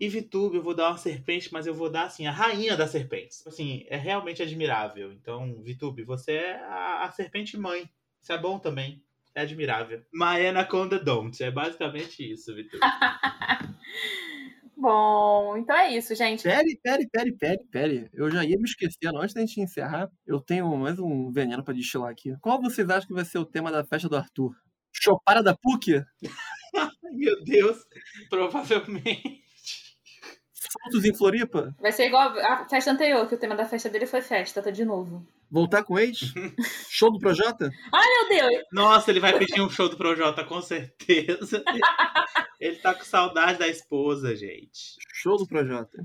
E 0.00 0.08
Vitube, 0.08 0.56
eu 0.56 0.62
vou 0.62 0.74
dar 0.74 0.88
uma 0.88 0.96
serpente, 0.96 1.52
mas 1.52 1.66
eu 1.66 1.74
vou 1.74 1.90
dar, 1.90 2.04
assim, 2.04 2.26
a 2.26 2.32
rainha 2.32 2.74
das 2.74 2.90
serpentes. 2.90 3.46
Assim, 3.46 3.84
é 3.88 3.98
realmente 3.98 4.42
admirável. 4.42 5.12
Então, 5.12 5.62
Vitube, 5.62 6.02
você 6.02 6.32
é 6.32 6.54
a, 6.64 7.04
a 7.04 7.12
serpente 7.12 7.58
mãe. 7.58 7.90
Isso 8.22 8.32
é 8.32 8.38
bom 8.38 8.58
também. 8.58 9.02
É 9.34 9.42
admirável. 9.42 10.02
My 10.10 10.46
Anaconda 10.46 10.98
Don't. 10.98 11.42
É 11.42 11.50
basicamente 11.50 12.32
isso, 12.32 12.54
Vitube. 12.54 12.80
Bom, 14.80 15.58
então 15.58 15.76
é 15.76 15.94
isso, 15.94 16.14
gente. 16.14 16.42
Pere, 16.42 16.80
pere, 16.82 17.06
pere, 17.06 17.36
pere, 17.36 17.64
pere. 17.70 18.10
Eu 18.14 18.30
já 18.30 18.42
ia 18.42 18.56
me 18.56 18.64
esquecendo. 18.64 19.18
Antes 19.18 19.34
da 19.34 19.42
gente 19.42 19.60
encerrar, 19.60 20.08
eu 20.26 20.40
tenho 20.40 20.74
mais 20.74 20.98
um 20.98 21.30
veneno 21.30 21.62
pra 21.62 21.74
destilar 21.74 22.10
aqui. 22.10 22.34
Qual 22.40 22.58
vocês 22.62 22.88
acham 22.88 23.06
que 23.06 23.12
vai 23.12 23.26
ser 23.26 23.36
o 23.38 23.44
tema 23.44 23.70
da 23.70 23.84
festa 23.84 24.08
do 24.08 24.16
Arthur? 24.16 24.56
Chopara 24.90 25.42
da 25.42 25.54
PUC? 25.54 25.96
Ai, 25.96 26.02
meu 27.12 27.44
Deus. 27.44 27.84
Provavelmente. 28.30 29.44
Soltos 30.54 31.04
em 31.04 31.14
Floripa? 31.14 31.76
Vai 31.78 31.92
ser 31.92 32.06
igual 32.06 32.30
a 32.38 32.66
festa 32.66 32.90
anterior, 32.90 33.28
que 33.28 33.34
o 33.34 33.38
tema 33.38 33.54
da 33.54 33.66
festa 33.66 33.90
dele 33.90 34.06
foi 34.06 34.22
festa, 34.22 34.62
tá 34.62 34.70
de 34.70 34.84
novo. 34.86 35.26
Voltar 35.50 35.82
com 35.82 35.98
ex? 35.98 36.32
Show 36.88 37.10
do 37.10 37.18
Projota? 37.18 37.70
Ai, 37.92 38.06
meu 38.08 38.28
Deus! 38.28 38.64
Nossa, 38.72 39.10
ele 39.10 39.18
vai 39.18 39.36
pedir 39.36 39.60
um 39.60 39.68
show 39.68 39.88
do 39.88 39.96
Projota, 39.96 40.44
com 40.44 40.62
certeza. 40.62 41.64
Ele 42.60 42.76
tá 42.76 42.94
com 42.94 43.02
saudade 43.02 43.58
da 43.58 43.66
esposa, 43.66 44.36
gente. 44.36 44.96
Show 45.14 45.38
do 45.38 45.46
Projota. 45.46 46.04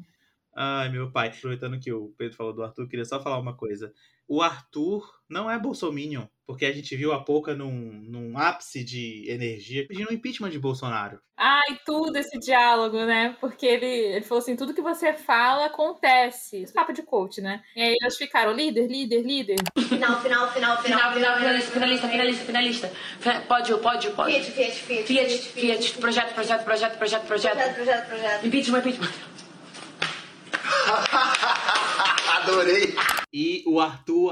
Ai, 0.55 0.89
meu 0.89 1.11
pai. 1.11 1.27
Aproveitando 1.27 1.77
que 1.77 1.91
o 1.91 2.13
Pedro 2.17 2.37
falou 2.37 2.53
do 2.53 2.63
Arthur, 2.63 2.83
eu 2.83 2.87
queria 2.87 3.03
só 3.03 3.21
falar 3.21 3.37
uma 3.37 3.55
coisa. 3.57 3.93
O 4.25 4.41
Arthur 4.41 5.05
não 5.29 5.51
é 5.51 5.59
bolsominion, 5.59 6.25
porque 6.47 6.65
a 6.65 6.71
gente 6.71 6.95
viu 6.95 7.11
a 7.11 7.23
pouca 7.23 7.55
num, 7.55 7.71
num 8.07 8.37
ápice 8.37 8.83
de 8.83 9.25
energia 9.29 9.85
pedindo 9.87 10.09
o 10.09 10.13
impeachment 10.13 10.49
de 10.51 10.59
Bolsonaro. 10.59 11.19
Ai, 11.37 11.77
tudo 11.85 12.15
esse 12.17 12.37
diálogo, 12.39 13.03
né? 13.05 13.35
Porque 13.41 13.65
ele, 13.65 13.85
ele 13.85 14.21
falou 14.25 14.41
assim: 14.41 14.55
tudo 14.55 14.73
que 14.73 14.81
você 14.81 15.13
fala 15.13 15.65
acontece. 15.65 16.61
Esse 16.61 16.73
Papo 16.73 16.93
de 16.93 17.01
coach, 17.03 17.41
né? 17.41 17.61
E 17.75 17.81
aí 17.81 17.95
eles 18.01 18.15
ficaram 18.17 18.53
líder, 18.53 18.87
líder, 18.87 19.21
líder. 19.21 19.55
Final, 19.89 20.21
final, 20.21 20.51
final, 20.53 20.81
Final, 20.81 21.13
final, 21.13 21.37
finalista, 21.37 21.71
finalista, 21.71 22.07
finalista, 22.07 22.45
finalista. 22.45 22.87
Fe- 23.19 23.41
Pode, 23.47 23.73
pode, 23.79 24.09
pode. 24.11 24.31
Fiat, 24.33 24.51
Fiat, 24.51 24.71
Fiat. 24.75 25.03
Fiat, 25.05 25.37
Fiat, 25.51 25.93
projeto, 25.99 26.33
projeto, 26.33 26.63
projeto, 26.63 26.97
projeto, 26.97 27.25
projeto. 27.25 27.53
Projeto, 27.55 27.75
projeto, 27.75 28.07
projeto. 28.07 28.45
Impeachment, 28.45 28.79
impeachment. 28.79 29.11
Adorei. 32.37 32.95
E 33.37 33.65
o 33.67 33.81
Arthur, 33.81 34.31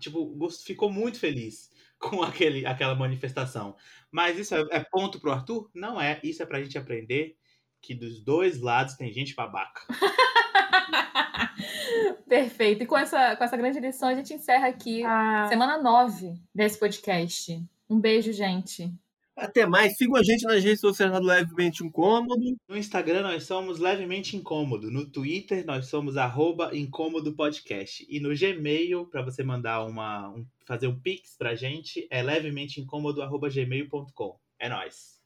tipo, 0.00 0.36
ficou 0.64 0.92
muito 0.92 1.20
feliz 1.20 1.70
com 2.00 2.20
aquele, 2.20 2.66
aquela 2.66 2.96
manifestação. 2.96 3.76
Mas 4.10 4.40
isso 4.40 4.56
é, 4.56 4.66
é 4.72 4.80
ponto 4.80 5.20
pro 5.20 5.30
Arthur? 5.30 5.70
Não 5.72 6.00
é. 6.00 6.18
Isso 6.24 6.42
é 6.42 6.46
pra 6.46 6.60
gente 6.60 6.76
aprender 6.76 7.36
que 7.80 7.94
dos 7.94 8.20
dois 8.20 8.60
lados 8.60 8.94
tem 8.94 9.12
gente 9.12 9.36
babaca. 9.36 9.82
Perfeito. 12.28 12.82
E 12.82 12.86
com 12.86 12.98
essa, 12.98 13.36
com 13.36 13.44
essa 13.44 13.56
grande 13.56 13.78
lição, 13.78 14.08
a 14.08 14.16
gente 14.16 14.34
encerra 14.34 14.66
aqui 14.66 15.04
a 15.04 15.46
semana 15.48 15.80
9 15.80 16.34
desse 16.52 16.76
podcast. 16.76 17.64
Um 17.88 18.00
beijo, 18.00 18.32
gente. 18.32 18.92
Até 19.40 19.64
mais. 19.66 19.96
Sigam 19.96 20.16
a 20.16 20.22
gente 20.22 20.44
nas 20.44 20.62
redes 20.62 20.80
sociais 20.80 21.10
do 21.12 21.20
Levemente 21.26 21.82
Incômodo. 21.82 22.56
No 22.68 22.76
Instagram 22.76 23.22
nós 23.22 23.44
somos 23.44 23.78
levemente 23.78 24.36
incômodo. 24.36 24.90
No 24.90 25.06
Twitter 25.06 25.64
nós 25.64 25.86
somos 25.86 26.16
arroba 26.18 26.76
incômodo 26.76 27.32
podcast. 27.34 28.06
E 28.08 28.20
no 28.20 28.34
Gmail, 28.36 29.06
para 29.06 29.22
você 29.22 29.42
mandar 29.42 29.84
uma. 29.84 30.28
um- 30.28 30.44
fazer 30.66 30.86
um 30.86 30.98
pix 31.00 31.36
pra 31.36 31.54
gente, 31.56 32.06
é 32.10 32.22
levemente 32.22 32.80
incômodo 32.80 33.22
arroba 33.22 33.48
gmail.com. 33.48 34.36
É 34.58 34.68
nóis. 34.68 35.18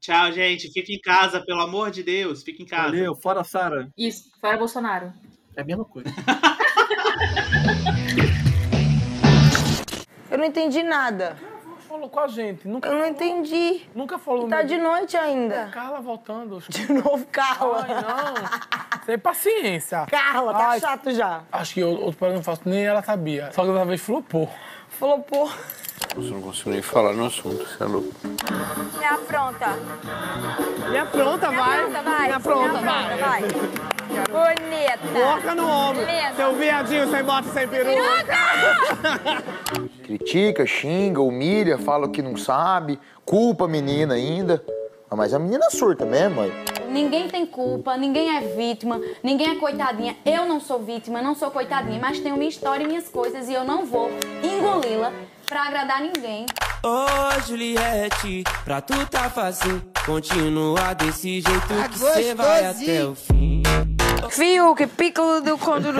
Tchau, 0.00 0.32
gente. 0.32 0.72
Fica 0.72 0.90
em 0.92 1.00
casa, 1.00 1.40
pelo 1.44 1.60
amor 1.60 1.90
de 1.90 2.02
Deus. 2.02 2.42
Fica 2.42 2.62
em 2.62 2.66
casa. 2.66 2.84
Valeu. 2.90 3.14
Fora 3.16 3.44
Sara. 3.44 3.90
Isso, 3.98 4.30
fora 4.40 4.56
Bolsonaro. 4.56 5.12
É 5.56 5.60
a 5.60 5.64
mesma 5.64 5.84
coisa. 5.84 6.08
Eu 10.30 10.38
não 10.38 10.44
entendi 10.44 10.82
nada. 10.82 11.36
Falou 11.88 12.08
com 12.10 12.20
a 12.20 12.28
gente. 12.28 12.68
Nunca, 12.68 12.88
Eu 12.88 12.98
não 12.98 13.06
entendi. 13.06 13.86
nunca 13.94 14.18
falou 14.18 14.46
E 14.46 14.50
tá 14.50 14.62
de 14.62 14.76
noite 14.76 15.16
ainda. 15.16 15.68
Carla 15.72 16.00
voltando. 16.00 16.58
De 16.68 16.92
novo, 16.92 17.26
Carla. 17.32 17.86
Ai, 17.88 17.94
não. 18.02 18.98
Tem 19.06 19.18
paciência. 19.18 20.04
Carla, 20.10 20.52
tá 20.52 20.68
Ai, 20.68 20.80
chato 20.80 21.10
já. 21.12 21.40
Acho 21.50 21.74
que 21.74 21.82
outro 21.82 22.12
para 22.18 22.34
não 22.34 22.42
faço, 22.42 22.62
nem 22.66 22.84
ela 22.84 23.02
sabia. 23.02 23.50
Só 23.52 23.64
que 23.64 23.72
dessa 23.72 23.84
vez 23.86 24.00
flopou. 24.02 24.50
Falou, 24.88 25.20
pô. 25.20 25.48
Você 26.14 26.30
não 26.30 26.42
consigo 26.42 26.70
nem 26.70 26.82
falar 26.82 27.12
no 27.14 27.26
assunto, 27.26 27.64
você 27.66 27.82
é 27.82 27.86
louco. 27.86 28.12
Me 28.98 29.04
apronta. 29.04 29.68
Me 30.90 30.98
apronta, 30.98 31.50
vai. 31.50 31.80
apronta, 31.80 32.02
vai. 32.02 32.28
Me 32.28 32.34
apronta, 32.34 32.80
Me 32.80 33.16
vai. 33.20 33.97
Vai. 34.30 34.54
Bonita. 34.54 34.98
Coloca 35.12 35.54
no 35.54 35.68
ombro. 35.68 36.04
Beleza. 36.04 36.36
Seu 36.36 36.54
viadinho 36.54 37.10
sem 37.10 37.24
bota 37.24 37.48
e 37.48 37.52
sem 37.52 37.68
peru. 37.68 37.90
Critica, 40.04 40.66
xinga, 40.66 41.20
humilha, 41.20 41.78
fala 41.78 42.06
o 42.06 42.10
que 42.10 42.22
não 42.22 42.36
sabe, 42.36 42.98
culpa 43.24 43.66
a 43.66 43.68
menina 43.68 44.14
ainda. 44.14 44.62
Ah, 45.10 45.16
Mas 45.16 45.32
a 45.32 45.38
menina 45.38 45.66
é 45.66 45.70
surta 45.70 46.04
mesmo, 46.04 46.36
mãe. 46.36 46.52
Ninguém 46.88 47.28
tem 47.28 47.46
culpa, 47.46 47.96
ninguém 47.96 48.36
é 48.36 48.40
vítima, 48.40 49.00
ninguém 49.22 49.50
é 49.50 49.54
coitadinha. 49.56 50.16
Eu 50.24 50.46
não 50.46 50.60
sou 50.60 50.80
vítima, 50.80 51.22
não 51.22 51.34
sou 51.34 51.50
coitadinha, 51.50 51.98
mas 52.00 52.18
tenho 52.20 52.36
minha 52.36 52.48
história 52.48 52.84
e 52.84 52.86
minhas 52.86 53.08
coisas 53.08 53.48
e 53.48 53.54
eu 53.54 53.64
não 53.64 53.84
vou 53.86 54.10
engoli-la 54.42 55.12
pra 55.46 55.62
agradar 55.64 56.00
ninguém. 56.02 56.46
Ô 56.82 57.40
Juliette, 57.46 58.44
pra 58.64 58.80
tu 58.80 58.94
tá 59.06 59.28
fácil, 59.30 59.82
continua 60.06 60.94
desse 60.94 61.40
jeito 61.40 61.88
que 61.90 61.98
cê 61.98 62.34
vai 62.34 62.66
até 62.66 63.04
o 63.04 63.14
fim. 63.14 63.57
Fiuk, 64.30 64.86
piccolo 64.88 65.40
do 65.40 65.56
conduru. 65.58 65.98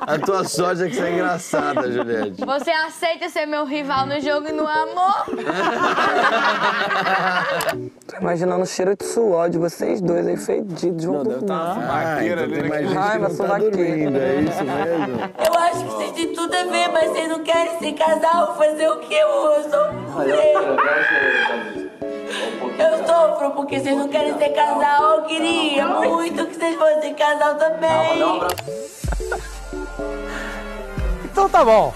A 0.00 0.18
tua 0.18 0.44
sorte 0.44 0.84
é 0.84 0.88
que 0.88 0.94
você 0.96 1.02
é 1.02 1.12
engraçada, 1.12 1.90
Juliette. 1.90 2.44
Você 2.44 2.70
aceita 2.70 3.28
ser 3.28 3.46
meu 3.46 3.64
rival 3.64 4.06
no 4.06 4.20
jogo 4.20 4.48
e 4.48 4.52
no 4.52 4.66
amor? 4.66 5.24
Tô 8.06 8.16
imaginando 8.20 8.62
o 8.62 8.66
cheiro 8.66 8.96
de 8.96 9.04
suor 9.06 9.48
de 9.50 9.58
vocês 9.58 10.00
dois 10.00 10.26
aí 10.26 10.36
fedidos. 10.36 11.04
Não, 11.04 11.22
deve 11.24 11.40
estar 11.40 11.76
Ah, 11.90 12.24
então 12.24 12.48
tem 12.48 12.68
mais 12.68 12.88
gente 12.88 12.98
Ai, 12.98 13.12
que 13.12 13.18
não 13.18 13.22
mas 13.28 13.36
tá 13.38 13.44
suvaqueira. 13.44 13.76
dormindo, 13.76 14.18
é 14.18 14.34
isso 14.40 14.64
mesmo? 14.64 15.20
Eu 15.46 15.54
acho 15.60 15.78
que 15.84 15.90
vocês 15.90 16.12
têm 16.12 16.32
tudo 16.34 16.54
a 16.54 16.64
ver, 16.64 16.88
mas 16.88 17.10
vocês 17.10 17.28
não 17.28 17.40
querem 17.40 17.78
ser 17.78 17.92
casal. 17.94 18.56
Fazer 18.56 18.88
o 18.88 18.98
quê? 19.00 19.14
Eu 19.14 19.70
sou 19.70 19.92
mulher. 19.92 20.52
Eu 22.78 23.06
sofro 23.06 23.50
porque 23.52 23.80
vocês 23.80 23.96
não 23.96 24.08
querem 24.08 24.36
ser 24.38 24.50
casal. 24.50 25.16
Eu 25.16 25.22
queria 25.24 25.86
muito 25.86 26.46
que 26.46 26.54
vocês 26.56 26.76
fossem 26.76 27.14
casal 27.14 27.56
também. 27.56 28.40
Então 31.24 31.48
tá 31.48 31.64
bom. 31.64 31.92